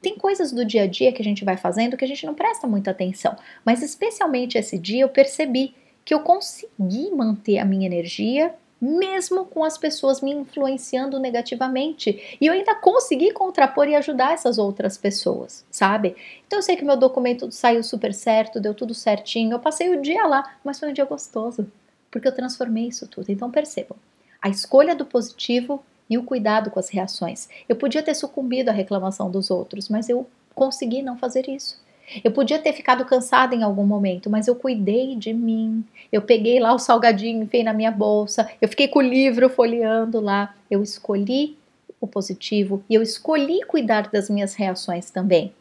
tem 0.00 0.16
coisas 0.16 0.52
do 0.52 0.64
dia 0.64 0.84
a 0.84 0.86
dia 0.86 1.12
que 1.12 1.20
a 1.20 1.24
gente 1.24 1.44
vai 1.44 1.56
fazendo 1.56 1.96
que 1.96 2.04
a 2.04 2.08
gente 2.08 2.24
não 2.24 2.34
presta 2.34 2.66
muita 2.66 2.92
atenção, 2.92 3.36
mas 3.64 3.82
especialmente 3.82 4.56
esse 4.56 4.78
dia 4.78 5.02
eu 5.02 5.08
percebi 5.08 5.74
que 6.06 6.14
eu 6.14 6.20
consegui 6.20 7.10
manter 7.10 7.58
a 7.58 7.64
minha 7.66 7.84
energia 7.84 8.54
mesmo 8.80 9.46
com 9.46 9.64
as 9.64 9.78
pessoas 9.78 10.20
me 10.20 10.32
influenciando 10.32 11.18
negativamente. 11.18 12.36
E 12.40 12.46
eu 12.46 12.52
ainda 12.52 12.74
consegui 12.74 13.32
contrapor 13.32 13.88
e 13.88 13.94
ajudar 13.94 14.34
essas 14.34 14.58
outras 14.58 14.98
pessoas, 14.98 15.64
sabe? 15.70 16.14
Então 16.46 16.58
eu 16.58 16.62
sei 16.62 16.76
que 16.76 16.84
meu 16.84 16.96
documento 16.96 17.50
saiu 17.50 17.82
super 17.82 18.12
certo, 18.12 18.60
deu 18.60 18.74
tudo 18.74 18.94
certinho. 18.94 19.52
Eu 19.52 19.58
passei 19.58 19.88
o 19.88 20.00
dia 20.00 20.26
lá, 20.26 20.56
mas 20.62 20.78
foi 20.78 20.90
um 20.90 20.92
dia 20.92 21.04
gostoso, 21.04 21.66
porque 22.10 22.28
eu 22.28 22.34
transformei 22.34 22.88
isso 22.88 23.08
tudo. 23.08 23.30
Então 23.30 23.50
percebam, 23.50 23.96
a 24.40 24.48
escolha 24.48 24.94
do 24.94 25.06
positivo 25.06 25.82
e 26.08 26.18
o 26.18 26.22
cuidado 26.22 26.70
com 26.70 26.78
as 26.78 26.90
reações. 26.90 27.48
Eu 27.68 27.76
podia 27.76 28.02
ter 28.02 28.14
sucumbido 28.14 28.70
à 28.70 28.72
reclamação 28.72 29.30
dos 29.30 29.50
outros, 29.50 29.88
mas 29.88 30.08
eu 30.08 30.26
consegui 30.54 31.02
não 31.02 31.16
fazer 31.16 31.48
isso. 31.48 31.84
Eu 32.22 32.30
podia 32.30 32.58
ter 32.58 32.72
ficado 32.72 33.04
cansada 33.04 33.54
em 33.54 33.62
algum 33.62 33.84
momento, 33.84 34.30
mas 34.30 34.46
eu 34.46 34.54
cuidei 34.54 35.16
de 35.16 35.32
mim. 35.32 35.84
Eu 36.12 36.22
peguei 36.22 36.60
lá 36.60 36.72
o 36.72 36.78
salgadinho, 36.78 37.42
enfiei 37.42 37.64
na 37.64 37.72
minha 37.72 37.90
bolsa. 37.90 38.48
Eu 38.60 38.68
fiquei 38.68 38.88
com 38.88 39.00
o 39.00 39.02
livro 39.02 39.48
folheando 39.48 40.20
lá. 40.20 40.54
Eu 40.70 40.82
escolhi 40.82 41.56
o 42.00 42.06
positivo 42.06 42.82
e 42.88 42.94
eu 42.94 43.02
escolhi 43.02 43.62
cuidar 43.64 44.08
das 44.10 44.30
minhas 44.30 44.54
reações 44.54 45.10
também. 45.10 45.52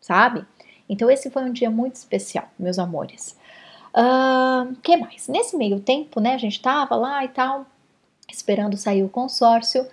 Sabe? 0.00 0.44
Então 0.88 1.10
esse 1.10 1.30
foi 1.30 1.44
um 1.44 1.52
dia 1.52 1.70
muito 1.70 1.94
especial, 1.94 2.48
meus 2.58 2.78
amores. 2.78 3.36
Uh, 3.94 4.74
que 4.82 4.96
mais? 4.96 5.28
Nesse 5.28 5.56
meio 5.56 5.78
tempo, 5.78 6.20
né, 6.20 6.34
a 6.34 6.38
gente 6.38 6.60
tava 6.60 6.96
lá 6.96 7.24
e 7.24 7.28
tal, 7.28 7.64
esperando 8.28 8.76
sair 8.76 9.04
o 9.04 9.08
consórcio, 9.08 9.86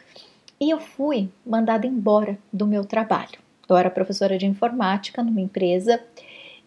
e 0.59 0.69
eu 0.69 0.79
fui 0.79 1.29
mandada 1.45 1.85
embora 1.85 2.37
do 2.51 2.65
meu 2.65 2.83
trabalho. 2.83 3.40
Eu 3.71 3.77
era 3.77 3.89
professora 3.89 4.37
de 4.37 4.45
informática 4.45 5.23
numa 5.23 5.41
empresa 5.41 6.01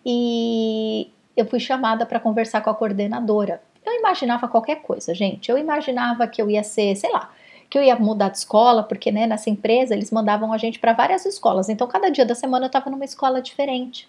e 0.05 1.11
eu 1.37 1.47
fui 1.47 1.61
chamada 1.61 2.07
para 2.07 2.21
conversar 2.21 2.63
com 2.63 2.71
a 2.71 2.75
coordenadora. 2.75 3.61
Eu 3.85 3.93
imaginava 3.93 4.49
qualquer 4.49 4.77
coisa, 4.77 5.15
gente. 5.15 5.51
Eu 5.51 5.59
imaginava 5.59 6.27
que 6.27 6.41
eu 6.41 6.49
ia 6.49 6.63
ser, 6.63 6.97
sei 6.97 7.13
lá, 7.13 7.31
que 7.69 7.77
eu 7.77 7.83
ia 7.83 7.97
mudar 7.97 8.31
de 8.31 8.39
escola, 8.39 8.83
porque 8.83 9.13
né, 9.13 9.27
nessa 9.27 9.51
empresa 9.51 9.95
eles 9.95 10.11
mandavam 10.11 10.53
a 10.53 10.59
gente 10.59 10.79
para 10.79 10.93
várias 10.93 11.27
escolas. 11.27 11.69
Então, 11.69 11.87
cada 11.87 12.11
dia 12.11 12.25
da 12.25 12.35
semana 12.35 12.67
eu 12.67 12.69
estava 12.69 12.89
numa 12.89 13.05
escola 13.05 13.43
diferente. 13.43 14.09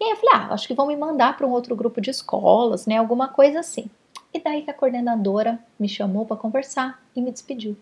E 0.00 0.04
aí 0.04 0.10
eu 0.10 0.16
falei, 0.16 0.30
ah, 0.34 0.54
acho 0.54 0.66
que 0.66 0.74
vão 0.74 0.86
me 0.86 0.96
mandar 0.96 1.36
para 1.36 1.46
um 1.46 1.50
outro 1.50 1.76
grupo 1.76 2.00
de 2.00 2.10
escolas, 2.10 2.86
né? 2.86 2.96
Alguma 2.96 3.28
coisa 3.28 3.60
assim. 3.60 3.88
E 4.32 4.40
daí 4.40 4.62
que 4.62 4.70
a 4.70 4.74
coordenadora 4.74 5.58
me 5.78 5.88
chamou 5.88 6.26
para 6.26 6.36
conversar 6.36 7.00
e 7.14 7.20
me 7.20 7.30
despediu. 7.30 7.76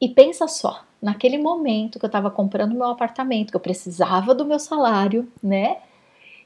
E 0.00 0.08
pensa 0.08 0.48
só, 0.48 0.82
naquele 1.00 1.36
momento 1.36 1.98
que 1.98 2.04
eu 2.04 2.08
estava 2.08 2.30
comprando 2.30 2.74
meu 2.74 2.86
apartamento, 2.86 3.50
que 3.50 3.56
eu 3.56 3.60
precisava 3.60 4.34
do 4.34 4.46
meu 4.46 4.58
salário, 4.58 5.30
né? 5.42 5.76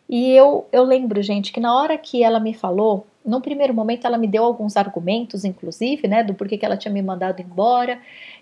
E 0.09 0.33
eu, 0.33 0.67
eu 0.73 0.83
lembro, 0.83 1.23
gente, 1.23 1.53
que 1.53 1.61
na 1.61 1.75
hora 1.75 1.97
que 1.97 2.23
ela 2.23 2.38
me 2.40 2.53
falou, 2.53 3.07
no 3.25 3.40
primeiro 3.40 3.73
momento 3.73 4.07
ela 4.07 4.19
me 4.19 4.27
deu 4.27 4.45
alguns 4.45 4.77
argumentos, 4.77 5.45
inclusive, 5.45 6.07
né, 6.07 6.23
do 6.23 6.35
porquê 6.35 6.59
que 6.59 6.67
ela 6.67 6.77
tinha 6.77 6.93
me 6.93 7.01
mandado 7.01 7.40
embora. 7.40 7.99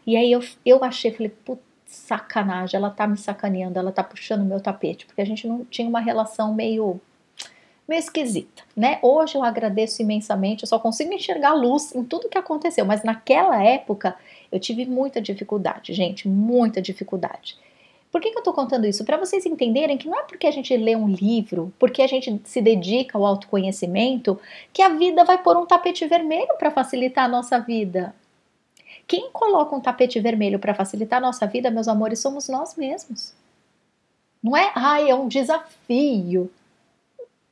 E 0.06 0.16
aí 0.16 0.32
eu, 0.32 0.40
eu 0.66 0.82
achei, 0.82 1.12
falei, 1.12 1.28
putz, 1.28 1.62
sacanagem, 1.86 2.76
ela 2.76 2.90
tá 2.90 3.06
me 3.06 3.16
sacaneando, 3.16 3.78
ela 3.78 3.92
tá 3.92 4.02
puxando 4.02 4.44
meu 4.44 4.60
tapete, 4.60 5.06
porque 5.06 5.20
a 5.20 5.26
gente 5.26 5.46
não 5.46 5.64
tinha 5.66 5.88
uma 5.88 6.00
relação 6.00 6.54
meio 6.54 7.00
meio 7.86 7.98
esquisita, 7.98 8.62
né? 8.76 8.98
Hoje 9.02 9.34
eu 9.34 9.42
agradeço 9.42 10.00
imensamente, 10.00 10.62
eu 10.62 10.68
só 10.68 10.78
consigo 10.78 11.12
enxergar 11.12 11.52
luz 11.52 11.94
em 11.94 12.04
tudo 12.04 12.28
que 12.28 12.38
aconteceu, 12.38 12.84
mas 12.84 13.02
naquela 13.02 13.62
época 13.62 14.16
eu 14.52 14.60
tive 14.60 14.84
muita 14.84 15.20
dificuldade, 15.20 15.92
gente, 15.94 16.28
muita 16.28 16.80
dificuldade. 16.80 17.56
Por 18.12 18.20
que, 18.20 18.30
que 18.30 18.36
eu 18.36 18.40
estou 18.40 18.52
contando 18.52 18.86
isso? 18.86 19.06
Para 19.06 19.16
vocês 19.16 19.46
entenderem 19.46 19.96
que 19.96 20.06
não 20.06 20.18
é 20.18 20.22
porque 20.24 20.46
a 20.46 20.50
gente 20.50 20.76
lê 20.76 20.94
um 20.94 21.08
livro, 21.08 21.72
porque 21.78 22.02
a 22.02 22.06
gente 22.06 22.42
se 22.44 22.60
dedica 22.60 23.16
ao 23.16 23.24
autoconhecimento, 23.24 24.38
que 24.70 24.82
a 24.82 24.90
vida 24.90 25.24
vai 25.24 25.42
pôr 25.42 25.56
um 25.56 25.64
tapete 25.64 26.06
vermelho 26.06 26.54
para 26.58 26.70
facilitar 26.70 27.24
a 27.24 27.28
nossa 27.28 27.58
vida. 27.58 28.14
Quem 29.06 29.30
coloca 29.32 29.74
um 29.74 29.80
tapete 29.80 30.20
vermelho 30.20 30.58
para 30.58 30.74
facilitar 30.74 31.18
a 31.18 31.26
nossa 31.26 31.46
vida, 31.46 31.70
meus 31.70 31.88
amores, 31.88 32.20
somos 32.20 32.50
nós 32.50 32.76
mesmos. 32.76 33.34
Não 34.42 34.54
é, 34.54 34.70
ai, 34.74 35.08
é 35.08 35.14
um 35.14 35.26
desafio. 35.26 36.50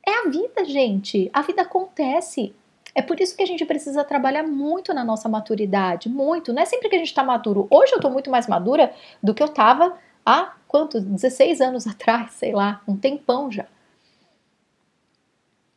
É 0.05 0.27
a 0.27 0.29
vida, 0.29 0.63
gente. 0.65 1.29
A 1.33 1.41
vida 1.41 1.63
acontece. 1.63 2.53
É 2.93 3.01
por 3.01 3.19
isso 3.19 3.35
que 3.35 3.43
a 3.43 3.45
gente 3.45 3.65
precisa 3.65 4.03
trabalhar 4.03 4.43
muito 4.43 4.93
na 4.93 5.03
nossa 5.03 5.29
maturidade, 5.29 6.09
muito. 6.09 6.51
Não 6.51 6.61
é 6.61 6.65
sempre 6.65 6.89
que 6.89 6.95
a 6.95 6.99
gente 6.99 7.07
está 7.07 7.23
maduro. 7.23 7.67
Hoje 7.69 7.93
eu 7.93 7.97
estou 7.97 8.11
muito 8.11 8.29
mais 8.29 8.47
madura 8.47 8.93
do 9.23 9.33
que 9.33 9.41
eu 9.41 9.47
estava 9.47 9.97
há 10.25 10.53
quanto? 10.67 10.99
16 10.99 11.61
anos 11.61 11.87
atrás, 11.87 12.31
sei 12.31 12.53
lá, 12.53 12.81
um 12.87 12.95
tempão 12.95 13.51
já. 13.51 13.65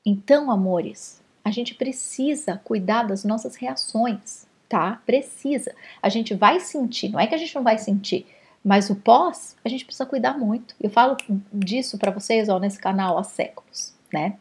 Então, 0.06 0.50
amores, 0.50 1.22
a 1.44 1.50
gente 1.50 1.74
precisa 1.74 2.60
cuidar 2.62 3.04
das 3.04 3.24
nossas 3.24 3.56
reações, 3.56 4.46
tá? 4.68 5.00
Precisa. 5.06 5.74
A 6.02 6.08
gente 6.08 6.34
vai 6.34 6.60
sentir, 6.60 7.08
não 7.08 7.20
é 7.20 7.26
que 7.26 7.34
a 7.34 7.38
gente 7.38 7.54
não 7.54 7.62
vai 7.62 7.78
sentir, 7.78 8.26
mas 8.62 8.90
o 8.90 8.96
pós, 8.96 9.56
a 9.64 9.68
gente 9.68 9.84
precisa 9.84 10.06
cuidar 10.06 10.38
muito. 10.38 10.74
Eu 10.80 10.90
falo 10.90 11.16
disso 11.52 11.98
para 11.98 12.10
vocês 12.10 12.48
ó, 12.48 12.58
nesse 12.58 12.78
canal 12.78 13.18
há 13.18 13.22
séculos, 13.22 13.94
né? 14.12 14.36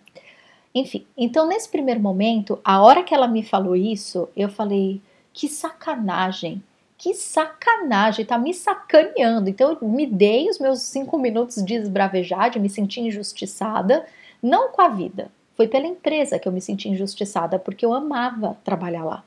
Enfim, 0.73 1.05
então 1.15 1.47
nesse 1.47 1.69
primeiro 1.69 1.99
momento, 1.99 2.59
a 2.63 2.81
hora 2.81 3.03
que 3.03 3.13
ela 3.13 3.27
me 3.27 3.43
falou 3.43 3.75
isso, 3.75 4.27
eu 4.35 4.49
falei: 4.49 5.01
que 5.31 5.47
sacanagem, 5.47 6.63
que 6.97 7.13
sacanagem, 7.13 8.25
tá 8.25 8.37
me 8.37 8.53
sacaneando. 8.53 9.49
Então 9.49 9.77
eu 9.79 9.87
me 9.87 10.05
dei 10.05 10.49
os 10.49 10.59
meus 10.59 10.81
cinco 10.81 11.17
minutos 11.19 11.63
de 11.63 11.75
esbravejar, 11.75 12.49
de 12.49 12.59
me 12.59 12.69
sentir 12.69 13.01
injustiçada, 13.01 14.05
não 14.41 14.71
com 14.71 14.81
a 14.81 14.89
vida, 14.89 15.31
foi 15.55 15.67
pela 15.67 15.87
empresa 15.87 16.39
que 16.39 16.47
eu 16.47 16.51
me 16.51 16.61
senti 16.61 16.89
injustiçada, 16.89 17.59
porque 17.59 17.85
eu 17.85 17.93
amava 17.93 18.57
trabalhar 18.63 19.03
lá. 19.03 19.23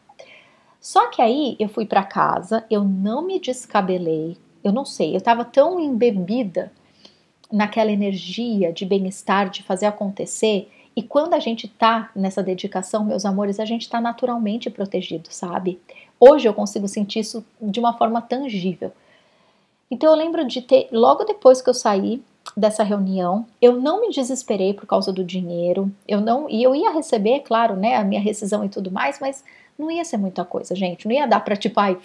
Só 0.81 1.09
que 1.09 1.23
aí 1.23 1.57
eu 1.59 1.69
fui 1.69 1.87
para 1.87 2.05
casa, 2.05 2.65
eu 2.71 2.85
não 2.85 3.23
me 3.23 3.41
descabelei, 3.41 4.37
eu 4.63 4.73
não 4.73 4.85
sei, 4.85 5.15
eu 5.15 5.19
estava 5.19 5.45
tão 5.45 5.81
embebida 5.81 6.73
naquela 7.51 7.91
energia 7.91 8.73
de 8.73 8.85
bem-estar, 8.85 9.49
de 9.49 9.63
fazer 9.63 9.87
acontecer, 9.87 10.69
E 10.97 11.03
quando 11.03 11.35
a 11.35 11.39
gente 11.39 11.69
tá 11.69 12.11
nessa 12.17 12.43
dedicação, 12.43 13.05
meus 13.05 13.27
amores, 13.27 13.61
a 13.61 13.67
gente 13.67 13.89
tá 13.89 14.01
naturalmente 14.01 14.71
protegido, 14.71 15.29
sabe? 15.31 15.79
Hoje 16.19 16.49
eu 16.49 16.55
consigo 16.55 16.89
sentir 16.89 17.19
isso 17.21 17.45
de 17.61 17.79
uma 17.79 17.93
forma 17.93 18.23
tangível. 18.23 18.91
Então 19.91 20.11
eu 20.11 20.17
lembro 20.17 20.47
de 20.47 20.63
ter, 20.63 20.89
logo 20.91 21.25
depois 21.25 21.61
que 21.61 21.69
eu 21.69 21.75
saí 21.75 22.23
dessa 22.57 22.83
reunião, 22.83 23.47
eu 23.61 23.79
não 23.79 24.01
me 24.01 24.11
desesperei 24.11 24.73
por 24.73 24.87
causa 24.87 25.13
do 25.13 25.23
dinheiro, 25.23 25.93
eu 26.09 26.21
não, 26.21 26.49
e 26.49 26.63
eu 26.63 26.75
ia 26.75 26.93
receber, 26.93 27.41
claro, 27.41 27.77
né, 27.77 27.97
a 27.97 28.05
minha 28.05 28.21
rescisão 28.21 28.65
e 28.65 28.69
tudo 28.69 28.91
mais, 28.91 29.19
mas 29.21 29.45
não 29.79 29.91
ia 29.91 30.05
ser 30.05 30.17
muita 30.17 30.45
coisa, 30.45 30.75
gente, 30.75 31.07
não 31.07 31.15
ia 31.15 31.27
dar 31.27 31.41
para 31.41 31.57
tipo, 31.57 31.79
ai, 31.79 31.99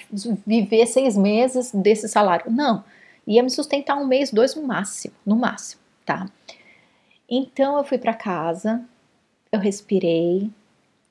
viver 0.46 0.86
seis 0.88 1.16
meses 1.16 1.72
desse 1.74 2.10
salário, 2.10 2.52
não, 2.52 2.84
ia 3.26 3.42
me 3.42 3.50
sustentar 3.50 3.96
um 3.96 4.06
mês, 4.06 4.32
dois 4.32 4.56
no 4.56 4.64
máximo, 4.64 5.14
no 5.26 5.36
máximo, 5.36 5.82
tá? 6.06 6.28
Então 7.34 7.78
eu 7.78 7.84
fui 7.86 7.98
para 7.98 8.14
casa, 8.14 8.84
eu 9.54 9.60
respirei, 9.60 10.50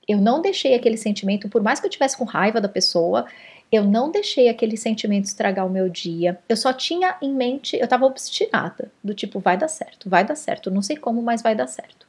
eu 0.06 0.18
não 0.18 0.42
deixei 0.42 0.74
aquele 0.74 0.98
sentimento, 0.98 1.48
por 1.48 1.62
mais 1.62 1.80
que 1.80 1.86
eu 1.86 1.90
tivesse 1.90 2.14
com 2.14 2.24
raiva 2.24 2.60
da 2.60 2.68
pessoa, 2.68 3.24
eu 3.72 3.84
não 3.84 4.10
deixei 4.10 4.50
aquele 4.50 4.76
sentimento 4.76 5.24
estragar 5.24 5.66
o 5.66 5.70
meu 5.70 5.88
dia. 5.88 6.38
Eu 6.46 6.56
só 6.56 6.74
tinha 6.74 7.16
em 7.22 7.32
mente, 7.32 7.78
eu 7.78 7.88
tava 7.88 8.04
obstinada, 8.04 8.90
do 9.02 9.14
tipo, 9.14 9.40
vai 9.40 9.56
dar 9.56 9.68
certo, 9.68 10.10
vai 10.10 10.22
dar 10.22 10.34
certo, 10.34 10.70
não 10.70 10.82
sei 10.82 10.96
como, 10.96 11.22
mas 11.22 11.40
vai 11.40 11.54
dar 11.54 11.68
certo. 11.68 12.06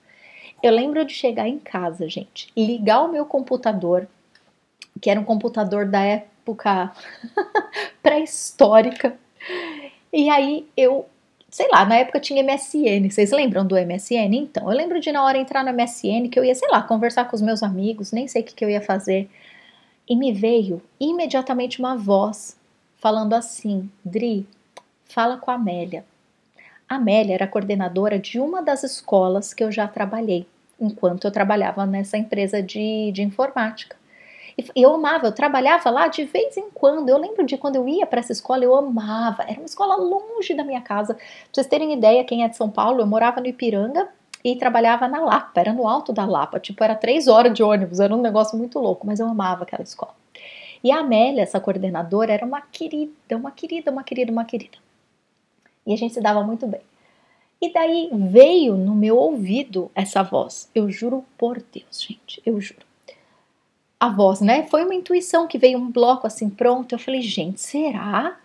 Eu 0.62 0.74
lembro 0.74 1.06
de 1.06 1.13
chegar 1.13 1.47
em 1.47 1.58
casa, 1.58 2.10
gente, 2.10 2.52
ligar 2.58 3.04
o 3.04 3.12
meu 3.12 3.26
computador, 3.26 4.08
que 5.00 5.10
era 5.10 5.19
um 5.19 5.24
computador 5.24 5.86
da 5.86 6.02
época 6.02 6.91
pré-histórica, 8.04 9.17
e 10.12 10.30
aí 10.30 10.67
eu 10.76 11.08
sei 11.51 11.67
lá, 11.69 11.85
na 11.85 11.97
época 11.97 12.19
tinha 12.19 12.41
MSN. 12.41 13.09
Vocês 13.09 13.29
lembram 13.31 13.67
do 13.67 13.75
MSN? 13.75 14.33
Então, 14.33 14.71
eu 14.71 14.75
lembro 14.75 15.01
de 15.01 15.11
na 15.11 15.23
hora 15.23 15.37
entrar 15.37 15.63
no 15.63 15.73
MSN 15.73 16.29
que 16.29 16.39
eu 16.39 16.45
ia, 16.45 16.55
sei 16.55 16.69
lá, 16.69 16.81
conversar 16.81 17.25
com 17.25 17.35
os 17.35 17.41
meus 17.41 17.61
amigos, 17.61 18.13
nem 18.13 18.27
sei 18.27 18.41
o 18.41 18.45
que, 18.45 18.55
que 18.55 18.63
eu 18.63 18.69
ia 18.69 18.81
fazer. 18.81 19.29
E 20.07 20.15
me 20.15 20.31
veio 20.31 20.81
imediatamente 20.99 21.79
uma 21.79 21.95
voz 21.97 22.57
falando 22.95 23.33
assim: 23.33 23.89
Dri, 24.03 24.47
fala 25.03 25.37
com 25.37 25.51
a 25.51 25.55
Amélia. 25.55 26.05
A 26.87 26.95
Amélia 26.95 27.35
era 27.35 27.47
coordenadora 27.47 28.17
de 28.17 28.39
uma 28.39 28.61
das 28.61 28.83
escolas 28.83 29.53
que 29.53 29.63
eu 29.63 29.71
já 29.71 29.87
trabalhei, 29.87 30.47
enquanto 30.79 31.25
eu 31.25 31.31
trabalhava 31.31 31.85
nessa 31.85 32.17
empresa 32.17 32.63
de, 32.63 33.11
de 33.11 33.21
informática. 33.23 34.00
Eu 34.76 34.93
amava, 34.93 35.28
eu 35.28 35.32
trabalhava 35.32 35.89
lá 35.89 36.08
de 36.08 36.26
vez 36.26 36.58
em 36.58 36.69
quando. 36.71 37.10
Eu 37.10 37.17
lembro 37.17 37.45
de 37.45 37.58
quando 37.58 37.76
eu 37.76 37.88
ia 37.88 38.06
para 38.06 38.19
essa 38.19 38.32
escola, 38.32 38.63
eu 38.63 38.76
amava. 38.76 39.43
Era 39.43 39.60
uma 39.60 39.65
escola 39.65 39.95
longe 39.95 40.54
da 40.54 40.63
minha 40.63 40.82
casa. 40.82 41.15
Pra 41.15 41.24
vocês 41.52 41.67
terem 41.67 41.93
ideia, 41.93 42.24
quem 42.24 42.43
é 42.43 42.50
de 42.50 42.58
São 42.58 42.69
Paulo, 42.69 43.02
eu 43.02 43.08
morava 43.08 43.39
no 43.39 43.47
Ipiranga 43.47 44.08
e 44.43 44.56
trabalhava 44.56 45.08
na 45.08 45.19
Lapa, 45.19 45.60
era 45.60 45.74
no 45.74 45.88
alto 45.88 46.12
da 46.12 46.26
Lapa. 46.26 46.60
Tipo, 46.60 46.84
era 46.84 46.95
três 46.95 47.28
horas 47.28 47.54
de 47.54 47.63
ônibus, 47.63 48.00
era 48.00 48.15
um 48.15 48.21
negócio 48.21 48.58
muito 48.58 48.80
louco, 48.80 49.06
mas 49.06 49.19
eu 49.19 49.28
amava 49.28 49.63
aquela 49.63 49.84
escola. 49.84 50.15
E 50.84 50.91
a 50.91 51.00
Amélia, 51.00 51.43
essa 51.43 51.60
coordenadora, 51.60 52.34
era 52.34 52.45
uma 52.45 52.62
querida, 52.62 53.38
uma 53.38 53.52
querida, 53.52 53.91
uma 53.91 54.04
querida, 54.04 54.32
uma 54.32 54.45
querida. 54.45 54.78
E 55.86 55.93
a 55.93 55.97
gente 55.97 56.13
se 56.13 56.21
dava 56.21 56.43
muito 56.43 56.65
bem. 56.67 56.82
E 57.62 57.71
daí 57.71 58.10
veio 58.12 58.76
no 58.76 58.95
meu 58.95 59.17
ouvido 59.17 59.91
essa 59.93 60.24
voz. 60.24 60.69
Eu 60.74 60.89
juro 60.89 61.24
por 61.38 61.62
Deus, 61.71 62.02
gente, 62.02 62.41
eu 62.43 62.60
juro 62.60 62.90
a 64.01 64.09
voz, 64.09 64.41
né? 64.41 64.63
Foi 64.63 64.83
uma 64.83 64.95
intuição 64.95 65.45
que 65.45 65.59
veio 65.59 65.77
um 65.77 65.91
bloco 65.91 66.25
assim 66.25 66.49
pronto. 66.49 66.91
Eu 66.95 66.97
falei, 66.97 67.21
gente, 67.21 67.61
será? 67.61 68.35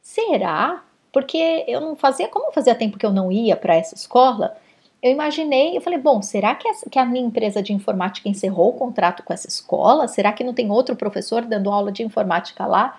Será? 0.00 0.82
Porque 1.12 1.62
eu 1.68 1.78
não 1.78 1.94
fazia, 1.94 2.26
como 2.26 2.50
fazia 2.52 2.74
tempo 2.74 2.98
que 2.98 3.04
eu 3.04 3.12
não 3.12 3.30
ia 3.30 3.54
para 3.54 3.76
essa 3.76 3.94
escola, 3.94 4.56
eu 5.02 5.12
imaginei, 5.12 5.76
eu 5.76 5.82
falei, 5.82 5.98
bom, 5.98 6.22
será 6.22 6.54
que, 6.54 6.66
essa, 6.66 6.88
que 6.88 6.98
a 6.98 7.04
minha 7.04 7.22
empresa 7.22 7.62
de 7.62 7.74
informática 7.74 8.30
encerrou 8.30 8.70
o 8.70 8.78
contrato 8.78 9.22
com 9.22 9.34
essa 9.34 9.46
escola? 9.46 10.08
Será 10.08 10.32
que 10.32 10.42
não 10.42 10.54
tem 10.54 10.70
outro 10.70 10.96
professor 10.96 11.42
dando 11.42 11.70
aula 11.70 11.92
de 11.92 12.02
informática 12.02 12.66
lá? 12.66 12.98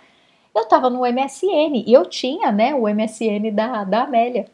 Eu 0.54 0.62
estava 0.62 0.92
no 0.92 1.02
MSN 1.02 1.84
e 1.88 1.92
eu 1.92 2.06
tinha, 2.06 2.52
né, 2.52 2.76
o 2.76 2.88
MSN 2.88 3.52
da, 3.52 3.84
da 3.84 4.04
Amélia. 4.04 4.46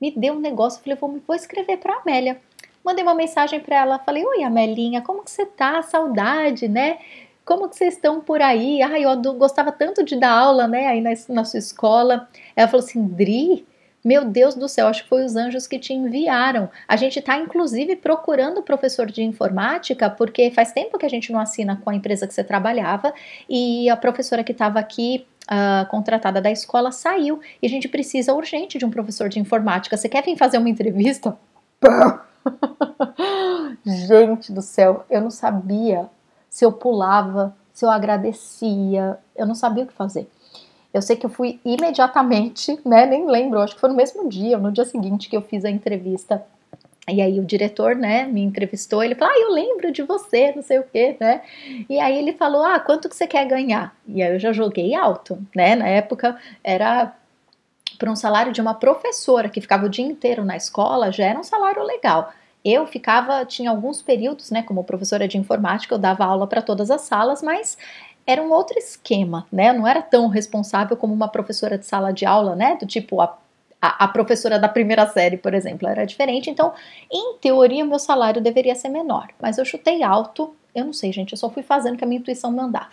Me 0.00 0.10
deu 0.10 0.34
um 0.34 0.40
negócio, 0.40 0.80
eu 0.80 0.82
falei, 0.82 0.98
vou, 0.98 1.22
vou 1.24 1.36
escrever 1.36 1.76
para 1.76 1.94
a 1.94 2.00
Amélia. 2.00 2.40
Mandei 2.88 3.04
uma 3.04 3.14
mensagem 3.14 3.60
para 3.60 3.76
ela, 3.76 3.98
falei: 3.98 4.24
"Oi, 4.24 4.42
Amelinha, 4.42 5.02
como 5.02 5.22
que 5.22 5.30
você 5.30 5.44
tá? 5.44 5.82
Saudade, 5.82 6.66
né? 6.68 6.96
Como 7.44 7.68
que 7.68 7.76
vocês 7.76 7.92
estão 7.92 8.18
por 8.18 8.40
aí? 8.40 8.80
Ai, 8.80 9.04
eu 9.04 9.14
gostava 9.34 9.70
tanto 9.70 10.02
de 10.02 10.16
dar 10.16 10.30
aula, 10.30 10.66
né, 10.66 10.86
aí 10.86 11.02
na, 11.02 11.10
na 11.28 11.44
sua 11.44 11.58
escola". 11.58 12.26
Ela 12.56 12.66
falou 12.66 12.82
assim: 12.82 13.06
"Dri, 13.06 13.66
meu 14.02 14.24
Deus 14.24 14.54
do 14.54 14.66
céu, 14.66 14.86
acho 14.86 15.02
que 15.02 15.08
foi 15.10 15.22
os 15.22 15.36
anjos 15.36 15.66
que 15.66 15.78
te 15.78 15.92
enviaram. 15.92 16.70
A 16.88 16.96
gente 16.96 17.18
está, 17.18 17.36
inclusive, 17.36 17.94
procurando 17.94 18.62
professor 18.62 19.04
de 19.04 19.22
informática, 19.22 20.08
porque 20.08 20.50
faz 20.50 20.72
tempo 20.72 20.96
que 20.96 21.04
a 21.04 21.10
gente 21.10 21.30
não 21.30 21.40
assina 21.40 21.78
com 21.84 21.90
a 21.90 21.94
empresa 21.94 22.26
que 22.26 22.32
você 22.32 22.42
trabalhava 22.42 23.12
e 23.50 23.90
a 23.90 23.98
professora 23.98 24.42
que 24.42 24.52
estava 24.52 24.78
aqui 24.78 25.26
uh, 25.44 25.86
contratada 25.90 26.40
da 26.40 26.50
escola 26.50 26.90
saiu 26.90 27.38
e 27.60 27.66
a 27.66 27.68
gente 27.68 27.86
precisa 27.86 28.32
urgente 28.32 28.78
de 28.78 28.86
um 28.86 28.90
professor 28.90 29.28
de 29.28 29.38
informática. 29.38 29.94
Você 29.94 30.08
quer 30.08 30.24
vir 30.24 30.38
fazer 30.38 30.56
uma 30.56 30.70
entrevista? 30.70 31.36
Gente 33.84 34.52
do 34.52 34.62
céu, 34.62 35.04
eu 35.08 35.20
não 35.20 35.30
sabia 35.30 36.08
se 36.48 36.64
eu 36.64 36.72
pulava, 36.72 37.54
se 37.72 37.84
eu 37.84 37.90
agradecia, 37.90 39.18
eu 39.36 39.46
não 39.46 39.54
sabia 39.54 39.84
o 39.84 39.86
que 39.86 39.92
fazer. 39.92 40.28
Eu 40.92 41.02
sei 41.02 41.16
que 41.16 41.26
eu 41.26 41.30
fui 41.30 41.60
imediatamente, 41.64 42.78
né? 42.84 43.06
Nem 43.06 43.26
lembro, 43.26 43.60
acho 43.60 43.74
que 43.74 43.80
foi 43.80 43.90
no 43.90 43.96
mesmo 43.96 44.28
dia, 44.28 44.58
no 44.58 44.72
dia 44.72 44.84
seguinte 44.84 45.28
que 45.28 45.36
eu 45.36 45.42
fiz 45.42 45.64
a 45.64 45.70
entrevista. 45.70 46.44
E 47.10 47.22
aí 47.22 47.40
o 47.40 47.44
diretor, 47.44 47.96
né, 47.96 48.24
me 48.26 48.42
entrevistou, 48.42 49.02
ele 49.02 49.14
falou: 49.14 49.32
"Ah, 49.34 49.40
eu 49.40 49.52
lembro 49.52 49.90
de 49.90 50.02
você, 50.02 50.52
não 50.54 50.62
sei 50.62 50.78
o 50.78 50.82
quê, 50.84 51.16
né?" 51.18 51.40
E 51.88 51.98
aí 51.98 52.18
ele 52.18 52.34
falou: 52.34 52.62
"Ah, 52.62 52.78
quanto 52.78 53.08
que 53.08 53.16
você 53.16 53.26
quer 53.26 53.46
ganhar?" 53.46 53.96
E 54.06 54.22
aí 54.22 54.34
eu 54.34 54.38
já 54.38 54.52
joguei 54.52 54.94
alto, 54.94 55.38
né? 55.54 55.74
Na 55.74 55.88
época 55.88 56.36
era 56.62 57.14
para 57.96 58.10
um 58.10 58.16
salário 58.16 58.52
de 58.52 58.60
uma 58.60 58.74
professora 58.74 59.48
que 59.48 59.60
ficava 59.60 59.86
o 59.86 59.88
dia 59.88 60.04
inteiro 60.04 60.44
na 60.44 60.56
escola, 60.56 61.12
já 61.12 61.26
era 61.26 61.38
um 61.38 61.44
salário 61.44 61.82
legal. 61.82 62.32
Eu 62.64 62.86
ficava, 62.86 63.44
tinha 63.44 63.70
alguns 63.70 64.02
períodos, 64.02 64.50
né, 64.50 64.62
como 64.62 64.84
professora 64.84 65.28
de 65.28 65.38
informática, 65.38 65.94
eu 65.94 65.98
dava 65.98 66.24
aula 66.24 66.46
para 66.46 66.60
todas 66.60 66.90
as 66.90 67.02
salas, 67.02 67.42
mas 67.42 67.78
era 68.26 68.42
um 68.42 68.52
outro 68.52 68.78
esquema, 68.78 69.46
né? 69.50 69.70
Eu 69.70 69.74
não 69.74 69.86
era 69.86 70.02
tão 70.02 70.28
responsável 70.28 70.96
como 70.98 71.14
uma 71.14 71.28
professora 71.28 71.78
de 71.78 71.86
sala 71.86 72.12
de 72.12 72.26
aula, 72.26 72.54
né? 72.54 72.76
Do 72.78 72.84
tipo 72.84 73.22
a, 73.22 73.38
a, 73.80 74.04
a 74.04 74.08
professora 74.08 74.58
da 74.58 74.68
primeira 74.68 75.06
série, 75.06 75.38
por 75.38 75.54
exemplo, 75.54 75.88
era 75.88 76.04
diferente. 76.04 76.50
Então, 76.50 76.74
em 77.10 77.38
teoria, 77.38 77.86
meu 77.86 77.98
salário 77.98 78.42
deveria 78.42 78.74
ser 78.74 78.90
menor, 78.90 79.28
mas 79.40 79.56
eu 79.56 79.64
chutei 79.64 80.02
alto. 80.02 80.54
Eu 80.74 80.84
não 80.84 80.92
sei, 80.92 81.10
gente, 81.10 81.32
eu 81.32 81.38
só 81.38 81.48
fui 81.48 81.62
fazendo 81.62 81.94
o 81.94 81.96
que 81.96 82.04
a 82.04 82.06
minha 82.06 82.20
intuição 82.20 82.52
mandava. 82.52 82.90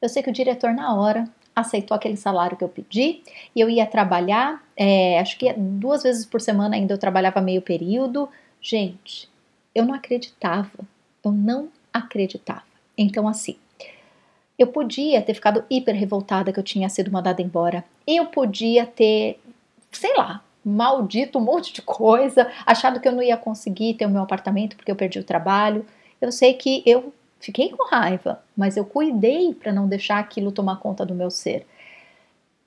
Eu 0.00 0.08
sei 0.08 0.22
que 0.22 0.30
o 0.30 0.32
diretor, 0.32 0.72
na 0.72 0.94
hora, 0.94 1.28
aceitou 1.54 1.94
aquele 1.94 2.16
salário 2.16 2.56
que 2.56 2.62
eu 2.62 2.68
pedi 2.68 3.22
e 3.54 3.60
eu 3.60 3.68
ia 3.68 3.86
trabalhar, 3.86 4.62
é, 4.76 5.18
acho 5.18 5.36
que 5.36 5.52
duas 5.52 6.02
vezes 6.02 6.24
por 6.24 6.40
semana 6.40 6.76
ainda 6.76 6.94
eu 6.94 6.98
trabalhava 6.98 7.40
meio 7.40 7.60
período. 7.60 8.28
Gente, 8.60 9.28
eu 9.74 9.84
não 9.84 9.94
acreditava, 9.94 10.78
eu 11.24 11.32
não 11.32 11.68
acreditava. 11.92 12.62
Então, 12.96 13.26
assim, 13.26 13.56
eu 14.58 14.68
podia 14.68 15.22
ter 15.22 15.34
ficado 15.34 15.64
hiper 15.70 15.94
revoltada 15.94 16.52
que 16.52 16.58
eu 16.58 16.64
tinha 16.64 16.88
sido 16.88 17.10
mandada 17.10 17.42
embora, 17.42 17.84
eu 18.06 18.26
podia 18.26 18.86
ter, 18.86 19.40
sei 19.90 20.16
lá, 20.16 20.42
maldito 20.64 21.38
um 21.38 21.42
monte 21.42 21.72
de 21.72 21.82
coisa, 21.82 22.50
achado 22.66 23.00
que 23.00 23.08
eu 23.08 23.12
não 23.12 23.22
ia 23.22 23.36
conseguir 23.36 23.94
ter 23.94 24.06
o 24.06 24.10
meu 24.10 24.22
apartamento 24.22 24.76
porque 24.76 24.90
eu 24.90 24.96
perdi 24.96 25.18
o 25.18 25.24
trabalho. 25.24 25.86
Eu 26.20 26.32
sei 26.32 26.54
que 26.54 26.82
eu 26.84 27.12
Fiquei 27.40 27.70
com 27.70 27.88
raiva, 27.88 28.42
mas 28.56 28.76
eu 28.76 28.84
cuidei 28.84 29.54
para 29.54 29.72
não 29.72 29.86
deixar 29.86 30.18
aquilo 30.18 30.52
tomar 30.52 30.80
conta 30.80 31.06
do 31.06 31.14
meu 31.14 31.30
ser. 31.30 31.66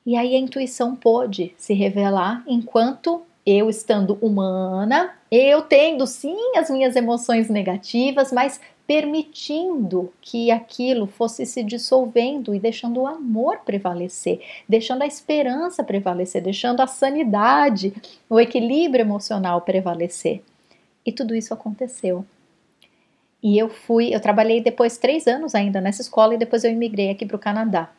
E 0.05 0.15
aí 0.15 0.35
a 0.35 0.39
intuição 0.39 0.95
pôde 0.95 1.53
se 1.57 1.73
revelar 1.73 2.43
enquanto 2.47 3.21
eu 3.45 3.69
estando 3.69 4.17
humana, 4.21 5.13
eu 5.31 5.61
tendo 5.63 6.05
sim 6.05 6.55
as 6.57 6.69
minhas 6.69 6.95
emoções 6.95 7.49
negativas, 7.49 8.31
mas 8.31 8.59
permitindo 8.85 10.11
que 10.21 10.51
aquilo 10.51 11.07
fosse 11.07 11.45
se 11.45 11.63
dissolvendo 11.63 12.53
e 12.53 12.59
deixando 12.59 13.01
o 13.01 13.07
amor 13.07 13.59
prevalecer, 13.59 14.41
deixando 14.67 15.03
a 15.03 15.07
esperança 15.07 15.83
prevalecer, 15.83 16.41
deixando 16.41 16.81
a 16.81 16.87
sanidade, 16.87 17.93
o 18.29 18.39
equilíbrio 18.39 19.03
emocional 19.03 19.61
prevalecer. 19.61 20.43
E 21.05 21.11
tudo 21.11 21.35
isso 21.35 21.53
aconteceu. 21.53 22.25
E 23.43 23.57
eu 23.57 23.69
fui, 23.69 24.13
eu 24.13 24.19
trabalhei 24.19 24.61
depois 24.61 24.97
três 24.97 25.27
anos 25.27 25.55
ainda 25.55 25.81
nessa 25.81 26.01
escola 26.01 26.35
e 26.35 26.37
depois 26.37 26.63
eu 26.63 26.71
imigrei 26.71 27.09
aqui 27.09 27.25
para 27.25 27.35
o 27.35 27.39
Canadá. 27.39 27.89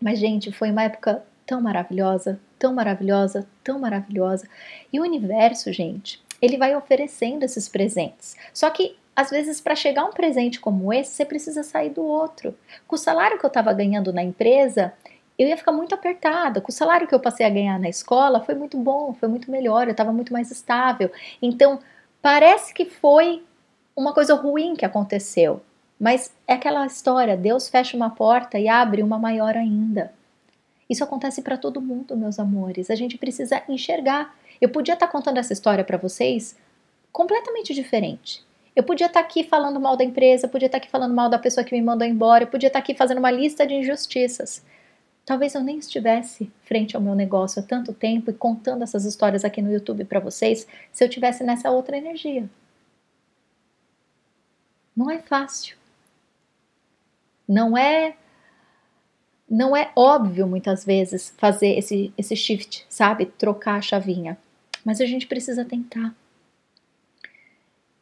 Mas, 0.00 0.18
gente, 0.18 0.52
foi 0.52 0.70
uma 0.70 0.84
época 0.84 1.22
tão 1.46 1.60
maravilhosa, 1.60 2.40
tão 2.58 2.72
maravilhosa, 2.72 3.46
tão 3.62 3.78
maravilhosa. 3.78 4.48
E 4.92 5.00
o 5.00 5.02
universo, 5.02 5.72
gente, 5.72 6.22
ele 6.40 6.56
vai 6.56 6.76
oferecendo 6.76 7.42
esses 7.44 7.68
presentes. 7.68 8.36
Só 8.52 8.70
que 8.70 8.96
às 9.16 9.30
vezes, 9.30 9.60
para 9.60 9.76
chegar 9.76 10.04
um 10.04 10.10
presente 10.10 10.58
como 10.58 10.92
esse, 10.92 11.12
você 11.12 11.24
precisa 11.24 11.62
sair 11.62 11.90
do 11.90 12.02
outro. 12.02 12.54
Com 12.86 12.96
o 12.96 12.98
salário 12.98 13.38
que 13.38 13.44
eu 13.44 13.48
estava 13.48 13.72
ganhando 13.72 14.12
na 14.12 14.22
empresa, 14.22 14.92
eu 15.38 15.46
ia 15.46 15.56
ficar 15.56 15.70
muito 15.70 15.94
apertada. 15.94 16.60
Com 16.60 16.70
o 16.70 16.74
salário 16.74 17.06
que 17.06 17.14
eu 17.14 17.20
passei 17.20 17.46
a 17.46 17.50
ganhar 17.50 17.78
na 17.78 17.88
escola, 17.88 18.40
foi 18.40 18.56
muito 18.56 18.76
bom, 18.76 19.14
foi 19.14 19.28
muito 19.28 19.50
melhor, 19.50 19.86
eu 19.86 19.92
estava 19.92 20.12
muito 20.12 20.32
mais 20.32 20.50
estável. 20.50 21.12
Então, 21.40 21.78
parece 22.20 22.74
que 22.74 22.86
foi 22.86 23.44
uma 23.96 24.12
coisa 24.12 24.34
ruim 24.34 24.74
que 24.74 24.84
aconteceu, 24.84 25.62
mas 25.98 26.32
é 26.46 26.54
aquela 26.54 26.84
história: 26.86 27.36
Deus 27.36 27.68
fecha 27.68 27.96
uma 27.96 28.10
porta 28.10 28.58
e 28.58 28.68
abre 28.68 29.02
uma 29.02 29.18
maior 29.18 29.56
ainda. 29.56 30.12
Isso 30.88 31.02
acontece 31.02 31.42
para 31.42 31.56
todo 31.56 31.80
mundo, 31.80 32.16
meus 32.16 32.38
amores. 32.38 32.90
A 32.90 32.94
gente 32.94 33.16
precisa 33.16 33.62
enxergar. 33.68 34.34
Eu 34.60 34.68
podia 34.68 34.94
estar 34.94 35.06
tá 35.06 35.12
contando 35.12 35.38
essa 35.38 35.52
história 35.52 35.82
para 35.82 35.96
vocês 35.96 36.56
completamente 37.10 37.72
diferente. 37.72 38.44
Eu 38.76 38.82
podia 38.82 39.06
estar 39.06 39.20
tá 39.20 39.26
aqui 39.26 39.44
falando 39.44 39.78
mal 39.78 39.96
da 39.96 40.04
empresa, 40.04 40.48
podia 40.48 40.66
estar 40.66 40.78
tá 40.78 40.82
aqui 40.82 40.90
falando 40.90 41.14
mal 41.14 41.30
da 41.30 41.38
pessoa 41.38 41.64
que 41.64 41.74
me 41.74 41.80
mandou 41.80 42.06
embora, 42.06 42.44
eu 42.44 42.48
podia 42.48 42.66
estar 42.66 42.80
aqui 42.80 42.92
fazendo 42.94 43.18
uma 43.18 43.30
lista 43.30 43.66
de 43.66 43.74
injustiças. 43.74 44.64
Talvez 45.24 45.54
eu 45.54 45.62
nem 45.62 45.78
estivesse 45.78 46.50
frente 46.64 46.96
ao 46.96 47.00
meu 47.00 47.14
negócio 47.14 47.62
há 47.62 47.64
tanto 47.64 47.94
tempo 47.94 48.30
e 48.30 48.34
contando 48.34 48.82
essas 48.82 49.04
histórias 49.04 49.44
aqui 49.44 49.62
no 49.62 49.72
YouTube 49.72 50.04
para 50.04 50.20
vocês 50.20 50.66
se 50.92 51.04
eu 51.04 51.08
tivesse 51.08 51.42
nessa 51.44 51.70
outra 51.70 51.96
energia. 51.96 52.48
Não 54.96 55.10
é 55.10 55.18
fácil. 55.18 55.76
Não 57.48 57.76
é 57.76 58.16
não 59.48 59.76
é 59.76 59.92
óbvio 59.94 60.46
muitas 60.46 60.84
vezes 60.84 61.34
fazer 61.36 61.78
esse, 61.78 62.12
esse 62.16 62.34
shift, 62.34 62.84
sabe? 62.88 63.26
Trocar 63.26 63.76
a 63.76 63.82
chavinha. 63.82 64.38
Mas 64.84 65.00
a 65.00 65.06
gente 65.06 65.26
precisa 65.26 65.64
tentar. 65.64 66.14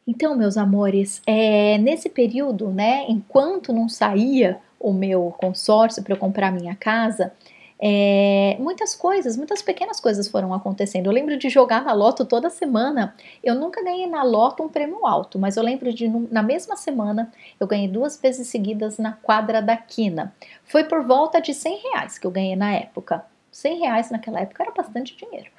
Então, 0.05 0.35
meus 0.35 0.57
amores, 0.57 1.21
é, 1.25 1.77
nesse 1.77 2.09
período, 2.09 2.69
né, 2.69 3.05
enquanto 3.07 3.71
não 3.71 3.87
saía 3.87 4.59
o 4.79 4.91
meu 4.91 5.33
consórcio 5.37 6.03
para 6.03 6.13
eu 6.13 6.17
comprar 6.17 6.51
minha 6.51 6.75
casa, 6.75 7.33
é, 7.79 8.55
muitas 8.59 8.95
coisas, 8.95 9.35
muitas 9.35 9.61
pequenas 9.61 9.99
coisas 9.99 10.27
foram 10.27 10.53
acontecendo. 10.53 11.07
Eu 11.07 11.11
lembro 11.11 11.37
de 11.37 11.49
jogar 11.49 11.83
na 11.83 11.93
loto 11.93 12.25
toda 12.25 12.49
semana. 12.49 13.15
Eu 13.43 13.55
nunca 13.55 13.83
ganhei 13.83 14.07
na 14.07 14.23
loto 14.23 14.63
um 14.63 14.69
prêmio 14.69 15.05
alto, 15.05 15.37
mas 15.37 15.57
eu 15.57 15.63
lembro 15.63 15.93
de 15.93 16.07
na 16.07 16.41
mesma 16.41 16.75
semana 16.75 17.31
eu 17.59 17.67
ganhei 17.67 17.87
duas 17.87 18.19
vezes 18.19 18.47
seguidas 18.47 18.97
na 18.97 19.13
quadra 19.13 19.61
da 19.61 19.75
quina. 19.75 20.33
Foi 20.63 20.83
por 20.83 21.03
volta 21.03 21.41
de 21.41 21.53
100 21.53 21.81
reais 21.81 22.17
que 22.17 22.25
eu 22.25 22.31
ganhei 22.31 22.55
na 22.55 22.73
época. 22.73 23.25
100 23.51 23.79
reais 23.79 24.11
naquela 24.11 24.39
época 24.39 24.63
era 24.63 24.71
bastante 24.71 25.15
dinheiro. 25.15 25.49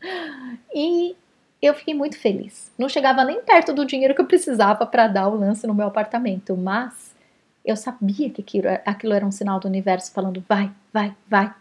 E 0.74 1.14
eu 1.60 1.72
fiquei 1.74 1.94
muito 1.94 2.18
feliz. 2.18 2.72
Não 2.76 2.88
chegava 2.88 3.24
nem 3.24 3.40
perto 3.40 3.72
do 3.72 3.86
dinheiro 3.86 4.16
que 4.16 4.20
eu 4.20 4.26
precisava 4.26 4.84
para 4.84 5.06
dar 5.06 5.28
o 5.28 5.36
lance 5.36 5.64
no 5.64 5.72
meu 5.72 5.86
apartamento, 5.86 6.56
mas 6.56 7.11
eu 7.64 7.76
sabia 7.76 8.30
que 8.30 8.40
aquilo, 8.40 8.68
aquilo 8.84 9.12
era 9.12 9.24
um 9.24 9.30
sinal 9.30 9.60
do 9.60 9.68
universo 9.68 10.12
falando 10.12 10.44
vai, 10.48 10.70
vai, 10.92 11.14
vai. 11.28 11.54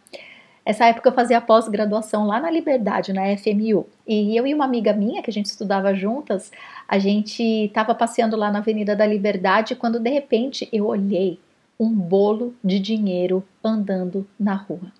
Essa 0.63 0.85
época 0.85 1.09
eu 1.09 1.13
fazia 1.13 1.41
pós-graduação 1.41 2.27
lá 2.27 2.39
na 2.39 2.51
Liberdade, 2.51 3.13
na 3.13 3.35
FMU. 3.35 3.87
E 4.07 4.37
eu 4.37 4.45
e 4.45 4.53
uma 4.53 4.65
amiga 4.65 4.93
minha, 4.93 5.21
que 5.23 5.29
a 5.29 5.33
gente 5.33 5.47
estudava 5.47 5.93
juntas, 5.95 6.51
a 6.87 6.99
gente 6.99 7.41
estava 7.41 7.95
passeando 7.95 8.35
lá 8.35 8.51
na 8.51 8.59
Avenida 8.59 8.95
da 8.95 9.05
Liberdade 9.05 9.75
quando 9.75 9.99
de 9.99 10.09
repente 10.09 10.69
eu 10.71 10.85
olhei 10.85 11.39
um 11.79 11.89
bolo 11.89 12.53
de 12.63 12.79
dinheiro 12.79 13.43
andando 13.63 14.27
na 14.39 14.53
rua. 14.53 14.91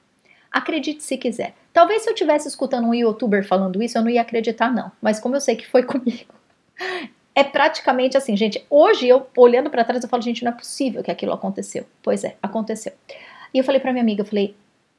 Acredite 0.52 1.04
se 1.04 1.16
quiser. 1.16 1.54
Talvez 1.72 2.02
se 2.02 2.10
eu 2.10 2.16
tivesse 2.16 2.48
escutando 2.48 2.88
um 2.88 2.94
youtuber 2.94 3.48
falando 3.48 3.82
isso, 3.84 3.98
eu 3.98 4.02
não 4.02 4.10
ia 4.10 4.22
acreditar, 4.22 4.74
não. 4.74 4.92
Mas 5.00 5.20
como 5.20 5.36
eu 5.36 5.42
sei 5.42 5.56
que 5.56 5.68
foi 5.68 5.84
comigo, 5.86 6.34
é 7.34 7.44
praticamente 7.44 8.18
assim, 8.18 8.36
gente. 8.36 8.64
Hoje 8.70 9.08
eu 9.08 9.26
olhando 9.38 9.70
para 9.70 9.84
trás 9.84 10.04
eu 10.04 10.10
falo, 10.10 10.22
gente, 10.22 10.44
não 10.44 10.52
é 10.52 10.56
possível 10.56 11.04
que 11.04 11.12
aquilo 11.12 11.34
aconteceu. 11.34 11.86
Pois 12.04 12.24
é, 12.24 12.36
aconteceu. 12.42 12.94
E 13.54 13.58
eu 13.58 13.64
falei 13.64 13.80
para 13.80 13.92
minha 13.92 14.04
amiga, 14.04 14.22
eu 14.22 14.26
falei, 14.26 14.56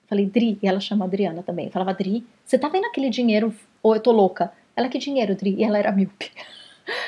falei, 0.06 0.26
Dri, 0.26 0.58
e 0.62 0.66
ela 0.66 0.80
chama 0.80 1.04
Adriana 1.04 1.42
também. 1.42 1.66
Eu 1.66 1.72
falava, 1.72 1.92
Dri, 1.94 2.24
você 2.44 2.58
tá 2.58 2.68
vendo 2.68 2.86
aquele 2.86 3.10
dinheiro 3.10 3.54
ou 3.82 3.94
eu 3.94 4.00
tô 4.00 4.12
louca? 4.12 4.52
Ela, 4.74 4.88
que 4.88 4.98
dinheiro, 4.98 5.34
Dri? 5.34 5.54
E 5.58 5.64
ela 5.64 5.78
era 5.78 5.92
míope. 5.92 6.30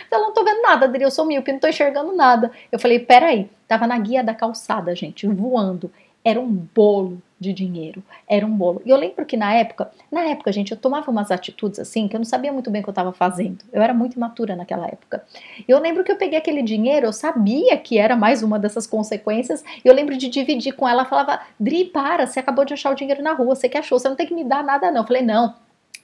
Ela 0.08 0.26
não 0.26 0.32
tô 0.32 0.44
vendo 0.44 0.62
nada, 0.62 0.86
Dri, 0.86 1.02
eu 1.02 1.10
sou 1.10 1.24
míope, 1.24 1.50
não 1.50 1.58
tô 1.58 1.66
enxergando 1.66 2.14
nada. 2.14 2.52
Eu 2.70 2.78
falei, 2.78 3.00
peraí, 3.00 3.50
tava 3.66 3.88
na 3.88 3.98
guia 3.98 4.22
da 4.22 4.32
calçada, 4.32 4.94
gente, 4.94 5.26
voando. 5.26 5.90
Era 6.24 6.40
um 6.40 6.46
bolo 6.46 7.20
de 7.44 7.52
dinheiro. 7.52 8.02
Era 8.28 8.44
um 8.46 8.50
bolo. 8.50 8.80
E 8.84 8.90
eu 8.90 8.96
lembro 8.96 9.24
que 9.26 9.36
na 9.36 9.52
época, 9.54 9.90
na 10.10 10.22
época, 10.22 10.50
gente, 10.50 10.72
eu 10.72 10.78
tomava 10.78 11.10
umas 11.10 11.30
atitudes 11.30 11.78
assim 11.78 12.08
que 12.08 12.16
eu 12.16 12.18
não 12.18 12.24
sabia 12.24 12.52
muito 12.52 12.70
bem 12.70 12.80
o 12.80 12.82
que 12.82 12.88
eu 12.88 12.92
estava 12.92 13.12
fazendo. 13.12 13.58
Eu 13.72 13.82
era 13.82 13.92
muito 13.92 14.14
imatura 14.14 14.56
naquela 14.56 14.86
época. 14.86 15.22
Eu 15.68 15.78
lembro 15.78 16.02
que 16.02 16.10
eu 16.10 16.16
peguei 16.16 16.38
aquele 16.38 16.62
dinheiro, 16.62 17.06
eu 17.06 17.12
sabia 17.12 17.76
que 17.76 17.98
era 17.98 18.16
mais 18.16 18.42
uma 18.42 18.58
dessas 18.58 18.86
consequências. 18.86 19.62
Eu 19.84 19.94
lembro 19.94 20.16
de 20.16 20.28
dividir 20.28 20.72
com 20.72 20.88
ela, 20.88 21.04
falava: 21.04 21.40
Dri, 21.60 21.84
para, 21.84 22.26
você 22.26 22.40
acabou 22.40 22.64
de 22.64 22.72
achar 22.72 22.90
o 22.90 22.94
dinheiro 22.94 23.22
na 23.22 23.34
rua, 23.34 23.54
você 23.54 23.68
que 23.68 23.78
achou, 23.78 23.98
você 23.98 24.08
não 24.08 24.16
tem 24.16 24.26
que 24.26 24.34
me 24.34 24.44
dar 24.44 24.64
nada, 24.64 24.90
não. 24.90 25.02
Eu 25.02 25.06
falei: 25.06 25.22
não. 25.22 25.54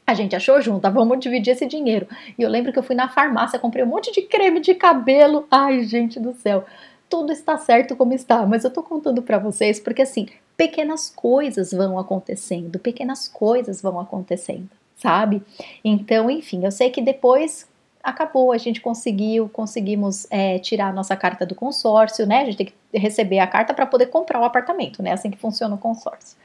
A 0.06 0.14
gente 0.14 0.34
achou 0.34 0.60
junto, 0.60 0.90
vamos 0.90 1.20
dividir 1.20 1.52
esse 1.52 1.66
dinheiro. 1.66 2.06
E 2.36 2.42
eu 2.42 2.50
lembro 2.50 2.72
que 2.72 2.78
eu 2.78 2.82
fui 2.82 2.96
na 2.96 3.08
farmácia, 3.08 3.60
comprei 3.60 3.84
um 3.84 3.86
monte 3.86 4.12
de 4.12 4.22
creme 4.22 4.60
de 4.60 4.74
cabelo. 4.74 5.46
Ai, 5.50 5.84
gente 5.84 6.18
do 6.18 6.32
céu 6.32 6.64
tudo 7.10 7.32
está 7.32 7.58
certo 7.58 7.96
como 7.96 8.14
está, 8.14 8.46
mas 8.46 8.62
eu 8.62 8.70
tô 8.70 8.84
contando 8.84 9.20
para 9.20 9.36
vocês 9.36 9.80
porque 9.80 10.02
assim, 10.02 10.28
pequenas 10.60 11.08
coisas 11.08 11.72
vão 11.72 11.98
acontecendo, 11.98 12.78
pequenas 12.78 13.26
coisas 13.26 13.80
vão 13.80 13.98
acontecendo, 13.98 14.68
sabe? 14.94 15.42
Então, 15.82 16.30
enfim, 16.30 16.66
eu 16.66 16.70
sei 16.70 16.90
que 16.90 17.00
depois 17.00 17.66
acabou, 18.04 18.52
a 18.52 18.58
gente 18.58 18.78
conseguiu, 18.78 19.48
conseguimos 19.48 20.26
é, 20.30 20.58
tirar 20.58 20.88
a 20.88 20.92
nossa 20.92 21.16
carta 21.16 21.46
do 21.46 21.54
consórcio, 21.54 22.26
né? 22.26 22.42
A 22.42 22.44
gente 22.44 22.56
tem 22.58 22.66
que 22.66 22.98
receber 22.98 23.38
a 23.38 23.46
carta 23.46 23.72
para 23.72 23.86
poder 23.86 24.08
comprar 24.08 24.38
o 24.38 24.44
apartamento, 24.44 25.02
né? 25.02 25.12
Assim 25.12 25.30
que 25.30 25.38
funciona 25.38 25.74
o 25.74 25.78
consórcio. 25.78 26.36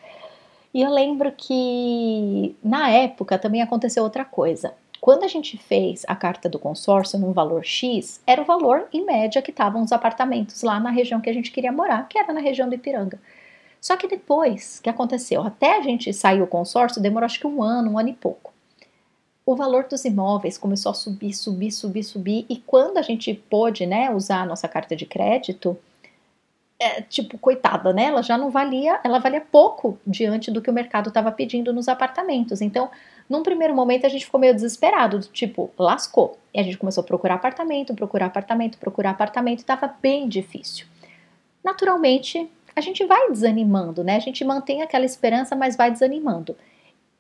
E 0.74 0.82
eu 0.82 0.92
lembro 0.92 1.34
que 1.34 2.56
na 2.64 2.90
época 2.90 3.38
também 3.38 3.62
aconteceu 3.62 4.02
outra 4.02 4.24
coisa. 4.24 4.74
Quando 5.02 5.24
a 5.24 5.28
gente 5.28 5.58
fez 5.58 6.06
a 6.08 6.16
carta 6.16 6.48
do 6.48 6.58
consórcio 6.58 7.20
num 7.20 7.34
valor 7.34 7.66
X, 7.66 8.22
era 8.26 8.42
o 8.42 8.46
valor 8.46 8.88
em 8.94 9.06
média 9.06 9.42
que 9.42 9.52
estavam 9.52 9.84
os 9.84 9.92
apartamentos 9.92 10.64
lá 10.64 10.80
na 10.80 10.90
região 10.90 11.20
que 11.20 11.30
a 11.30 11.34
gente 11.34 11.52
queria 11.52 11.72
morar, 11.74 12.08
que 12.08 12.18
era 12.18 12.32
na 12.32 12.40
região 12.40 12.70
do 12.70 12.76
Ipiranga. 12.76 13.20
Só 13.86 13.96
que 13.96 14.08
depois 14.08 14.80
que 14.80 14.90
aconteceu, 14.90 15.44
até 15.44 15.78
a 15.78 15.82
gente 15.82 16.12
sair 16.12 16.42
o 16.42 16.48
consórcio, 16.48 17.00
demorou 17.00 17.28
acho 17.28 17.40
que 17.40 17.46
um 17.46 17.62
ano, 17.62 17.92
um 17.92 18.00
ano 18.00 18.10
e 18.10 18.14
pouco. 18.14 18.52
O 19.46 19.56
valor 19.56 19.84
dos 19.88 20.04
imóveis 20.06 20.58
começou 20.58 20.90
a 20.90 20.96
subir, 20.96 21.36
subir, 21.36 21.70
subir, 21.70 22.02
subir, 22.02 22.48
e 22.50 22.58
quando 22.58 22.98
a 22.98 23.04
gente 23.04 23.32
pôde 23.48 23.86
né, 23.86 24.10
usar 24.10 24.42
a 24.42 24.46
nossa 24.48 24.68
carta 24.68 24.96
de 24.96 25.06
crédito, 25.06 25.78
é, 26.80 27.04
tipo, 27.04 27.38
coitada, 27.38 27.94
né? 27.94 28.06
Ela 28.06 28.24
já 28.24 28.40
não 28.40 28.50
valia, 28.50 29.00
ela 29.04 29.20
valia 29.20 29.40
pouco 29.40 30.00
diante 30.04 30.50
do 30.50 30.64
que 30.64 30.70
o 30.72 30.74
mercado 30.74 31.10
estava 31.10 31.32
pedindo 31.32 31.72
nos 31.72 31.88
apartamentos. 31.88 32.62
Então, 32.62 32.90
num 33.30 33.44
primeiro 33.44 33.76
momento 33.76 34.08
a 34.08 34.10
gente 34.10 34.26
ficou 34.26 34.40
meio 34.40 34.56
desesperado, 34.56 35.20
tipo, 35.32 35.70
lascou. 35.78 36.40
E 36.52 36.60
a 36.60 36.64
gente 36.64 36.80
começou 36.80 37.04
a 37.04 37.06
procurar 37.06 37.36
apartamento, 37.36 37.94
procurar 37.94 38.26
apartamento, 38.26 38.80
procurar 38.80 39.12
apartamento, 39.12 39.62
e 39.62 39.64
tava 39.64 39.96
bem 40.02 40.28
difícil. 40.28 40.88
Naturalmente, 41.64 42.50
a 42.76 42.82
gente 42.82 43.06
vai 43.06 43.32
desanimando, 43.32 44.04
né? 44.04 44.16
A 44.16 44.20
gente 44.20 44.44
mantém 44.44 44.82
aquela 44.82 45.06
esperança, 45.06 45.56
mas 45.56 45.76
vai 45.76 45.92
desanimando. 45.92 46.56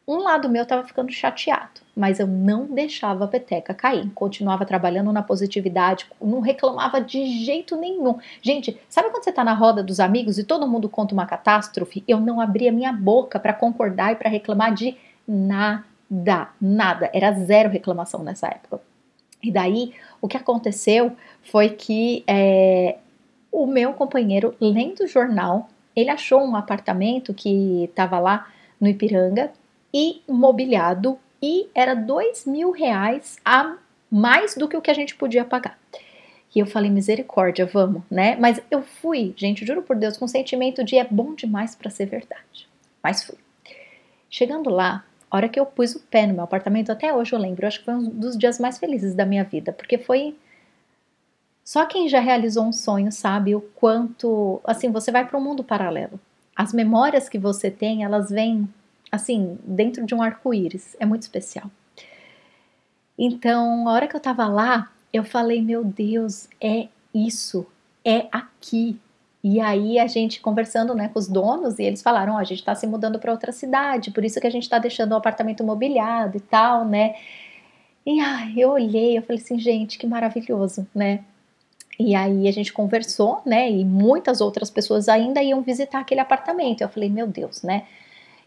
Um 0.07 0.17
lado 0.17 0.47
meu 0.49 0.63
estava 0.63 0.83
ficando 0.83 1.11
chateado, 1.11 1.81
mas 1.95 2.19
eu 2.19 2.27
não 2.27 2.65
deixava 2.65 3.25
a 3.25 3.27
peteca 3.27 3.73
cair. 3.73 4.07
Continuava 4.13 4.63
trabalhando 4.63 5.11
na 5.11 5.23
positividade, 5.23 6.05
não 6.21 6.41
reclamava 6.41 7.01
de 7.01 7.25
jeito 7.43 7.75
nenhum. 7.75 8.19
Gente, 8.39 8.79
sabe 8.87 9.09
quando 9.09 9.23
você 9.23 9.31
está 9.31 9.43
na 9.43 9.53
roda 9.53 9.81
dos 9.81 9.99
amigos 9.99 10.37
e 10.37 10.43
todo 10.43 10.67
mundo 10.67 10.87
conta 10.87 11.15
uma 11.15 11.25
catástrofe? 11.25 12.03
Eu 12.07 12.19
não 12.19 12.39
abria 12.39 12.71
minha 12.71 12.93
boca 12.93 13.39
para 13.39 13.53
concordar 13.53 14.13
e 14.13 14.15
para 14.15 14.29
reclamar 14.29 14.75
de 14.75 14.95
nada 15.27 15.85
nada, 16.61 17.09
era 17.13 17.31
zero 17.31 17.69
reclamação 17.69 18.23
nessa 18.23 18.47
época. 18.47 18.79
E 19.41 19.51
daí, 19.51 19.93
o 20.21 20.27
que 20.27 20.37
aconteceu 20.37 21.15
foi 21.43 21.69
que 21.69 22.23
é, 22.27 22.97
o 23.55 23.65
meu 23.65 23.93
companheiro, 23.93 24.53
lendo 24.59 25.03
o 25.03 25.07
jornal, 25.07 25.69
ele 25.95 26.09
achou 26.09 26.41
um 26.41 26.55
apartamento 26.55 27.33
que 27.33 27.85
estava 27.85 28.19
lá 28.19 28.51
no 28.79 28.87
Ipiranga 28.87 29.51
e 29.93 30.21
mobiliado 30.27 31.17
e 31.41 31.69
era 31.73 31.93
dois 31.93 32.45
mil 32.45 32.71
reais 32.71 33.37
a 33.45 33.77
mais 34.11 34.55
do 34.55 34.67
que 34.67 34.75
o 34.75 34.81
que 34.81 34.91
a 34.91 34.93
gente 34.93 35.15
podia 35.15 35.45
pagar. 35.45 35.79
E 36.53 36.59
eu 36.59 36.65
falei, 36.65 36.89
misericórdia, 36.89 37.65
vamos, 37.65 38.01
né? 38.09 38.35
Mas 38.37 38.61
eu 38.71 38.81
fui, 38.81 39.33
gente, 39.35 39.65
juro 39.65 39.81
por 39.81 39.95
Deus, 39.95 40.17
com 40.17 40.25
o 40.25 40.29
sentimento 40.29 40.83
de 40.83 40.97
é 40.97 41.03
bom 41.03 41.33
demais 41.33 41.75
para 41.75 41.89
ser 41.89 42.05
verdade. 42.05 42.67
Mas 43.03 43.23
fui. 43.23 43.37
Chegando 44.29 44.69
lá, 44.69 45.05
a 45.29 45.35
hora 45.37 45.49
que 45.49 45.59
eu 45.59 45.65
pus 45.65 45.95
o 45.95 45.99
pé 45.99 46.27
no 46.27 46.33
meu 46.33 46.43
apartamento, 46.43 46.91
até 46.91 47.13
hoje 47.13 47.33
eu 47.33 47.39
lembro, 47.39 47.67
acho 47.67 47.79
que 47.79 47.85
foi 47.85 47.93
um 47.93 48.09
dos 48.09 48.37
dias 48.37 48.59
mais 48.59 48.77
felizes 48.77 49.13
da 49.13 49.25
minha 49.25 49.43
vida, 49.43 49.71
porque 49.71 49.97
foi. 49.97 50.35
Só 51.65 51.86
quem 51.86 52.08
já 52.08 52.19
realizou 52.19 52.63
um 52.63 52.71
sonho 52.71 53.12
sabe 53.12 53.56
o 53.56 53.62
quanto. 53.62 54.62
Assim, 54.63 54.91
você 54.91 55.12
vai 55.12 55.28
para 55.28 55.38
um 55.38 55.43
mundo 55.43 55.63
paralelo. 55.63 56.19
As 56.56 56.71
memórias 56.71 57.28
que 57.28 57.39
você 57.39 57.71
tem, 57.71 58.04
elas 58.04 58.30
vêm, 58.30 58.69
assim, 59.12 59.58
dentro 59.65 60.06
de 60.06 60.15
um 60.15 60.21
arco-íris. 60.21 60.95
É 60.99 61.06
muito 61.06 61.23
especial. 61.23 61.69
Então, 63.17 63.89
a 63.89 63.91
hora 63.93 64.08
que 64.08 64.15
eu 64.15 64.19
tava 64.19 64.45
lá, 64.47 64.91
eu 65.12 65.23
falei: 65.23 65.62
meu 65.62 65.84
Deus, 65.84 66.47
é 66.62 66.88
isso, 67.13 67.65
é 68.04 68.28
aqui, 68.32 68.99
e 69.47 69.60
aí 69.62 69.99
a 69.99 70.08
gente 70.08 70.41
conversando 70.41 70.95
né, 70.95 71.08
com 71.08 71.19
os 71.19 71.28
donos, 71.28 71.78
e 71.78 71.84
eles 71.84 72.01
falaram, 72.01 72.34
oh, 72.34 72.38
a 72.38 72.43
gente 72.43 72.59
está 72.59 72.74
se 72.74 72.88
mudando 72.88 73.20
para 73.20 73.32
outra 73.32 73.51
cidade, 73.51 74.09
por 74.09 74.26
isso 74.26 74.39
que 74.41 74.47
a 74.47 74.49
gente 74.49 74.63
está 74.63 74.80
deixando 74.80 75.11
o 75.11 75.16
apartamento 75.16 75.63
mobiliado 75.63 76.36
e 76.38 76.39
tal, 76.39 76.84
né? 76.84 77.16
E 78.05 78.20
ai, 78.20 78.53
eu 78.57 78.72
olhei, 78.72 79.18
eu 79.18 79.22
falei 79.22 79.41
assim, 79.41 79.59
gente, 79.59 79.97
que 79.99 80.07
maravilhoso, 80.07 80.88
né? 80.95 81.24
E 81.99 82.13
aí 82.15 82.47
a 82.47 82.51
gente 82.51 82.73
conversou, 82.73 83.41
né? 83.45 83.69
E 83.71 83.85
muitas 83.85 84.41
outras 84.41 84.69
pessoas 84.69 85.07
ainda 85.07 85.41
iam 85.41 85.61
visitar 85.61 85.99
aquele 85.99 86.19
apartamento. 86.19 86.81
Eu 86.81 86.89
falei, 86.89 87.09
meu 87.09 87.27
Deus, 87.27 87.61
né? 87.63 87.83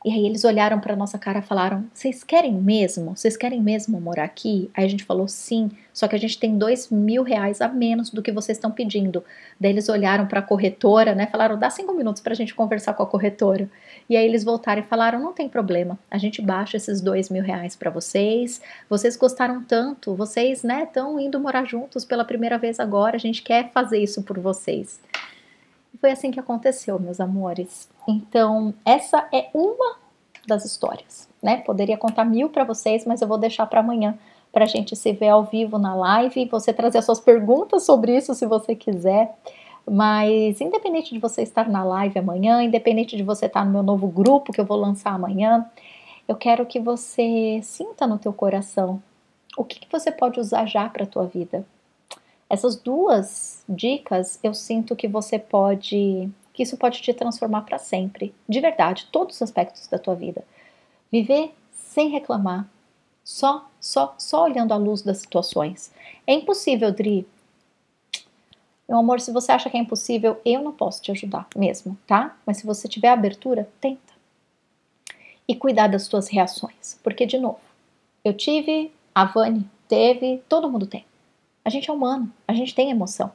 E 0.04 0.12
aí 0.12 0.24
eles 0.24 0.44
olharam 0.44 0.78
para 0.78 0.94
nossa 0.94 1.18
cara 1.18 1.40
e 1.40 1.42
falaram: 1.42 1.84
Vocês 1.92 2.22
querem 2.22 2.52
mesmo? 2.52 3.16
Vocês 3.16 3.36
querem 3.36 3.60
mesmo 3.60 4.00
morar 4.00 4.24
aqui? 4.24 4.70
Aí 4.72 4.84
a 4.84 4.88
gente 4.88 5.02
falou: 5.02 5.26
Sim, 5.26 5.70
só 5.92 6.06
que 6.06 6.14
a 6.14 6.18
gente 6.18 6.38
tem 6.38 6.56
dois 6.56 6.88
mil 6.88 7.24
reais 7.24 7.60
a 7.60 7.68
menos 7.68 8.08
do 8.08 8.22
que 8.22 8.30
vocês 8.30 8.56
estão 8.56 8.70
pedindo. 8.70 9.24
Daí 9.58 9.72
eles 9.72 9.88
olharam 9.88 10.26
para 10.26 10.38
a 10.38 10.42
corretora, 10.42 11.16
né? 11.16 11.26
Falaram: 11.26 11.58
Dá 11.58 11.68
cinco 11.68 11.92
minutos 11.94 12.22
para 12.22 12.32
a 12.32 12.36
gente 12.36 12.54
conversar 12.54 12.94
com 12.94 13.02
a 13.02 13.06
corretora. 13.06 13.68
E 14.08 14.16
aí 14.16 14.24
eles 14.24 14.44
voltaram 14.44 14.82
e 14.82 14.86
falaram: 14.86 15.18
Não 15.20 15.32
tem 15.32 15.48
problema, 15.48 15.98
a 16.08 16.16
gente 16.16 16.40
baixa 16.40 16.76
esses 16.76 17.00
dois 17.00 17.28
mil 17.28 17.42
reais 17.42 17.74
para 17.74 17.90
vocês. 17.90 18.62
Vocês 18.88 19.16
gostaram 19.16 19.64
tanto, 19.64 20.14
vocês, 20.14 20.62
né, 20.62 20.84
estão 20.84 21.18
indo 21.18 21.40
morar 21.40 21.64
juntos 21.64 22.04
pela 22.04 22.24
primeira 22.24 22.56
vez 22.56 22.78
agora. 22.78 23.16
A 23.16 23.20
gente 23.20 23.42
quer 23.42 23.72
fazer 23.72 23.98
isso 23.98 24.22
por 24.22 24.38
vocês. 24.38 25.00
E 25.98 26.00
foi 26.00 26.12
assim 26.12 26.30
que 26.30 26.38
aconteceu, 26.38 26.98
meus 26.98 27.20
amores. 27.20 27.88
Então, 28.06 28.72
essa 28.84 29.28
é 29.32 29.48
uma 29.52 29.96
das 30.46 30.64
histórias, 30.64 31.28
né? 31.42 31.58
Poderia 31.58 31.98
contar 31.98 32.24
mil 32.24 32.48
para 32.48 32.64
vocês, 32.64 33.04
mas 33.04 33.20
eu 33.20 33.28
vou 33.28 33.36
deixar 33.36 33.66
para 33.66 33.80
amanhã 33.80 34.16
para 34.52 34.64
a 34.64 34.68
gente 34.68 34.96
se 34.96 35.12
ver 35.12 35.28
ao 35.28 35.44
vivo 35.44 35.78
na 35.78 35.94
live, 35.94 36.46
você 36.46 36.72
trazer 36.72 36.98
as 36.98 37.04
suas 37.04 37.20
perguntas 37.20 37.82
sobre 37.82 38.16
isso 38.16 38.34
se 38.34 38.46
você 38.46 38.74
quiser. 38.74 39.36
Mas 39.86 40.60
independente 40.60 41.12
de 41.12 41.18
você 41.18 41.42
estar 41.42 41.68
na 41.68 41.84
live 41.84 42.18
amanhã, 42.18 42.62
independente 42.62 43.16
de 43.16 43.22
você 43.22 43.46
estar 43.46 43.64
no 43.64 43.72
meu 43.72 43.82
novo 43.82 44.06
grupo 44.06 44.52
que 44.52 44.60
eu 44.60 44.64
vou 44.64 44.76
lançar 44.76 45.12
amanhã, 45.12 45.68
eu 46.26 46.36
quero 46.36 46.64
que 46.64 46.78
você 46.78 47.60
sinta 47.62 48.06
no 48.06 48.18
teu 48.18 48.32
coração 48.32 49.02
o 49.56 49.64
que, 49.64 49.80
que 49.80 49.90
você 49.90 50.12
pode 50.12 50.38
usar 50.38 50.66
já 50.66 50.88
para 50.88 51.02
a 51.02 51.06
tua 51.06 51.26
vida. 51.26 51.66
Essas 52.50 52.76
duas 52.76 53.62
dicas 53.68 54.38
eu 54.42 54.54
sinto 54.54 54.96
que 54.96 55.06
você 55.06 55.38
pode, 55.38 56.28
que 56.52 56.62
isso 56.62 56.76
pode 56.76 57.02
te 57.02 57.12
transformar 57.12 57.62
para 57.62 57.78
sempre, 57.78 58.34
de 58.48 58.60
verdade, 58.60 59.08
todos 59.12 59.36
os 59.36 59.42
aspectos 59.42 59.86
da 59.86 59.98
tua 59.98 60.14
vida. 60.14 60.42
Viver 61.12 61.52
sem 61.72 62.08
reclamar, 62.08 62.68
só, 63.22 63.68
só, 63.78 64.14
só 64.16 64.44
olhando 64.44 64.72
a 64.72 64.76
luz 64.76 65.02
das 65.02 65.18
situações. 65.18 65.92
É 66.26 66.32
impossível, 66.32 66.90
Dri. 66.90 67.26
Meu 68.88 68.98
amor, 68.98 69.20
se 69.20 69.30
você 69.30 69.52
acha 69.52 69.68
que 69.68 69.76
é 69.76 69.80
impossível, 69.80 70.40
eu 70.46 70.62
não 70.62 70.72
posso 70.72 71.02
te 71.02 71.10
ajudar 71.10 71.46
mesmo, 71.54 71.98
tá? 72.06 72.34
Mas 72.46 72.56
se 72.56 72.66
você 72.66 72.88
tiver 72.88 73.10
abertura, 73.10 73.68
tenta. 73.82 74.14
E 75.46 75.54
cuidar 75.54 75.88
das 75.88 76.08
tuas 76.08 76.28
reações, 76.28 76.98
porque 77.02 77.26
de 77.26 77.38
novo, 77.38 77.60
eu 78.24 78.32
tive, 78.34 78.92
a 79.14 79.24
Vani 79.26 79.68
teve, 79.86 80.42
todo 80.48 80.70
mundo 80.70 80.86
tem. 80.86 81.04
A 81.64 81.70
gente 81.70 81.90
é 81.90 81.92
humano, 81.92 82.32
a 82.46 82.52
gente 82.52 82.74
tem 82.74 82.90
emoção. 82.90 83.32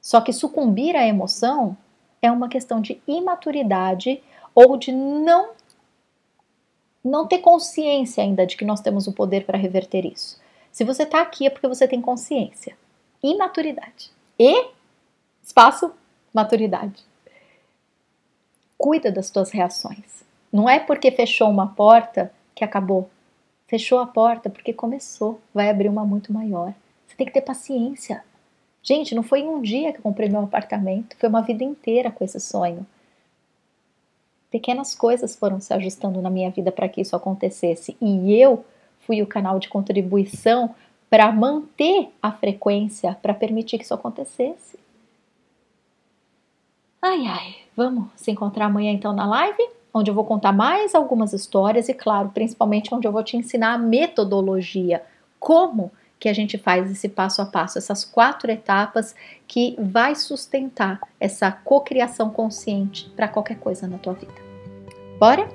Só 0.00 0.20
que 0.20 0.32
sucumbir 0.32 0.96
à 0.96 1.06
emoção 1.06 1.76
é 2.20 2.30
uma 2.30 2.48
questão 2.48 2.80
de 2.80 3.00
imaturidade 3.06 4.22
ou 4.54 4.76
de 4.76 4.92
não 4.92 5.50
não 7.04 7.26
ter 7.26 7.38
consciência 7.38 8.22
ainda 8.22 8.46
de 8.46 8.56
que 8.56 8.64
nós 8.64 8.80
temos 8.80 9.08
o 9.08 9.12
poder 9.12 9.44
para 9.44 9.58
reverter 9.58 10.06
isso. 10.06 10.40
Se 10.70 10.84
você 10.84 11.02
está 11.02 11.20
aqui 11.20 11.46
é 11.46 11.50
porque 11.50 11.66
você 11.66 11.88
tem 11.88 12.00
consciência, 12.00 12.76
imaturidade 13.22 14.10
e 14.38 14.68
espaço, 15.42 15.92
maturidade. 16.32 17.04
Cuida 18.78 19.10
das 19.10 19.30
tuas 19.30 19.50
reações. 19.50 20.24
Não 20.52 20.68
é 20.68 20.78
porque 20.78 21.10
fechou 21.10 21.48
uma 21.50 21.68
porta 21.68 22.32
que 22.54 22.64
acabou. 22.64 23.10
Fechou 23.66 23.98
a 23.98 24.06
porta 24.06 24.50
porque 24.50 24.72
começou, 24.72 25.40
vai 25.52 25.70
abrir 25.70 25.88
uma 25.88 26.04
muito 26.04 26.32
maior. 26.32 26.74
Você 27.12 27.16
tem 27.18 27.26
que 27.26 27.32
ter 27.34 27.42
paciência. 27.42 28.24
Gente, 28.82 29.14
não 29.14 29.22
foi 29.22 29.40
em 29.40 29.48
um 29.48 29.60
dia 29.60 29.92
que 29.92 29.98
eu 29.98 30.02
comprei 30.02 30.30
meu 30.30 30.40
apartamento, 30.40 31.14
foi 31.18 31.28
uma 31.28 31.42
vida 31.42 31.62
inteira 31.62 32.10
com 32.10 32.24
esse 32.24 32.40
sonho. 32.40 32.86
Pequenas 34.50 34.94
coisas 34.94 35.36
foram 35.36 35.60
se 35.60 35.74
ajustando 35.74 36.22
na 36.22 36.30
minha 36.30 36.50
vida 36.50 36.72
para 36.72 36.88
que 36.88 37.02
isso 37.02 37.14
acontecesse 37.14 37.96
e 38.00 38.34
eu 38.34 38.64
fui 39.00 39.20
o 39.20 39.26
canal 39.26 39.58
de 39.58 39.68
contribuição 39.68 40.74
para 41.10 41.30
manter 41.30 42.08
a 42.22 42.32
frequência, 42.32 43.14
para 43.20 43.34
permitir 43.34 43.76
que 43.76 43.84
isso 43.84 43.94
acontecesse. 43.94 44.78
Ai, 47.02 47.26
ai, 47.26 47.56
vamos 47.76 48.08
se 48.16 48.30
encontrar 48.30 48.66
amanhã 48.66 48.90
então 48.90 49.12
na 49.12 49.26
live, 49.26 49.68
onde 49.92 50.10
eu 50.10 50.14
vou 50.14 50.24
contar 50.24 50.52
mais 50.52 50.94
algumas 50.94 51.34
histórias 51.34 51.90
e, 51.90 51.94
claro, 51.94 52.30
principalmente 52.30 52.94
onde 52.94 53.06
eu 53.06 53.12
vou 53.12 53.22
te 53.22 53.36
ensinar 53.36 53.74
a 53.74 53.78
metodologia, 53.78 55.04
como 55.38 55.92
que 56.22 56.28
a 56.28 56.32
gente 56.32 56.56
faz 56.56 56.88
esse 56.88 57.08
passo 57.08 57.42
a 57.42 57.46
passo, 57.46 57.78
essas 57.78 58.04
quatro 58.04 58.48
etapas 58.48 59.12
que 59.48 59.74
vai 59.76 60.14
sustentar 60.14 61.00
essa 61.18 61.50
cocriação 61.50 62.30
consciente 62.30 63.10
para 63.16 63.26
qualquer 63.26 63.56
coisa 63.56 63.88
na 63.88 63.98
tua 63.98 64.12
vida. 64.12 64.32
Bora? 65.18 65.48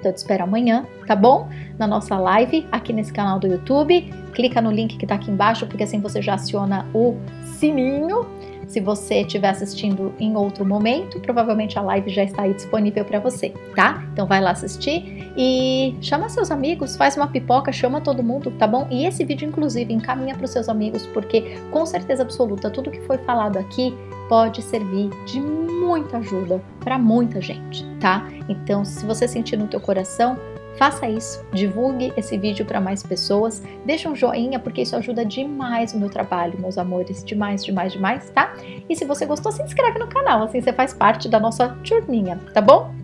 Então 0.00 0.10
eu 0.10 0.12
te 0.12 0.16
espero 0.16 0.42
amanhã, 0.42 0.84
tá 1.06 1.14
bom? 1.14 1.48
Na 1.78 1.86
nossa 1.86 2.18
live 2.18 2.66
aqui 2.72 2.92
nesse 2.92 3.12
canal 3.12 3.38
do 3.38 3.46
YouTube. 3.46 4.12
Clica 4.34 4.60
no 4.60 4.72
link 4.72 4.98
que 4.98 5.06
tá 5.06 5.14
aqui 5.14 5.30
embaixo, 5.30 5.68
porque 5.68 5.84
assim 5.84 6.00
você 6.00 6.20
já 6.20 6.34
aciona 6.34 6.84
o 6.92 7.16
sininho 7.44 8.26
se 8.72 8.80
você 8.80 9.20
estiver 9.20 9.50
assistindo 9.50 10.14
em 10.18 10.34
outro 10.34 10.64
momento, 10.64 11.20
provavelmente 11.20 11.78
a 11.78 11.82
live 11.82 12.08
já 12.10 12.24
está 12.24 12.42
aí 12.42 12.54
disponível 12.54 13.04
para 13.04 13.20
você, 13.20 13.52
tá? 13.76 14.02
Então 14.12 14.26
vai 14.26 14.40
lá 14.40 14.52
assistir 14.52 15.30
e 15.36 15.94
chama 16.00 16.30
seus 16.30 16.50
amigos, 16.50 16.96
faz 16.96 17.14
uma 17.14 17.26
pipoca, 17.26 17.70
chama 17.70 18.00
todo 18.00 18.22
mundo, 18.22 18.50
tá 18.52 18.66
bom? 18.66 18.86
E 18.90 19.04
esse 19.04 19.24
vídeo, 19.24 19.46
inclusive, 19.46 19.92
encaminha 19.92 20.34
para 20.34 20.46
os 20.46 20.50
seus 20.50 20.70
amigos, 20.70 21.06
porque 21.08 21.58
com 21.70 21.84
certeza 21.84 22.22
absoluta 22.22 22.70
tudo 22.70 22.90
que 22.90 23.02
foi 23.02 23.18
falado 23.18 23.58
aqui 23.58 23.94
pode 24.26 24.62
servir 24.62 25.10
de 25.26 25.38
muita 25.38 26.16
ajuda 26.16 26.62
para 26.80 26.98
muita 26.98 27.42
gente, 27.42 27.84
tá? 28.00 28.26
Então, 28.48 28.86
se 28.86 29.04
você 29.04 29.28
sentir 29.28 29.58
no 29.58 29.66
teu 29.66 29.80
coração, 29.80 30.38
Faça 30.76 31.08
isso, 31.08 31.44
divulgue 31.52 32.12
esse 32.16 32.36
vídeo 32.38 32.64
para 32.64 32.80
mais 32.80 33.02
pessoas, 33.02 33.62
deixa 33.84 34.08
um 34.08 34.16
joinha 34.16 34.58
porque 34.58 34.82
isso 34.82 34.96
ajuda 34.96 35.24
demais 35.24 35.92
o 35.92 35.98
meu 35.98 36.08
trabalho, 36.08 36.58
meus 36.58 36.78
amores, 36.78 37.22
demais, 37.22 37.64
demais, 37.64 37.92
demais, 37.92 38.30
tá? 38.30 38.54
E 38.88 38.96
se 38.96 39.04
você 39.04 39.26
gostou, 39.26 39.52
se 39.52 39.62
inscreve 39.62 39.98
no 39.98 40.06
canal, 40.06 40.42
assim 40.42 40.60
você 40.60 40.72
faz 40.72 40.94
parte 40.94 41.28
da 41.28 41.38
nossa 41.38 41.68
turminha, 41.84 42.40
tá 42.54 42.60
bom? 42.60 42.94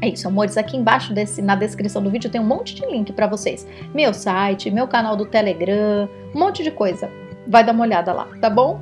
É 0.00 0.08
isso, 0.08 0.28
amores. 0.28 0.56
Aqui 0.56 0.76
embaixo 0.76 1.12
desse, 1.12 1.40
na 1.40 1.56
descrição 1.56 2.02
do 2.02 2.10
vídeo 2.10 2.30
tem 2.30 2.40
um 2.40 2.44
monte 2.44 2.74
de 2.74 2.84
link 2.86 3.12
para 3.12 3.26
vocês. 3.26 3.66
Meu 3.94 4.12
site, 4.12 4.70
meu 4.70 4.86
canal 4.86 5.16
do 5.16 5.24
Telegram, 5.24 6.08
um 6.34 6.38
monte 6.38 6.62
de 6.62 6.70
coisa. 6.70 7.10
Vai 7.46 7.64
dar 7.64 7.72
uma 7.72 7.84
olhada 7.84 8.12
lá, 8.12 8.28
tá 8.40 8.50
bom? 8.50 8.80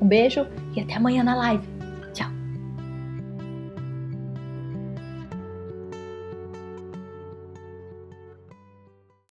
Um 0.00 0.06
beijo 0.06 0.46
e 0.74 0.80
até 0.80 0.94
amanhã 0.94 1.24
na 1.24 1.34
live. 1.34 1.75